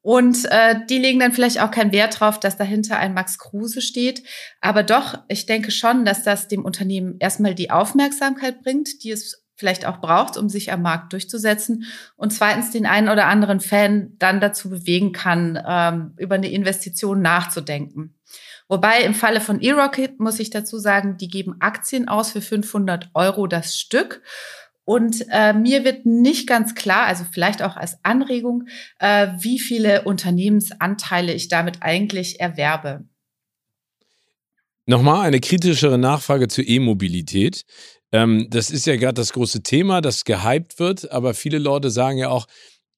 Und 0.03 0.45
äh, 0.51 0.85
die 0.91 0.99
legen 0.99 1.21
dann 1.21 1.33
vielleicht 1.33 1.61
auch 1.61 1.71
keinen 1.71 1.93
Wert 1.93 2.19
drauf, 2.19 2.41
dass 2.41 2.57
dahinter 2.57 2.99
ein 2.99 3.15
Max 3.15 3.38
Kruse 3.38 3.81
steht. 3.81 4.25
Aber 4.61 4.83
doch, 4.83 5.19
ich 5.29 5.47
denke 5.47 5.71
schon, 5.71 6.05
dass 6.05 6.25
das 6.25 6.49
dem 6.49 6.65
Unternehmen 6.65 7.17
erstmal 7.21 7.55
die 7.55 7.71
Aufmerksamkeit 7.71 8.62
bringt, 8.62 9.05
die 9.05 9.12
es 9.12 9.45
vielleicht 9.55 9.87
auch 9.87 10.01
braucht, 10.01 10.37
um 10.37 10.49
sich 10.49 10.73
am 10.73 10.83
Markt 10.83 11.12
durchzusetzen. 11.12 11.85
Und 12.17 12.33
zweitens 12.33 12.73
den 12.73 12.85
einen 12.85 13.09
oder 13.09 13.27
anderen 13.27 13.61
Fan 13.61 14.17
dann 14.19 14.41
dazu 14.41 14.71
bewegen 14.71 15.12
kann, 15.12 15.57
ähm, 15.65 16.15
über 16.17 16.35
eine 16.35 16.51
Investition 16.51 17.23
nachzudenken. 17.23 18.17
Wobei 18.67 19.03
im 19.03 19.15
Falle 19.15 19.41
von 19.41 19.61
eRocket 19.61 20.19
muss 20.19 20.41
ich 20.41 20.51
dazu 20.51 20.79
sagen, 20.79 21.17
die 21.17 21.29
geben 21.29 21.57
Aktien 21.61 22.09
aus 22.09 22.33
für 22.33 22.41
500 22.41 23.11
Euro 23.15 23.47
das 23.47 23.77
Stück. 23.77 24.23
Und 24.85 25.25
äh, 25.31 25.53
mir 25.53 25.85
wird 25.85 26.07
nicht 26.07 26.49
ganz 26.49 26.75
klar, 26.75 27.07
also 27.07 27.25
vielleicht 27.31 27.62
auch 27.62 27.77
als 27.77 27.99
Anregung, 28.03 28.64
äh, 28.99 29.29
wie 29.38 29.59
viele 29.59 30.03
Unternehmensanteile 30.03 31.33
ich 31.33 31.49
damit 31.49 31.79
eigentlich 31.83 32.40
erwerbe. 32.40 33.05
Nochmal 34.87 35.27
eine 35.27 35.38
kritischere 35.38 35.99
Nachfrage 35.99 36.49
zur 36.49 36.66
E-Mobilität. 36.66 37.64
Ähm, 38.11 38.49
das 38.51 38.71
ist 38.71 38.87
ja 38.87 38.97
gerade 38.97 39.14
das 39.14 39.33
große 39.33 39.62
Thema, 39.62 40.01
das 40.01 40.25
gehypt 40.25 40.81
wird, 40.81 41.11
aber 41.12 41.35
viele 41.35 41.59
Leute 41.59 41.90
sagen 41.90 42.18
ja 42.18 42.29
auch, 42.29 42.47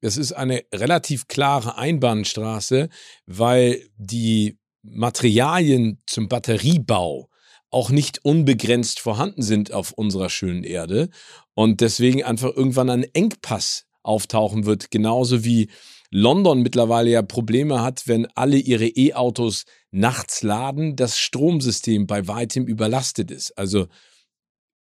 es 0.01 0.17
ist 0.17 0.33
eine 0.33 0.65
relativ 0.75 1.29
klare 1.29 1.79
Einbahnstraße, 1.79 2.89
weil 3.27 3.83
die 3.97 4.59
Materialien 4.83 6.03
zum 6.07 6.29
Batteriebau 6.29 7.29
auch 7.71 7.91
nicht 7.91 8.25
unbegrenzt 8.25 9.01
vorhanden 9.01 9.43
sind 9.43 9.73
auf 9.73 9.93
unserer 9.93 10.31
schönen 10.31 10.63
Erde 10.63 11.09
und 11.55 11.81
deswegen 11.81 12.23
einfach 12.23 12.55
irgendwann 12.55 12.91
ein 12.91 13.05
Engpass 13.15 13.87
auftauchen 14.03 14.67
wird, 14.67 14.91
genauso 14.91 15.45
wie 15.45 15.69
London 16.11 16.63
mittlerweile 16.63 17.11
ja 17.11 17.23
Probleme 17.23 17.83
hat, 17.83 18.07
wenn 18.07 18.27
alle 18.35 18.57
ihre 18.57 18.87
E-Autos 18.87 19.65
nachts 19.91 20.43
laden, 20.43 20.95
das 20.95 21.19
Stromsystem 21.19 22.07
bei 22.07 22.29
weitem 22.29 22.67
überlastet 22.67 23.31
ist. 23.31 23.57
Also 23.59 23.89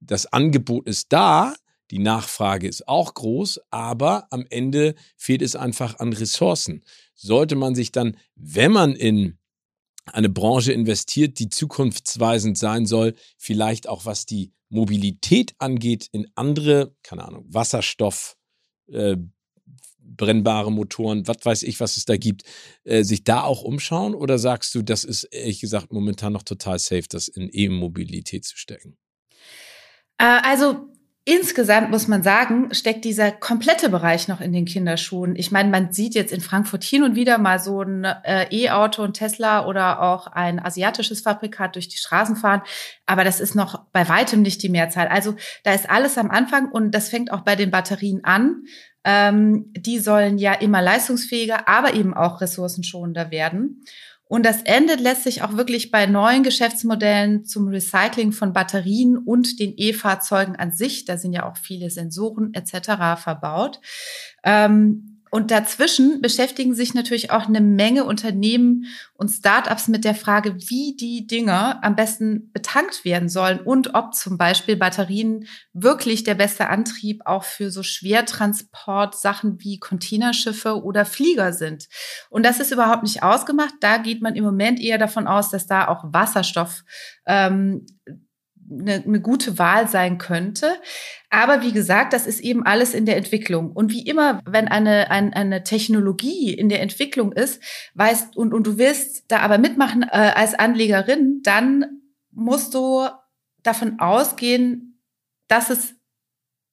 das 0.00 0.26
Angebot 0.26 0.86
ist 0.86 1.12
da, 1.12 1.54
die 1.90 1.98
Nachfrage 1.98 2.68
ist 2.68 2.88
auch 2.88 3.14
groß, 3.14 3.60
aber 3.70 4.26
am 4.30 4.46
Ende 4.48 4.94
fehlt 5.16 5.42
es 5.42 5.56
einfach 5.56 5.98
an 5.98 6.12
Ressourcen. 6.12 6.84
Sollte 7.14 7.56
man 7.56 7.74
sich 7.74 7.92
dann, 7.92 8.16
wenn 8.36 8.72
man 8.72 8.94
in 8.94 9.38
eine 10.12 10.28
Branche 10.28 10.72
investiert, 10.72 11.38
die 11.38 11.48
zukunftsweisend 11.48 12.58
sein 12.58 12.86
soll, 12.86 13.14
vielleicht 13.38 13.88
auch 13.88 14.04
was 14.04 14.26
die 14.26 14.52
Mobilität 14.68 15.54
angeht, 15.58 16.08
in 16.12 16.26
andere, 16.34 16.94
keine 17.02 17.24
Ahnung, 17.24 17.46
Wasserstoff, 17.48 18.36
äh, 18.88 19.16
brennbare 19.98 20.70
Motoren, 20.70 21.26
was 21.26 21.38
weiß 21.42 21.62
ich, 21.62 21.80
was 21.80 21.96
es 21.96 22.04
da 22.04 22.16
gibt, 22.16 22.42
äh, 22.84 23.02
sich 23.02 23.24
da 23.24 23.42
auch 23.42 23.62
umschauen? 23.62 24.14
Oder 24.14 24.38
sagst 24.38 24.74
du, 24.74 24.82
das 24.82 25.04
ist 25.04 25.24
ehrlich 25.24 25.60
gesagt 25.60 25.92
momentan 25.92 26.32
noch 26.32 26.42
total 26.42 26.78
safe, 26.78 27.04
das 27.08 27.28
in 27.28 27.48
E-Mobilität 27.50 28.44
zu 28.44 28.56
stecken? 28.56 28.96
Äh, 30.18 30.40
also 30.42 30.88
Insgesamt 31.26 31.90
muss 31.90 32.06
man 32.06 32.22
sagen, 32.22 32.68
steckt 32.74 33.06
dieser 33.06 33.32
komplette 33.32 33.88
Bereich 33.88 34.28
noch 34.28 34.42
in 34.42 34.52
den 34.52 34.66
Kinderschuhen. 34.66 35.36
Ich 35.36 35.50
meine, 35.50 35.70
man 35.70 35.90
sieht 35.90 36.14
jetzt 36.14 36.34
in 36.34 36.42
Frankfurt 36.42 36.84
hin 36.84 37.02
und 37.02 37.16
wieder 37.16 37.38
mal 37.38 37.58
so 37.58 37.80
ein 37.80 38.04
äh, 38.04 38.46
E-Auto, 38.50 39.02
ein 39.02 39.14
Tesla 39.14 39.64
oder 39.66 40.02
auch 40.02 40.26
ein 40.26 40.62
asiatisches 40.62 41.22
Fabrikat 41.22 41.76
durch 41.76 41.88
die 41.88 41.96
Straßen 41.96 42.36
fahren. 42.36 42.60
Aber 43.06 43.24
das 43.24 43.40
ist 43.40 43.54
noch 43.54 43.86
bei 43.92 44.06
weitem 44.06 44.42
nicht 44.42 44.62
die 44.62 44.68
Mehrzahl. 44.68 45.08
Also 45.08 45.34
da 45.62 45.72
ist 45.72 45.88
alles 45.88 46.18
am 46.18 46.30
Anfang 46.30 46.70
und 46.70 46.90
das 46.90 47.08
fängt 47.08 47.32
auch 47.32 47.40
bei 47.40 47.56
den 47.56 47.70
Batterien 47.70 48.22
an. 48.24 48.64
Ähm, 49.02 49.72
die 49.74 50.00
sollen 50.00 50.36
ja 50.36 50.52
immer 50.52 50.82
leistungsfähiger, 50.82 51.68
aber 51.68 51.94
eben 51.94 52.12
auch 52.12 52.42
ressourcenschonender 52.42 53.30
werden. 53.30 53.82
Und 54.26 54.46
das 54.46 54.62
Ende 54.62 54.94
lässt 54.94 55.24
sich 55.24 55.42
auch 55.42 55.56
wirklich 55.56 55.90
bei 55.90 56.06
neuen 56.06 56.42
Geschäftsmodellen 56.42 57.44
zum 57.44 57.68
Recycling 57.68 58.32
von 58.32 58.52
Batterien 58.52 59.18
und 59.18 59.60
den 59.60 59.74
E-Fahrzeugen 59.76 60.56
an 60.56 60.72
sich, 60.72 61.04
da 61.04 61.18
sind 61.18 61.34
ja 61.34 61.48
auch 61.48 61.56
viele 61.56 61.90
Sensoren 61.90 62.54
etc. 62.54 63.22
verbaut, 63.22 63.80
ähm, 64.42 65.13
und 65.34 65.50
dazwischen 65.50 66.20
beschäftigen 66.20 66.76
sich 66.76 66.94
natürlich 66.94 67.32
auch 67.32 67.48
eine 67.48 67.60
Menge 67.60 68.04
Unternehmen 68.04 68.84
und 69.14 69.30
Startups 69.30 69.88
mit 69.88 70.04
der 70.04 70.14
Frage, 70.14 70.54
wie 70.68 70.94
die 70.96 71.26
Dinger 71.26 71.82
am 71.82 71.96
besten 71.96 72.52
betankt 72.52 73.04
werden 73.04 73.28
sollen 73.28 73.58
und 73.58 73.96
ob 73.96 74.14
zum 74.14 74.38
Beispiel 74.38 74.76
Batterien 74.76 75.48
wirklich 75.72 76.22
der 76.22 76.36
beste 76.36 76.68
Antrieb 76.68 77.22
auch 77.24 77.42
für 77.42 77.72
so 77.72 77.82
Schwertransportsachen 77.82 79.58
wie 79.58 79.80
Containerschiffe 79.80 80.84
oder 80.84 81.04
Flieger 81.04 81.52
sind. 81.52 81.88
Und 82.30 82.46
das 82.46 82.60
ist 82.60 82.70
überhaupt 82.70 83.02
nicht 83.02 83.24
ausgemacht. 83.24 83.74
Da 83.80 83.96
geht 83.96 84.22
man 84.22 84.36
im 84.36 84.44
Moment 84.44 84.78
eher 84.78 84.98
davon 84.98 85.26
aus, 85.26 85.50
dass 85.50 85.66
da 85.66 85.88
auch 85.88 86.04
Wasserstoff 86.12 86.84
ähm, 87.26 87.86
eine, 88.70 89.02
eine 89.04 89.20
gute 89.20 89.58
Wahl 89.58 89.88
sein 89.88 90.18
könnte. 90.18 90.74
Aber 91.30 91.62
wie 91.62 91.72
gesagt, 91.72 92.12
das 92.12 92.26
ist 92.26 92.40
eben 92.40 92.64
alles 92.64 92.94
in 92.94 93.06
der 93.06 93.16
Entwicklung. 93.16 93.72
Und 93.72 93.90
wie 93.90 94.06
immer, 94.06 94.40
wenn 94.46 94.68
eine, 94.68 95.10
eine, 95.10 95.34
eine 95.34 95.64
Technologie 95.64 96.52
in 96.52 96.68
der 96.68 96.82
Entwicklung 96.82 97.32
ist, 97.32 97.62
weißt 97.94 98.36
und, 98.36 98.54
und 98.54 98.66
du 98.66 98.78
willst 98.78 99.24
da 99.28 99.40
aber 99.40 99.58
mitmachen 99.58 100.02
äh, 100.02 100.32
als 100.34 100.54
Anlegerin, 100.54 101.40
dann 101.42 102.00
musst 102.30 102.74
du 102.74 103.06
davon 103.62 103.98
ausgehen, 103.98 105.00
dass 105.48 105.70
es 105.70 105.94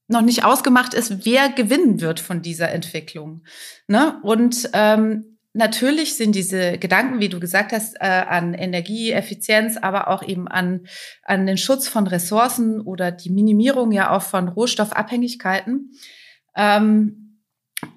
noch 0.07 0.21
nicht 0.21 0.43
ausgemacht 0.43 0.93
ist, 0.93 1.25
wer 1.25 1.49
gewinnen 1.49 2.01
wird 2.01 2.19
von 2.19 2.41
dieser 2.41 2.69
Entwicklung. 2.71 3.43
Ne? 3.87 4.19
Und 4.23 4.69
ähm, 4.73 5.30
Natürlich 5.53 6.15
sind 6.15 6.33
diese 6.33 6.77
Gedanken, 6.77 7.19
wie 7.19 7.27
du 7.27 7.39
gesagt 7.39 7.73
hast, 7.73 7.95
äh, 7.99 8.05
an 8.05 8.53
Energieeffizienz, 8.53 9.75
aber 9.75 10.07
auch 10.07 10.23
eben 10.23 10.47
an, 10.47 10.85
an 11.23 11.45
den 11.45 11.57
Schutz 11.57 11.89
von 11.89 12.07
Ressourcen 12.07 12.79
oder 12.79 13.11
die 13.11 13.29
Minimierung 13.29 13.91
ja 13.91 14.11
auch 14.11 14.21
von 14.21 14.47
Rohstoffabhängigkeiten, 14.47 15.91
ähm, 16.55 17.21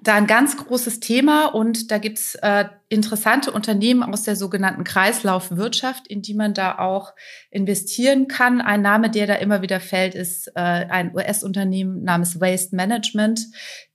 da 0.01 0.15
ein 0.15 0.27
ganz 0.27 0.57
großes 0.57 0.99
Thema 0.99 1.45
und 1.45 1.91
da 1.91 1.99
gibt's 1.99 2.35
äh, 2.35 2.65
interessante 2.89 3.51
Unternehmen 3.51 4.03
aus 4.03 4.23
der 4.23 4.35
sogenannten 4.35 4.83
Kreislaufwirtschaft, 4.83 6.07
in 6.07 6.21
die 6.21 6.33
man 6.33 6.53
da 6.53 6.79
auch 6.79 7.13
investieren 7.51 8.27
kann. 8.27 8.61
Ein 8.61 8.81
Name, 8.81 9.09
der 9.09 9.27
da 9.27 9.35
immer 9.35 9.61
wieder 9.61 9.79
fällt, 9.79 10.15
ist 10.15 10.47
äh, 10.55 10.59
ein 10.59 11.15
US-Unternehmen 11.15 12.03
namens 12.03 12.41
Waste 12.41 12.75
Management, 12.75 13.45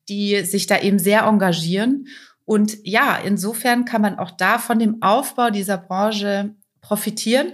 die 0.09 0.45
sich 0.45 0.67
da 0.67 0.81
eben 0.81 0.99
sehr 0.99 1.23
engagieren 1.23 2.07
und 2.51 2.79
ja, 2.83 3.17
insofern 3.17 3.85
kann 3.85 4.03
man 4.03 4.19
auch 4.19 4.33
da 4.33 4.59
von 4.59 4.81
dem 4.81 5.03
Aufbau 5.03 5.51
dieser 5.51 5.79
Branche 5.79 6.57
profitieren. 6.81 7.53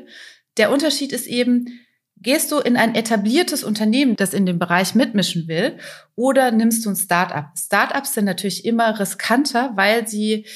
Der 0.56 0.72
Unterschied 0.72 1.12
ist 1.12 1.26
eben, 1.26 1.66
gehst 2.16 2.50
du 2.50 2.60
in 2.60 2.78
ein 2.78 2.94
etabliertes 2.94 3.62
Unternehmen, 3.62 4.16
das 4.16 4.32
in 4.32 4.46
dem 4.46 4.58
Bereich 4.58 4.94
mitmischen 4.94 5.48
will, 5.48 5.76
oder 6.14 6.50
nimmst 6.50 6.86
du 6.86 6.88
ein 6.88 6.96
Startup? 6.96 7.44
Startups 7.58 8.14
sind 8.14 8.24
natürlich 8.24 8.64
immer 8.64 8.98
riskanter, 8.98 9.72
weil 9.74 10.08
sie 10.08 10.46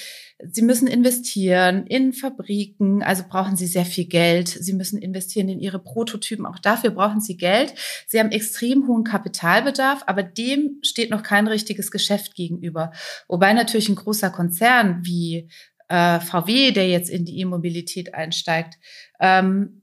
Sie 0.50 0.62
müssen 0.62 0.86
investieren 0.86 1.86
in 1.86 2.12
Fabriken, 2.12 3.02
also 3.02 3.24
brauchen 3.28 3.56
Sie 3.56 3.66
sehr 3.66 3.84
viel 3.84 4.06
Geld. 4.06 4.48
Sie 4.48 4.72
müssen 4.72 4.98
investieren 4.98 5.48
in 5.48 5.60
Ihre 5.60 5.78
Prototypen, 5.78 6.46
auch 6.46 6.58
dafür 6.58 6.90
brauchen 6.90 7.20
Sie 7.20 7.36
Geld. 7.36 7.74
Sie 8.06 8.18
haben 8.18 8.30
extrem 8.30 8.86
hohen 8.86 9.04
Kapitalbedarf, 9.04 10.02
aber 10.06 10.22
dem 10.22 10.78
steht 10.82 11.10
noch 11.10 11.22
kein 11.22 11.46
richtiges 11.46 11.90
Geschäft 11.90 12.34
gegenüber. 12.34 12.92
Wobei 13.28 13.52
natürlich 13.52 13.88
ein 13.88 13.96
großer 13.96 14.30
Konzern 14.30 15.00
wie 15.02 15.48
äh, 15.88 16.20
VW, 16.20 16.70
der 16.70 16.88
jetzt 16.88 17.10
in 17.10 17.24
die 17.24 17.40
E-Mobilität 17.40 18.14
einsteigt, 18.14 18.78
ähm, 19.20 19.79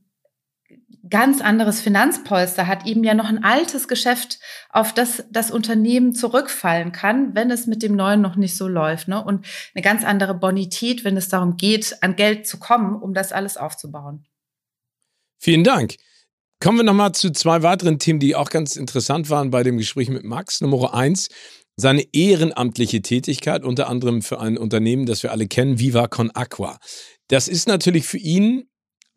ganz 1.10 1.42
anderes 1.42 1.82
Finanzpolster 1.82 2.68
hat, 2.68 2.86
eben 2.86 3.04
ja 3.04 3.14
noch 3.14 3.30
ein 3.30 3.44
altes 3.44 3.88
Geschäft, 3.88 4.40
auf 4.70 4.94
das 4.94 5.24
das 5.32 5.52
Unternehmen 5.52 6.14
zurückfallen 6.14 6.92
kann, 6.92 7.36
wenn 7.36 7.52
es 7.52 7.68
mit 7.68 7.84
dem 7.84 7.96
neuen 7.96 8.22
noch 8.22 8.36
nicht 8.36 8.56
so 8.56 8.68
läuft. 8.68 9.08
Ne? 9.08 9.24
Und 9.24 9.46
eine 9.74 9.82
ganz 9.82 10.04
andere 10.04 10.34
Bonität, 10.34 11.04
wenn 11.04 11.18
es 11.18 11.30
darum 11.30 11.58
geht, 11.58 11.98
an 12.02 12.16
Geld 12.16 12.48
zu 12.48 12.58
kommen, 12.58 12.96
um 12.96 13.14
das 13.14 13.32
alles 13.32 13.58
aufzubauen. 13.58 14.26
Vielen 15.40 15.64
Dank. 15.64 15.96
Kommen 16.60 16.80
wir 16.80 16.84
nochmal 16.84 17.12
zu 17.12 17.32
zwei 17.32 17.62
weiteren 17.62 18.00
Themen, 18.00 18.20
die 18.20 18.36
auch 18.36 18.50
ganz 18.50 18.76
interessant 18.76 19.30
waren 19.30 19.52
bei 19.52 19.62
dem 19.62 19.78
Gespräch 19.78 20.10
mit 20.10 20.24
Max. 20.24 20.62
Nummer 20.62 20.96
eins, 20.96 21.30
seine 21.76 22.04
ehrenamtliche 22.12 23.04
Tätigkeit, 23.04 23.64
unter 23.64 23.88
anderem 23.88 24.24
für 24.24 24.40
ein 24.40 24.58
Unternehmen, 24.58 25.06
das 25.06 25.22
wir 25.22 25.32
alle 25.32 25.48
kennen, 25.48 25.80
Viva 25.80 26.08
Con 26.08 26.32
Aqua. 26.32 26.80
Das 27.28 27.48
ist 27.48 27.68
natürlich 27.68 28.06
für 28.06 28.18
ihn 28.18 28.68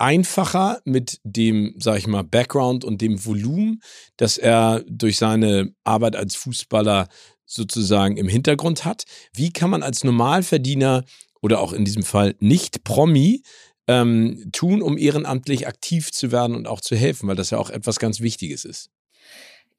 einfacher 0.01 0.80
mit 0.84 1.20
dem, 1.24 1.74
sag 1.78 1.98
ich 1.98 2.07
mal, 2.07 2.24
Background 2.24 2.84
und 2.84 3.01
dem 3.01 3.24
Volumen, 3.24 3.82
das 4.16 4.38
er 4.38 4.82
durch 4.88 5.18
seine 5.18 5.74
Arbeit 5.84 6.16
als 6.16 6.36
Fußballer 6.36 7.09
sozusagen 7.44 8.16
im 8.16 8.28
Hintergrund 8.28 8.84
hat. 8.84 9.05
Wie 9.34 9.53
kann 9.53 9.70
man 9.70 9.82
als 9.82 10.05
Normalverdiener 10.05 11.05
oder 11.42 11.61
auch 11.61 11.72
in 11.72 11.84
diesem 11.84 12.03
Fall 12.03 12.34
nicht 12.38 12.84
Promi 12.84 13.42
ähm, 13.88 14.51
tun, 14.53 14.82
um 14.82 14.96
ehrenamtlich 14.96 15.66
aktiv 15.66 16.12
zu 16.12 16.32
werden 16.32 16.55
und 16.55 16.68
auch 16.68 16.80
zu 16.80 16.96
helfen, 16.96 17.28
weil 17.28 17.36
das 17.36 17.51
ja 17.51 17.59
auch 17.59 17.70
etwas 17.70 17.98
ganz 17.98 18.20
Wichtiges 18.20 18.64
ist? 18.64 18.90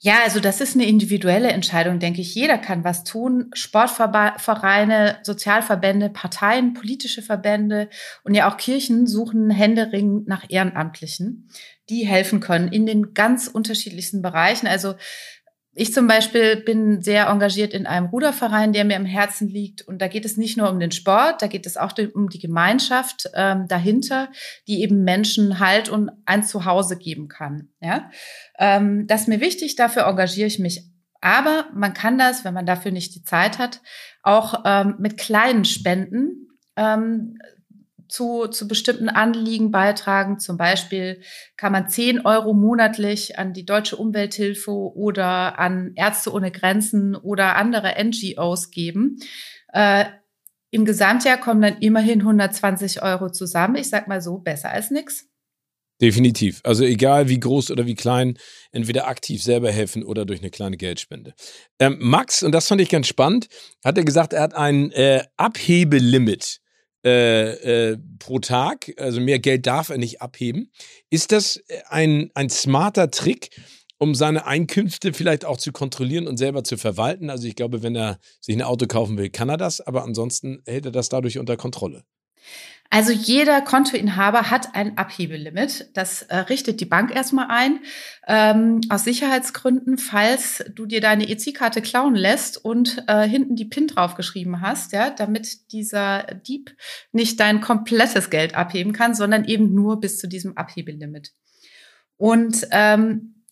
Ja, 0.04 0.24
also 0.24 0.39
das 0.39 0.62
ist 0.62 0.74
eine 0.74 0.88
individuelle 0.88 1.49
Entscheidung, 1.49 1.99
denke 1.99 2.22
ich. 2.22 2.34
Jeder 2.34 2.58
kann 2.58 2.84
was 2.84 3.04
tun. 3.04 3.52
Sportvereine, 3.54 5.20
Sozialverbände, 5.22 6.10
Parteien, 6.10 6.74
politische 6.74 7.22
Verbände 7.22 7.88
und 8.24 8.34
ja 8.34 8.49
auch 8.52 8.58
Kirchen 8.58 9.06
suchen 9.06 9.52
händeringend 9.52 10.28
nach 10.28 10.45
Ehrenamtlichen, 10.49 11.49
die 11.89 12.08
helfen 12.08 12.39
können 12.39 12.70
in 12.70 12.88
den 12.88 13.14
ganz 13.14 13.45
unterschiedlichsten 13.47 14.24
Bereichen. 14.24 14.66
Also 14.66 14.95
ich 15.74 15.93
zum 15.93 16.05
Beispiel 16.05 16.57
bin 16.57 17.01
sehr 17.01 17.28
engagiert 17.28 17.74
in 17.74 17.88
einem 17.88 18.07
Ruderverein, 18.07 18.74
der 18.74 18.84
mir 18.84 18.97
im 18.97 19.05
Herzen 19.05 19.47
liegt. 19.47 19.82
Und 19.82 20.01
da 20.01 20.09
geht 20.09 20.26
es 20.26 20.36
nicht 20.36 20.57
nur 20.57 20.69
um 20.69 20.80
den 20.80 20.91
Sport, 20.91 21.41
da 21.41 21.47
geht 21.47 21.65
es 21.65 21.78
auch 21.78 21.93
um 22.13 22.30
die 22.30 22.39
Gemeinschaft 22.39 23.30
ähm, 23.34 23.67
dahinter, 23.67 24.30
die 24.67 24.82
eben 24.82 25.03
Menschen 25.03 25.59
Halt 25.59 25.88
und 25.88 26.11
ein 26.26 26.43
Zuhause 26.43 26.97
geben 26.97 27.30
kann. 27.30 27.69
Ja, 27.80 28.09
ähm, 28.59 29.07
das 29.07 29.22
ist 29.22 29.28
mir 29.28 29.39
wichtig, 29.39 29.76
dafür 29.76 30.07
engagiere 30.07 30.47
ich 30.47 30.59
mich. 30.59 30.84
Aber 31.22 31.67
man 31.74 31.93
kann 31.93 32.17
das, 32.17 32.43
wenn 32.43 32.53
man 32.53 32.65
dafür 32.65 32.91
nicht 32.91 33.15
die 33.15 33.24
Zeit 33.24 33.57
hat, 33.57 33.82
auch 34.24 34.63
ähm, 34.65 34.95
mit 34.99 35.17
kleinen 35.17 35.65
Spenden 35.65 36.47
ähm, 36.76 37.38
zu, 38.12 38.47
zu 38.47 38.68
bestimmten 38.68 39.09
Anliegen 39.09 39.72
beitragen. 39.72 40.38
Zum 40.38 40.57
Beispiel 40.57 41.22
kann 41.55 41.72
man 41.72 41.88
10 41.88 42.26
Euro 42.26 42.53
monatlich 42.53 43.39
an 43.39 43.53
die 43.53 43.66
Deutsche 43.66 43.95
Umwelthilfe 43.95 44.72
oder 44.72 45.57
an 45.57 45.93
Ärzte 45.95 46.34
ohne 46.34 46.51
Grenzen 46.51 47.16
oder 47.16 47.55
andere 47.55 47.95
NGOs 48.03 48.70
geben. 48.70 49.18
Äh, 49.74 50.05
Im 50.72 50.86
Gesamtjahr 50.86 51.38
kommen 51.38 51.62
dann 51.62 51.78
immerhin 51.80 52.20
120 52.20 53.01
Euro 53.01 53.32
zusammen. 53.32 53.76
Ich 53.76 53.89
sag 53.89 54.07
mal 54.07 54.22
so, 54.22 54.39
besser 54.39 54.70
als 54.70 54.91
nix. 54.91 55.28
Definitiv. 56.01 56.62
Also 56.64 56.84
egal 56.84 57.30
wie 57.30 57.39
groß 57.39 57.70
oder 57.72 57.86
wie 57.86 57.93
klein, 57.93 58.38
entweder 58.72 59.07
aktiv 59.07 59.41
selber 59.43 59.72
helfen 59.72 60.03
oder 60.03 60.26
durch 60.26 60.39
eine 60.39 60.49
kleine 60.49 60.76
Geldspende. 60.76 61.34
Ähm, 61.80 61.97
Max, 61.99 62.41
und 62.41 62.53
das 62.53 62.68
fand 62.68 62.82
ich 62.82 62.89
ganz 62.89 63.07
spannend, 63.07 63.47
hat 63.86 63.97
er 63.97 64.03
gesagt, 64.03 64.34
er 64.34 64.41
hat 64.41 64.55
ein 64.55 64.91
äh, 64.91 65.24
Abhebelimit 65.38 66.61
äh, 67.04 67.91
äh, 67.91 67.97
pro 68.20 68.39
Tag, 68.39 68.93
also 68.97 69.20
mehr 69.20 69.39
Geld 69.39 69.66
darf 69.66 69.89
er 69.89 69.97
nicht 69.97 70.22
abheben. 70.22 70.72
Ist 71.10 71.32
das 71.32 71.58
äh, 71.58 71.82
ein, 71.89 72.30
ein 72.36 72.49
smarter 72.49 73.10
Trick, 73.10 73.49
um 73.97 74.14
seine 74.14 74.45
Einkünfte 74.45 75.14
vielleicht 75.14 75.45
auch 75.45 75.58
zu 75.58 75.72
kontrollieren 75.72 76.28
und 76.28 76.38
selber 76.38 76.64
zu 76.64 76.78
verwalten? 76.78 77.30
Also 77.30 77.47
ich 77.47 77.56
glaube, 77.56 77.82
wenn 77.82 77.95
er 77.95 78.20
sich 78.39 78.56
ein 78.56 78.62
Auto 78.62 78.86
kaufen 78.86 79.18
will, 79.18 79.30
kann 79.30 79.49
er 79.49 79.58
das, 79.58 79.82
aber 79.82 80.04
ansonsten 80.04 80.62
hält 80.66 80.86
er 80.86 80.91
das 80.91 81.10
dadurch 81.10 81.39
unter 81.39 81.58
Kontrolle. 81.58 82.04
Also 82.93 83.13
jeder 83.13 83.61
Kontoinhaber 83.61 84.51
hat 84.51 84.75
ein 84.75 84.97
Abhebelimit. 84.97 85.89
Das 85.93 86.23
äh, 86.23 86.35
richtet 86.35 86.81
die 86.81 86.85
Bank 86.85 87.15
erstmal 87.15 87.47
ein. 87.47 87.79
Ähm, 88.27 88.81
aus 88.89 89.05
Sicherheitsgründen, 89.05 89.97
falls 89.97 90.65
du 90.75 90.85
dir 90.85 90.99
deine 90.99 91.29
EC-Karte 91.29 91.81
klauen 91.81 92.15
lässt 92.15 92.63
und 92.63 93.01
äh, 93.07 93.25
hinten 93.25 93.55
die 93.55 93.63
PIN 93.63 93.87
draufgeschrieben 93.87 94.59
hast, 94.59 94.91
ja, 94.91 95.09
damit 95.09 95.71
dieser 95.71 96.23
Dieb 96.45 96.75
nicht 97.13 97.39
dein 97.39 97.61
komplettes 97.61 98.29
Geld 98.29 98.55
abheben 98.55 98.91
kann, 98.91 99.15
sondern 99.15 99.45
eben 99.45 99.73
nur 99.73 100.01
bis 100.01 100.17
zu 100.17 100.27
diesem 100.27 100.57
Abhebelimit. 100.57 101.31
Und 102.17 102.67
ähm, 102.71 103.45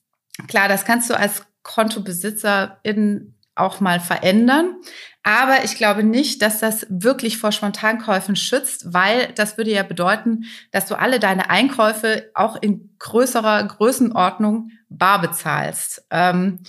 klar, 0.49 0.67
das 0.67 0.83
kannst 0.83 1.09
du 1.09 1.17
als 1.17 1.43
Kontobesitzer 1.63 2.81
in 2.83 3.38
auch 3.60 3.80
mal 3.80 3.99
verändern. 3.99 4.76
Aber 5.24 5.64
ich 5.64 5.76
glaube 5.76 6.03
nicht, 6.03 6.41
dass 6.41 6.60
das 6.60 6.88
wirklich 6.89 7.38
vor 7.38 7.51
Spontankäufen 7.51 8.36
schützt, 8.36 8.93
weil 8.93 9.32
das 9.36 9.57
würde 9.57 9.72
ja 9.72 9.84
bedeuten, 9.84 10.45
dass 10.72 10.86
du 10.86 10.97
alle 10.97 11.20
deine 11.20 11.49
Einkäufe 11.49 12.32
auch 12.34 12.55
in 12.62 12.95
größerer 12.99 13.64
Größenordnung 13.64 14.72
bar 14.89 15.22
bezahlst. 15.22 16.05
Ähm, 16.10 16.60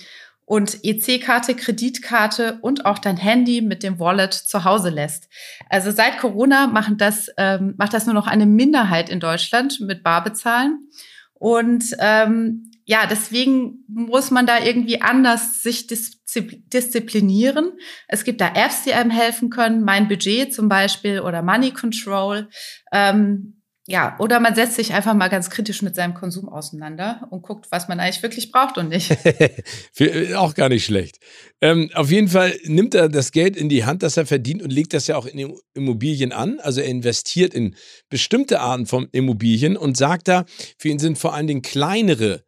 und 0.45 0.83
EC-Karte, 0.83 1.55
Kreditkarte 1.55 2.59
und 2.59 2.85
auch 2.85 2.99
dein 2.99 3.15
Handy 3.15 3.61
mit 3.61 3.83
dem 3.83 3.99
Wallet 3.99 4.33
zu 4.33 4.65
Hause 4.65 4.89
lässt. 4.89 5.29
Also 5.69 5.91
seit 5.91 6.17
Corona 6.17 6.67
machen 6.67 6.97
das, 6.97 7.29
ähm, 7.37 7.73
macht 7.77 7.93
das 7.93 8.05
nur 8.05 8.13
noch 8.13 8.27
eine 8.27 8.45
Minderheit 8.45 9.09
in 9.09 9.21
Deutschland 9.21 9.79
mit 9.79 10.03
Barbezahlen. 10.03 10.89
Und 11.35 11.95
ähm, 11.99 12.70
ja, 12.85 13.05
deswegen 13.05 13.83
muss 13.87 14.31
man 14.31 14.45
da 14.45 14.63
irgendwie 14.63 15.01
anders 15.01 15.63
sich 15.63 15.87
disziplinieren. 15.87 17.73
Es 18.07 18.23
gibt 18.23 18.41
da 18.41 18.53
Apps, 18.53 18.83
die 18.83 18.93
einem 18.93 19.11
helfen 19.11 19.49
können, 19.49 19.83
mein 19.83 20.07
Budget 20.07 20.53
zum 20.53 20.69
Beispiel 20.69 21.21
oder 21.21 21.41
Money 21.41 21.71
Control. 21.71 22.49
Ähm, 22.91 23.61
ja, 23.87 24.15
oder 24.19 24.39
man 24.39 24.53
setzt 24.53 24.75
sich 24.75 24.93
einfach 24.93 25.15
mal 25.15 25.27
ganz 25.27 25.49
kritisch 25.49 25.81
mit 25.81 25.95
seinem 25.95 26.13
Konsum 26.13 26.47
auseinander 26.47 27.27
und 27.31 27.41
guckt, 27.41 27.67
was 27.71 27.87
man 27.87 27.99
eigentlich 27.99 28.21
wirklich 28.21 28.51
braucht 28.51 28.77
und 28.77 28.89
nicht. 28.89 29.11
auch 30.35 30.53
gar 30.53 30.69
nicht 30.69 30.85
schlecht. 30.85 31.19
Ähm, 31.61 31.89
auf 31.95 32.11
jeden 32.11 32.27
Fall 32.27 32.55
nimmt 32.65 32.93
er 32.93 33.09
das 33.09 33.31
Geld 33.31 33.57
in 33.57 33.69
die 33.69 33.83
Hand, 33.83 34.03
das 34.03 34.17
er 34.17 34.27
verdient 34.27 34.61
und 34.61 34.71
legt 34.71 34.93
das 34.93 35.07
ja 35.07 35.17
auch 35.17 35.25
in 35.25 35.55
Immobilien 35.73 36.31
an. 36.31 36.59
Also 36.59 36.79
er 36.79 36.87
investiert 36.87 37.53
in 37.55 37.75
bestimmte 38.09 38.61
Arten 38.61 38.85
von 38.85 39.09
Immobilien 39.11 39.75
und 39.75 39.97
sagt 39.97 40.27
da, 40.27 40.45
für 40.77 40.89
ihn 40.89 40.99
sind 40.99 41.17
vor 41.17 41.33
allen 41.33 41.47
Dingen 41.47 41.63
kleinere 41.63 42.43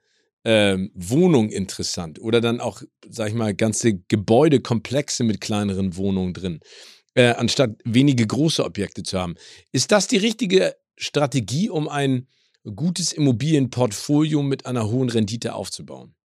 ähm, 0.46 0.92
Wohnungen 0.94 1.50
interessant 1.50 2.20
oder 2.20 2.42
dann 2.42 2.60
auch, 2.60 2.82
sag 3.08 3.30
ich 3.30 3.34
mal, 3.34 3.54
ganze 3.54 4.00
Gebäudekomplexe 4.08 5.24
mit 5.24 5.42
kleineren 5.42 5.96
Wohnungen 5.96 6.34
drin. 6.34 6.60
Äh, 7.16 7.34
anstatt 7.34 7.72
wenige 7.86 8.26
große 8.26 8.66
Objekte 8.66 9.04
zu 9.04 9.20
haben. 9.20 9.36
Ist 9.72 9.92
das 9.92 10.08
die 10.08 10.18
richtige 10.18 10.76
Strategie, 10.98 11.70
um 11.70 11.88
ein 11.88 12.28
gutes 12.76 13.14
Immobilienportfolio 13.14 14.42
mit 14.42 14.66
einer 14.66 14.90
hohen 14.90 15.10
Rendite 15.10 15.54
aufzubauen? 15.54 16.16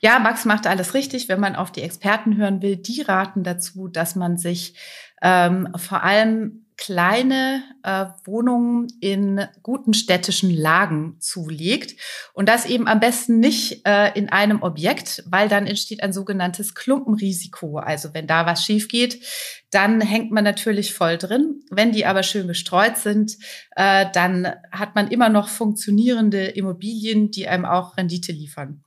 Ja, 0.00 0.18
Max 0.18 0.44
macht 0.44 0.66
alles 0.66 0.94
richtig. 0.94 1.28
Wenn 1.28 1.40
man 1.40 1.56
auf 1.56 1.70
die 1.72 1.82
Experten 1.82 2.36
hören 2.36 2.62
will, 2.62 2.76
die 2.76 3.02
raten 3.02 3.42
dazu, 3.42 3.88
dass 3.88 4.14
man 4.14 4.38
sich 4.38 4.74
ähm, 5.20 5.68
vor 5.76 6.02
allem 6.02 6.61
kleine 6.82 7.62
äh, 7.84 8.06
Wohnungen 8.24 8.88
in 8.98 9.46
guten 9.62 9.94
städtischen 9.94 10.50
Lagen 10.50 11.16
zulegt. 11.20 11.94
Und 12.32 12.48
das 12.48 12.66
eben 12.66 12.88
am 12.88 12.98
besten 12.98 13.38
nicht 13.38 13.86
äh, 13.86 14.10
in 14.18 14.30
einem 14.30 14.62
Objekt, 14.62 15.22
weil 15.26 15.48
dann 15.48 15.68
entsteht 15.68 16.02
ein 16.02 16.12
sogenanntes 16.12 16.74
Klumpenrisiko. 16.74 17.78
Also 17.78 18.14
wenn 18.14 18.26
da 18.26 18.46
was 18.46 18.64
schief 18.64 18.88
geht, 18.88 19.24
dann 19.70 20.00
hängt 20.00 20.32
man 20.32 20.42
natürlich 20.42 20.92
voll 20.92 21.18
drin. 21.18 21.62
Wenn 21.70 21.92
die 21.92 22.04
aber 22.04 22.24
schön 22.24 22.48
gestreut 22.48 22.96
sind, 22.96 23.36
äh, 23.76 24.06
dann 24.12 24.52
hat 24.72 24.96
man 24.96 25.06
immer 25.06 25.28
noch 25.28 25.48
funktionierende 25.48 26.46
Immobilien, 26.46 27.30
die 27.30 27.46
einem 27.46 27.64
auch 27.64 27.96
Rendite 27.96 28.32
liefern. 28.32 28.82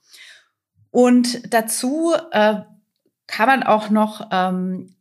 Und 0.91 1.53
dazu 1.53 2.13
äh, 2.31 2.55
kann 3.27 3.47
man 3.47 3.63
auch 3.63 3.89
noch 3.89 4.27
ähm, 4.33 4.94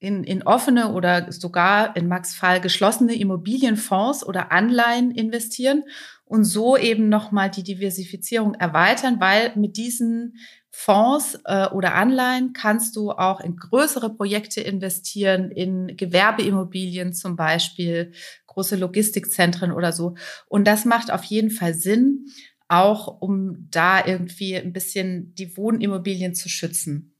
in, 0.00 0.24
in 0.24 0.42
offene 0.42 0.92
oder 0.92 1.30
sogar 1.30 1.94
in 1.94 2.08
Max 2.08 2.34
Fall 2.34 2.60
geschlossene 2.60 3.14
Immobilienfonds 3.14 4.26
oder 4.26 4.50
Anleihen 4.50 5.10
investieren 5.10 5.84
und 6.24 6.44
so 6.44 6.76
eben 6.76 7.08
nochmal 7.08 7.50
die 7.50 7.62
Diversifizierung 7.62 8.54
erweitern, 8.54 9.20
weil 9.20 9.52
mit 9.56 9.76
diesen 9.76 10.38
Fonds 10.70 11.38
äh, 11.44 11.66
oder 11.68 11.94
Anleihen 11.94 12.54
kannst 12.54 12.96
du 12.96 13.10
auch 13.10 13.40
in 13.40 13.56
größere 13.56 14.14
Projekte 14.14 14.62
investieren, 14.62 15.50
in 15.50 15.96
Gewerbeimmobilien 15.96 17.12
zum 17.12 17.36
Beispiel, 17.36 18.12
große 18.46 18.76
Logistikzentren 18.76 19.70
oder 19.70 19.92
so. 19.92 20.14
Und 20.46 20.66
das 20.66 20.84
macht 20.84 21.10
auf 21.10 21.24
jeden 21.24 21.50
Fall 21.50 21.74
Sinn, 21.74 22.26
auch 22.68 23.20
um 23.20 23.68
da 23.70 24.04
irgendwie 24.04 24.56
ein 24.56 24.72
bisschen 24.72 25.34
die 25.34 25.56
Wohnimmobilien 25.56 26.34
zu 26.34 26.48
schützen. 26.48 27.14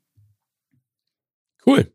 Cool. 1.66 1.92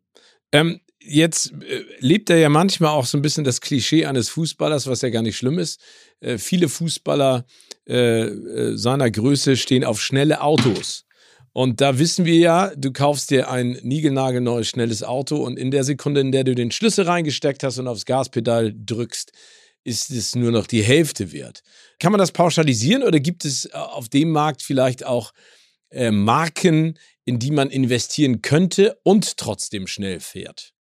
Ähm, 0.51 0.81
jetzt 0.99 1.51
äh, 1.51 1.83
lebt 1.99 2.29
er 2.29 2.37
ja 2.37 2.49
manchmal 2.49 2.91
auch 2.91 3.05
so 3.05 3.17
ein 3.17 3.21
bisschen 3.21 3.43
das 3.43 3.61
Klischee 3.61 4.05
eines 4.05 4.29
Fußballers, 4.29 4.87
was 4.87 5.01
ja 5.01 5.09
gar 5.09 5.21
nicht 5.21 5.37
schlimm 5.37 5.59
ist. 5.59 5.79
Äh, 6.19 6.37
viele 6.37 6.69
Fußballer 6.69 7.45
äh, 7.87 8.23
äh, 8.23 8.77
seiner 8.77 9.11
Größe 9.11 9.57
stehen 9.57 9.83
auf 9.83 10.01
schnelle 10.01 10.41
Autos. 10.41 11.05
Und 11.53 11.79
da 11.79 11.99
wissen 11.99 12.25
wir 12.25 12.35
ja, 12.35 12.75
du 12.75 12.91
kaufst 12.91 13.31
dir 13.31 13.49
ein 13.49 13.79
niegelnagelneues, 13.81 14.67
schnelles 14.67 15.03
Auto 15.03 15.37
und 15.37 15.57
in 15.57 15.71
der 15.71 15.85
Sekunde, 15.85 16.19
in 16.19 16.33
der 16.33 16.43
du 16.43 16.53
den 16.53 16.69
Schlüssel 16.69 17.05
reingesteckt 17.05 17.63
hast 17.63 17.77
und 17.77 17.87
aufs 17.87 18.05
Gaspedal 18.05 18.73
drückst, 18.75 19.31
ist 19.85 20.09
es 20.09 20.35
nur 20.35 20.51
noch 20.51 20.67
die 20.67 20.83
Hälfte 20.83 21.31
wert. 21.31 21.61
Kann 21.99 22.11
man 22.11 22.19
das 22.19 22.31
pauschalisieren 22.31 23.03
oder 23.03 23.19
gibt 23.19 23.45
es 23.45 23.65
äh, 23.65 23.69
auf 23.73 24.09
dem 24.09 24.31
Markt 24.31 24.63
vielleicht 24.63 25.05
auch 25.05 25.31
äh, 25.91 26.11
Marken, 26.11 26.99
in 27.25 27.39
die 27.39 27.51
man 27.51 27.69
investieren 27.69 28.41
könnte 28.41 28.99
und 29.03 29.37
trotzdem 29.37 29.87
schnell 29.87 30.19
fährt? 30.19 30.73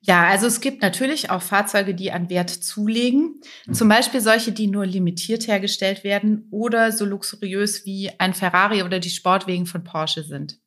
Ja, 0.00 0.28
also 0.28 0.46
es 0.46 0.60
gibt 0.60 0.82
natürlich 0.82 1.30
auch 1.30 1.42
Fahrzeuge, 1.42 1.94
die 1.94 2.12
an 2.12 2.30
Wert 2.30 2.50
zulegen. 2.50 3.40
Zum 3.72 3.88
Beispiel 3.88 4.20
solche, 4.20 4.52
die 4.52 4.66
nur 4.68 4.86
limitiert 4.86 5.46
hergestellt 5.46 6.04
werden 6.04 6.48
oder 6.50 6.92
so 6.92 7.04
luxuriös 7.04 7.84
wie 7.84 8.10
ein 8.18 8.34
Ferrari 8.34 8.82
oder 8.82 9.00
die 9.00 9.10
Sportwegen 9.10 9.66
von 9.66 9.84
Porsche 9.84 10.22
sind. 10.22 10.58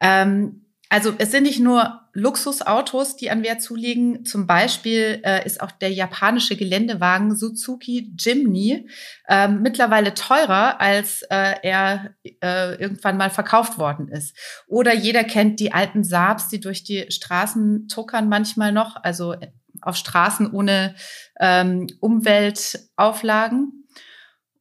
Ähm, 0.00 0.66
also 0.92 1.14
es 1.18 1.30
sind 1.30 1.44
nicht 1.44 1.60
nur 1.60 2.00
Luxusautos, 2.14 3.14
die 3.14 3.30
an 3.30 3.44
Wert 3.44 3.62
zulegen. 3.62 4.24
Zum 4.24 4.48
Beispiel 4.48 5.22
äh, 5.24 5.46
ist 5.46 5.60
auch 5.60 5.70
der 5.70 5.92
japanische 5.92 6.56
Geländewagen 6.56 7.36
Suzuki 7.36 8.12
Jimny 8.18 8.88
äh, 9.28 9.46
mittlerweile 9.46 10.14
teurer, 10.14 10.80
als 10.80 11.22
äh, 11.30 11.54
er 11.62 12.14
äh, 12.42 12.74
irgendwann 12.74 13.16
mal 13.16 13.30
verkauft 13.30 13.78
worden 13.78 14.08
ist. 14.08 14.36
Oder 14.66 14.92
jeder 14.92 15.22
kennt 15.22 15.60
die 15.60 15.72
alten 15.72 16.02
Saabs, 16.02 16.48
die 16.48 16.58
durch 16.58 16.82
die 16.82 17.06
Straßen 17.08 17.86
tuckern 17.86 18.28
manchmal 18.28 18.72
noch, 18.72 18.96
also 19.00 19.36
auf 19.82 19.94
Straßen 19.94 20.50
ohne 20.50 20.96
ähm, 21.38 21.86
Umweltauflagen. 22.00 23.79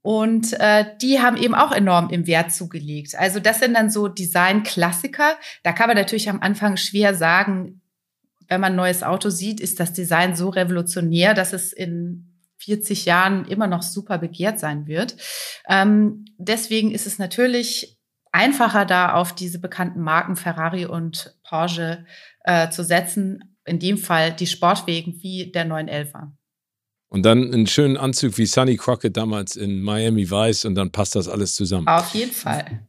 Und 0.02 0.54
äh, 0.60 0.86
die 1.02 1.20
haben 1.20 1.38
eben 1.38 1.54
auch 1.54 1.72
enorm 1.72 2.10
im 2.10 2.26
Wert 2.26 2.54
zugelegt. 2.54 3.16
Also 3.16 3.39
das 3.39 3.60
sind 3.60 3.74
dann 3.74 3.89
so 3.89 4.08
Design-Klassiker. 4.08 5.38
Da 5.64 5.74
kann 5.74 5.88
man 5.88 5.97
natürlich 5.97 6.30
am 6.30 6.41
Anfang 6.41 6.78
schwer 6.78 7.14
sagen, 7.14 7.82
wenn 8.47 8.62
man 8.62 8.74
ein 8.74 8.78
neues 8.78 9.04
Auto 9.04 9.30
sieht, 9.30 9.60
ist 9.60 9.80
das 9.80 9.93
Design 9.93 10.36
so 10.36 10.50
revolutionär, 10.50 11.34
dass 11.34 11.54
es 11.54 11.72
in 11.74 12.30
40 12.58 13.06
Jahren 13.06 13.45
immer 13.45 13.68
noch 13.68 13.84
super 13.84 14.18
begehrt 14.18 14.60
sein 14.60 14.88
wird. 14.88 15.16
Ähm, 15.68 16.26
deswegen 16.38 16.91
ist 16.91 17.08
es 17.08 17.20
natürlich 17.20 17.97
einfacher, 18.32 18.86
da 18.86 19.14
auf 19.14 19.34
diese 19.34 19.60
bekannten 19.60 20.02
Marken 20.02 20.36
Ferrari 20.36 20.86
und 20.86 21.38
Porsche 21.43 22.06
äh, 22.43 22.70
zu 22.70 22.84
setzen. 22.84 23.58
In 23.66 23.80
dem 23.80 23.97
Fall 23.97 24.32
die 24.34 24.47
Sportwegen 24.47 25.22
wie 25.22 25.52
der 25.52 25.66
911er. 25.68 26.32
Und 27.10 27.24
dann 27.24 27.51
einen 27.51 27.68
schönen 27.68 27.97
Anzug 27.97 28.38
wie 28.38 28.45
Sonny 28.45 28.78
Crockett 28.78 29.18
damals 29.18 29.55
in 29.55 29.82
Miami 29.82 30.30
Vice 30.30 30.66
und 30.66 30.76
dann 30.76 30.91
passt 30.91 31.16
das 31.16 31.28
alles 31.28 31.55
zusammen. 31.55 31.88
Auf 31.88 32.14
jeden 32.14 32.32
Fall. 32.32 32.84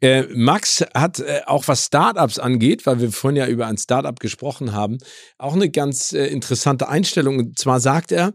Äh, 0.00 0.24
Max 0.34 0.84
hat 0.94 1.20
äh, 1.20 1.42
auch 1.46 1.68
was 1.68 1.86
Startups 1.86 2.38
angeht, 2.38 2.86
weil 2.86 3.00
wir 3.00 3.12
vorhin 3.12 3.36
ja 3.36 3.46
über 3.46 3.66
ein 3.66 3.78
Startup 3.78 4.18
gesprochen 4.18 4.72
haben, 4.72 4.98
auch 5.38 5.54
eine 5.54 5.70
ganz 5.70 6.12
äh, 6.12 6.26
interessante 6.26 6.88
Einstellung. 6.88 7.38
Und 7.38 7.58
zwar 7.58 7.80
sagt 7.80 8.12
er, 8.12 8.32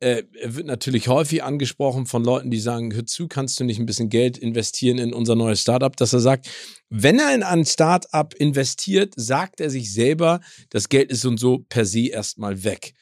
äh, 0.00 0.22
er 0.40 0.54
wird 0.54 0.66
natürlich 0.66 1.08
häufig 1.08 1.42
angesprochen 1.42 2.06
von 2.06 2.24
Leuten, 2.24 2.50
die 2.50 2.60
sagen, 2.60 2.94
hör 2.94 3.06
zu, 3.06 3.26
kannst 3.26 3.58
du 3.58 3.64
nicht 3.64 3.80
ein 3.80 3.86
bisschen 3.86 4.10
Geld 4.10 4.38
investieren 4.38 4.98
in 4.98 5.12
unser 5.12 5.34
neues 5.34 5.60
Startup, 5.60 5.96
dass 5.96 6.12
er 6.12 6.20
sagt, 6.20 6.48
wenn 6.88 7.18
er 7.18 7.34
in 7.34 7.42
ein 7.42 7.64
Startup 7.64 8.32
investiert, 8.34 9.14
sagt 9.16 9.60
er 9.60 9.70
sich 9.70 9.92
selber, 9.92 10.40
das 10.70 10.88
Geld 10.88 11.10
ist 11.10 11.24
und 11.24 11.38
so 11.38 11.64
per 11.68 11.84
se 11.84 12.08
erstmal 12.08 12.64
weg. 12.64 12.92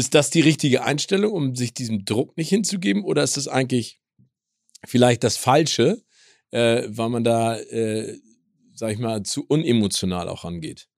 Ist 0.00 0.14
das 0.14 0.30
die 0.30 0.40
richtige 0.40 0.82
Einstellung, 0.82 1.30
um 1.30 1.54
sich 1.54 1.74
diesem 1.74 2.06
Druck 2.06 2.34
nicht 2.38 2.48
hinzugeben? 2.48 3.04
Oder 3.04 3.22
ist 3.22 3.36
das 3.36 3.48
eigentlich 3.48 4.00
vielleicht 4.86 5.22
das 5.22 5.36
Falsche, 5.36 6.02
äh, 6.52 6.84
weil 6.88 7.10
man 7.10 7.22
da, 7.22 7.58
äh, 7.58 8.16
sag 8.74 8.92
ich 8.92 8.98
mal, 8.98 9.24
zu 9.24 9.44
unemotional 9.46 10.30
auch 10.30 10.46
angeht? 10.46 10.88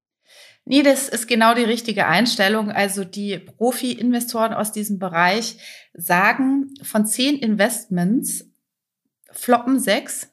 Nee, 0.64 0.84
das 0.84 1.08
ist 1.08 1.26
genau 1.26 1.52
die 1.52 1.64
richtige 1.64 2.06
Einstellung. 2.06 2.70
Also 2.70 3.02
die 3.02 3.40
Profi-Investoren 3.40 4.54
aus 4.54 4.70
diesem 4.70 5.00
Bereich 5.00 5.56
sagen, 5.94 6.72
von 6.84 7.04
zehn 7.04 7.40
Investments 7.40 8.52
floppen 9.32 9.80
sechs, 9.80 10.28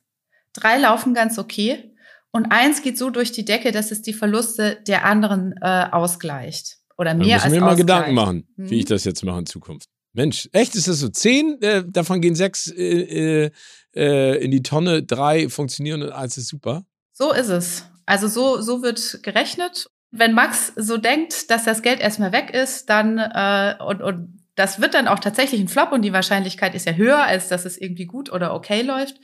drei 0.53 0.77
laufen 0.77 1.15
ganz 1.15 1.39
okay 1.39 1.95
und 2.29 2.51
eins 2.51 2.83
geht 2.83 2.99
so 2.99 3.09
durch 3.09 3.31
die 3.31 3.45
Decke, 3.45 3.71
dass 3.71 3.89
es 3.89 4.03
die 4.03 4.13
Verluste 4.13 4.79
der 4.85 5.05
anderen 5.05 5.55
äh, 5.59 5.87
ausgleicht. 5.91 6.78
Oder 6.99 7.13
mehr 7.13 7.15
Dann 7.15 7.27
müssen 7.27 7.45
als 7.45 7.53
wir 7.53 7.61
mal 7.61 7.75
Gedanken 7.75 8.13
machen, 8.13 8.47
hm. 8.57 8.69
wie 8.69 8.79
ich 8.79 8.85
das 8.85 9.05
jetzt 9.05 9.23
mache 9.23 9.39
in 9.39 9.45
Zukunft. 9.45 9.87
Mensch, 10.11 10.49
echt, 10.51 10.75
ist 10.75 10.89
das 10.89 10.99
so? 10.99 11.07
Zehn, 11.07 11.61
äh, 11.61 11.83
davon 11.87 12.19
gehen 12.19 12.35
sechs 12.35 12.67
äh, 12.67 13.45
äh, 13.45 13.51
äh, 13.95 14.43
in 14.43 14.51
die 14.51 14.63
Tonne, 14.63 15.03
drei 15.03 15.47
funktionieren 15.47 16.03
und 16.03 16.11
eins 16.11 16.37
ist 16.37 16.49
super. 16.49 16.85
So 17.13 17.31
ist 17.31 17.47
es. 17.47 17.85
Also 18.05 18.27
so, 18.27 18.61
so 18.61 18.83
wird 18.83 19.23
gerechnet. 19.23 19.89
Wenn 20.11 20.33
Max 20.33 20.73
so 20.75 20.97
denkt, 20.97 21.49
dass 21.49 21.63
das 21.63 21.83
Geld 21.83 22.01
erstmal 22.01 22.33
weg 22.33 22.49
ist, 22.53 22.89
dann 22.89 23.17
äh, 23.17 23.75
und, 23.81 24.01
und 24.01 24.39
das 24.55 24.81
wird 24.81 24.93
dann 24.93 25.07
auch 25.07 25.19
tatsächlich 25.19 25.61
ein 25.61 25.69
Flop 25.69 25.93
und 25.93 26.01
die 26.01 26.11
Wahrscheinlichkeit 26.11 26.75
ist 26.75 26.85
ja 26.85 26.93
höher, 26.93 27.23
als 27.23 27.47
dass 27.47 27.63
es 27.63 27.77
irgendwie 27.77 28.07
gut 28.07 28.29
oder 28.29 28.53
okay 28.53 28.81
läuft, 28.81 29.15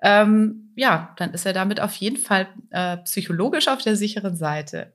ähm, 0.00 0.72
ja, 0.76 1.12
dann 1.16 1.34
ist 1.34 1.44
er 1.44 1.54
damit 1.54 1.80
auf 1.80 1.96
jeden 1.96 2.18
Fall 2.18 2.46
äh, 2.70 2.98
psychologisch 2.98 3.66
auf 3.66 3.82
der 3.82 3.96
sicheren 3.96 4.36
Seite. 4.36 4.92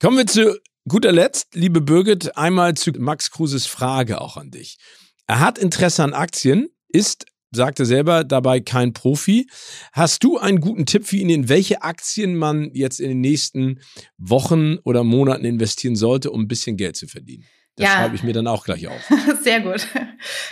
Kommen 0.00 0.16
wir 0.16 0.26
zu 0.26 0.58
guter 0.88 1.12
Letzt, 1.12 1.54
liebe 1.54 1.80
Birgit, 1.80 2.36
einmal 2.36 2.74
zu 2.74 2.90
Max 2.98 3.30
Kruses 3.30 3.66
Frage 3.66 4.20
auch 4.20 4.36
an 4.36 4.50
dich. 4.50 4.78
Er 5.26 5.40
hat 5.40 5.58
Interesse 5.58 6.02
an 6.02 6.14
Aktien, 6.14 6.68
ist 6.88 7.26
sagte 7.52 7.84
selber 7.84 8.24
dabei 8.24 8.60
kein 8.60 8.92
Profi. 8.92 9.48
Hast 9.92 10.22
du 10.22 10.38
einen 10.38 10.60
guten 10.60 10.86
Tipp 10.86 11.06
für 11.06 11.16
ihn, 11.16 11.30
in 11.30 11.48
welche 11.48 11.82
Aktien 11.82 12.36
man 12.36 12.70
jetzt 12.74 13.00
in 13.00 13.08
den 13.08 13.20
nächsten 13.20 13.80
Wochen 14.18 14.78
oder 14.84 15.04
Monaten 15.04 15.44
investieren 15.44 15.96
sollte, 15.96 16.30
um 16.30 16.42
ein 16.42 16.48
bisschen 16.48 16.76
Geld 16.76 16.96
zu 16.96 17.08
verdienen? 17.08 17.44
Das 17.76 17.88
ja. 17.88 17.94
schreibe 17.96 18.14
ich 18.14 18.22
mir 18.22 18.32
dann 18.32 18.46
auch 18.46 18.64
gleich 18.64 18.86
auf. 18.86 19.00
Sehr 19.42 19.60
gut. 19.60 19.86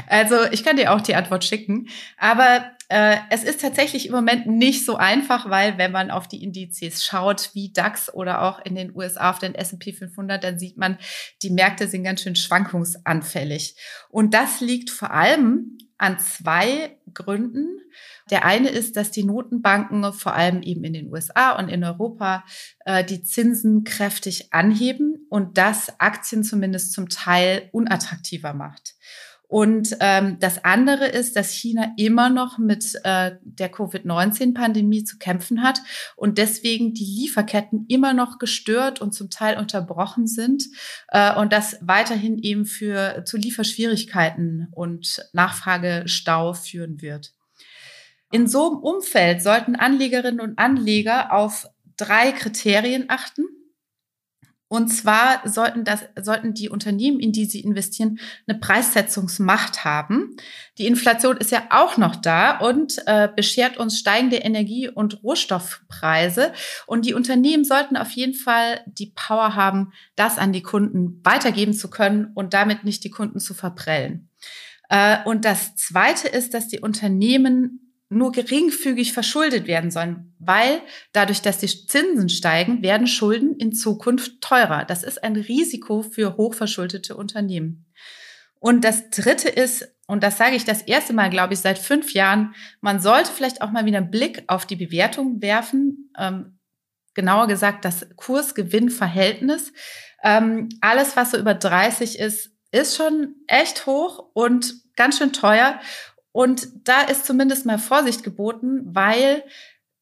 Also 0.06 0.36
ich 0.50 0.64
kann 0.64 0.76
dir 0.76 0.92
auch 0.92 1.00
die 1.00 1.14
Antwort 1.14 1.44
schicken. 1.44 1.88
Aber 2.16 2.64
äh, 2.89 3.16
es 3.30 3.45
ist 3.45 3.61
tatsächlich 3.61 4.07
im 4.07 4.12
Moment 4.12 4.47
nicht 4.47 4.84
so 4.84 4.97
einfach, 4.97 5.51
weil 5.51 5.76
wenn 5.76 5.93
man 5.93 6.11
auf 6.11 6.26
die 6.26 6.43
Indizes 6.43 7.05
schaut, 7.05 7.51
wie 7.53 7.72
DAX 7.72 8.12
oder 8.12 8.43
auch 8.43 8.64
in 8.64 8.74
den 8.74 8.97
USA 8.97 9.30
auf 9.30 9.39
den 9.39 9.55
S&P 9.55 9.93
500, 9.93 10.43
dann 10.43 10.59
sieht 10.59 10.78
man, 10.78 10.99
die 11.43 11.51
Märkte 11.51 11.86
sind 11.86 12.05
ganz 12.05 12.22
schön 12.22 12.36
schwankungsanfällig. 12.36 13.76
Und 14.09 14.32
das 14.32 14.61
liegt 14.61 14.89
vor 14.89 15.11
allem 15.11 15.78
an 15.99 16.18
zwei 16.18 16.97
Gründen. 17.12 17.80
Der 18.30 18.45
eine 18.45 18.68
ist, 18.68 18.97
dass 18.97 19.11
die 19.11 19.24
Notenbanken 19.24 20.12
vor 20.12 20.34
allem 20.34 20.62
eben 20.62 20.84
in 20.84 20.93
den 20.93 21.12
USA 21.12 21.59
und 21.59 21.68
in 21.68 21.84
Europa 21.84 22.45
äh, 22.84 23.05
die 23.05 23.22
Zinsen 23.22 23.84
kräftig 23.84 24.53
anheben 24.53 25.26
und 25.28 25.59
das 25.59 26.01
Aktien 26.01 26.45
zumindest 26.45 26.93
zum 26.93 27.09
Teil 27.09 27.68
unattraktiver 27.72 28.55
macht. 28.55 28.95
Und 29.49 29.96
ähm, 30.01 30.36
das 30.40 30.62
andere 30.62 31.07
ist, 31.07 31.34
dass 31.34 31.53
China 31.53 31.92
immer 31.96 32.28
noch 32.28 32.59
mit 32.59 32.94
äh, 33.03 33.32
der 33.42 33.70
Covid-19-Pandemie 33.70 35.05
zu 35.05 35.16
kämpfen 35.16 35.62
hat 35.62 35.80
und 36.16 36.36
deswegen 36.36 36.92
die 36.92 37.07
Lieferketten 37.07 37.86
immer 37.88 38.12
noch 38.12 38.38
gestört 38.38 39.01
und 39.01 39.12
zum 39.12 39.30
Teil 39.30 39.57
unterbrochen 39.57 40.26
sind 40.26 40.64
äh, 41.09 41.34
und 41.34 41.55
das 41.55 41.78
weiterhin 41.80 42.38
eben 42.38 42.66
für 42.66 43.24
zu 43.24 43.38
Lieferschwierigkeiten 43.38 44.68
und 44.70 45.26
Nachfragestau 45.32 46.53
führen 46.53 47.01
wird. 47.01 47.32
In 48.30 48.46
so 48.46 48.66
einem 48.66 48.80
Umfeld 48.80 49.42
sollten 49.42 49.76
Anlegerinnen 49.76 50.40
und 50.40 50.59
Anleger 50.59 51.32
auf 51.32 51.66
drei 51.96 52.32
Kriterien 52.32 53.07
achten. 53.09 53.44
Und 54.68 54.88
zwar 54.88 55.40
sollten 55.48 55.84
das, 55.84 56.04
sollten 56.20 56.52
die 56.52 56.68
Unternehmen, 56.68 57.20
in 57.20 57.32
die 57.32 57.46
sie 57.46 57.60
investieren, 57.60 58.20
eine 58.46 58.58
Preissetzungsmacht 58.58 59.84
haben. 59.84 60.36
Die 60.76 60.86
Inflation 60.86 61.38
ist 61.38 61.50
ja 61.50 61.62
auch 61.70 61.96
noch 61.96 62.16
da 62.16 62.58
und 62.58 63.02
äh, 63.06 63.28
beschert 63.34 63.78
uns 63.78 63.98
steigende 63.98 64.36
Energie- 64.36 64.90
und 64.90 65.22
Rohstoffpreise. 65.22 66.52
Und 66.86 67.06
die 67.06 67.14
Unternehmen 67.14 67.64
sollten 67.64 67.96
auf 67.96 68.10
jeden 68.10 68.34
Fall 68.34 68.82
die 68.86 69.12
Power 69.14 69.54
haben, 69.54 69.92
das 70.16 70.36
an 70.36 70.52
die 70.52 70.62
Kunden 70.62 71.20
weitergeben 71.24 71.72
zu 71.72 71.88
können 71.88 72.32
und 72.34 72.52
damit 72.52 72.84
nicht 72.84 73.02
die 73.04 73.10
Kunden 73.10 73.40
zu 73.40 73.54
verprellen. 73.54 74.28
Äh, 74.90 75.18
und 75.24 75.46
das 75.46 75.76
Zweite 75.76 76.28
ist, 76.28 76.52
dass 76.52 76.68
die 76.68 76.80
Unternehmen 76.80 77.88
nur 78.11 78.32
geringfügig 78.32 79.12
verschuldet 79.12 79.66
werden 79.66 79.90
sollen, 79.90 80.34
weil 80.38 80.80
dadurch, 81.12 81.42
dass 81.42 81.59
die 81.59 81.66
Zinsen 81.66 82.28
steigen, 82.28 82.82
werden 82.82 83.06
Schulden 83.06 83.56
in 83.56 83.72
Zukunft 83.72 84.40
teurer. 84.40 84.84
Das 84.84 85.02
ist 85.02 85.22
ein 85.22 85.36
Risiko 85.36 86.02
für 86.02 86.36
hochverschuldete 86.36 87.16
Unternehmen. 87.16 87.86
Und 88.61 88.82
das 88.82 89.11
Dritte 89.11 89.48
ist, 89.48 89.88
und 90.06 90.22
das 90.22 90.38
sage 90.38 90.56
ich 90.56 90.64
das 90.64 90.82
erste 90.82 91.12
Mal, 91.12 91.30
glaube 91.30 91.52
ich, 91.52 91.61
seit 91.61 91.78
fünf 91.78 92.12
Jahren, 92.12 92.54
man 92.80 92.98
sollte 93.00 93.30
vielleicht 93.30 93.62
auch 93.62 93.70
mal 93.70 93.84
wieder 93.84 93.98
einen 93.98 94.11
Blick 94.11 94.42
auf 94.46 94.66
die 94.66 94.76
Bewertung 94.76 95.42
werfen. 95.42 96.11
Ähm, 96.18 96.59
genauer 97.14 97.46
gesagt, 97.46 97.84
das 97.84 98.06
Kurs-Gewinn-Verhältnis. 98.16 99.72
Ähm, 100.24 100.70
alles, 100.80 101.16
was 101.16 101.32
so 101.32 101.38
über 101.38 101.54
30 101.54 102.18
ist, 102.18 102.50
ist 102.70 102.96
schon 102.96 103.34
echt 103.46 103.86
hoch 103.86 104.30
und 104.32 104.74
ganz 104.96 105.18
schön 105.18 105.32
teuer. 105.32 105.78
Und 106.39 106.68
da 106.84 107.01
ist 107.01 107.26
zumindest 107.26 107.66
mal 107.66 107.80
Vorsicht 107.80 108.22
geboten, 108.22 108.82
weil 108.84 109.43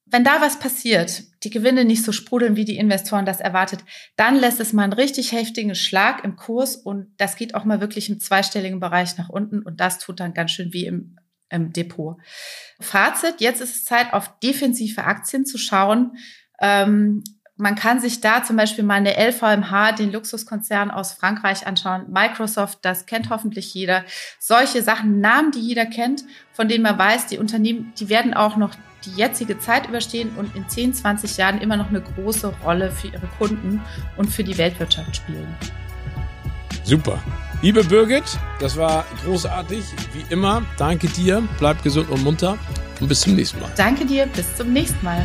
wenn 0.05 0.22
da 0.22 0.43
was 0.43 0.59
passiert, 0.59 1.22
die 1.45 1.49
Gewinne 1.49 1.87
nicht 1.87 2.05
so 2.05 2.12
sprudeln, 2.12 2.57
wie 2.57 2.66
die 2.66 2.76
Investoren 2.76 3.24
das 3.24 3.41
erwartet, 3.41 3.80
dann 4.16 4.37
lässt 4.37 4.61
es 4.61 4.74
mal 4.74 4.82
einen 4.82 4.93
richtig 4.93 5.32
heftigen 5.32 5.74
Schlag 5.74 6.24
im 6.24 6.37
Kurs 6.37 6.76
und 6.76 7.07
das 7.16 7.37
geht 7.37 7.55
auch 7.55 7.64
mal 7.64 7.80
wirklich 7.80 8.11
im 8.11 8.20
zweistelligen 8.20 8.80
Bereich 8.80 9.16
nach 9.16 9.30
unten 9.30 9.62
und 9.62 9.80
das 9.80 9.99
tut 9.99 10.20
dann 10.20 10.34
ganz 10.34 10.51
schön 10.51 10.74
wie 10.74 10.84
im, 10.84 11.16
im 11.49 11.72
Depot. 11.72 12.18
Fazit, 12.80 13.41
jetzt 13.41 13.62
ist 13.62 13.74
es 13.74 13.84
Zeit, 13.87 14.12
auf 14.12 14.39
defensive 14.41 15.05
Aktien 15.05 15.47
zu 15.47 15.57
schauen. 15.57 16.18
Ähm, 16.61 17.24
man 17.57 17.74
kann 17.74 18.00
sich 18.00 18.20
da 18.20 18.44
zum 18.44 18.57
Beispiel 18.57 18.84
mal 18.84 18.94
eine 18.94 19.14
LVMH, 19.16 19.92
den 19.92 20.12
Luxuskonzern 20.12 20.90
aus 20.90 21.12
Frankreich 21.12 21.66
anschauen. 21.66 22.04
Microsoft, 22.11 22.78
das 22.82 23.07
kennt 23.07 23.30
hoffentlich 23.30 23.72
jeder. 23.72 24.04
Solche 24.38 24.82
Sachen, 24.82 25.20
Namen, 25.20 25.52
die 25.52 25.61
jeder 25.61 25.86
kennt, 25.86 26.24
von 26.52 26.68
denen 26.68 26.82
man 26.82 26.98
weiß, 26.98 27.26
die 27.28 27.38
Unternehmen, 27.38 27.92
die 27.98 28.09
werden 28.09 28.34
auch 28.34 28.57
noch 28.57 28.74
die 29.04 29.11
jetzige 29.11 29.59
Zeit 29.59 29.88
überstehen 29.88 30.32
und 30.36 30.54
in 30.54 30.68
10, 30.68 30.94
20 30.94 31.36
Jahren 31.36 31.61
immer 31.61 31.76
noch 31.76 31.88
eine 31.88 32.02
große 32.02 32.52
Rolle 32.64 32.90
für 32.90 33.09
ihre 33.09 33.26
Kunden 33.38 33.80
und 34.16 34.30
für 34.30 34.44
die 34.44 34.59
Weltwirtschaft 34.59 35.16
spielen. 35.16 35.54
Super. 36.82 37.18
Liebe 37.62 37.82
Birgit, 37.82 38.24
das 38.61 38.76
war 38.76 39.07
großartig. 39.24 39.84
Wie 40.12 40.32
immer, 40.32 40.62
danke 40.76 41.09
dir. 41.09 41.42
Bleib 41.59 41.82
gesund 41.82 42.11
und 42.11 42.22
munter 42.22 42.59
und 43.00 43.09
bis 43.09 43.22
zum 43.22 43.34
nächsten 43.34 43.61
Mal. 43.61 43.70
Danke 43.76 44.04
dir, 44.04 44.26
bis 44.26 44.54
zum 44.57 44.72
nächsten 44.72 45.02
Mal. 45.02 45.24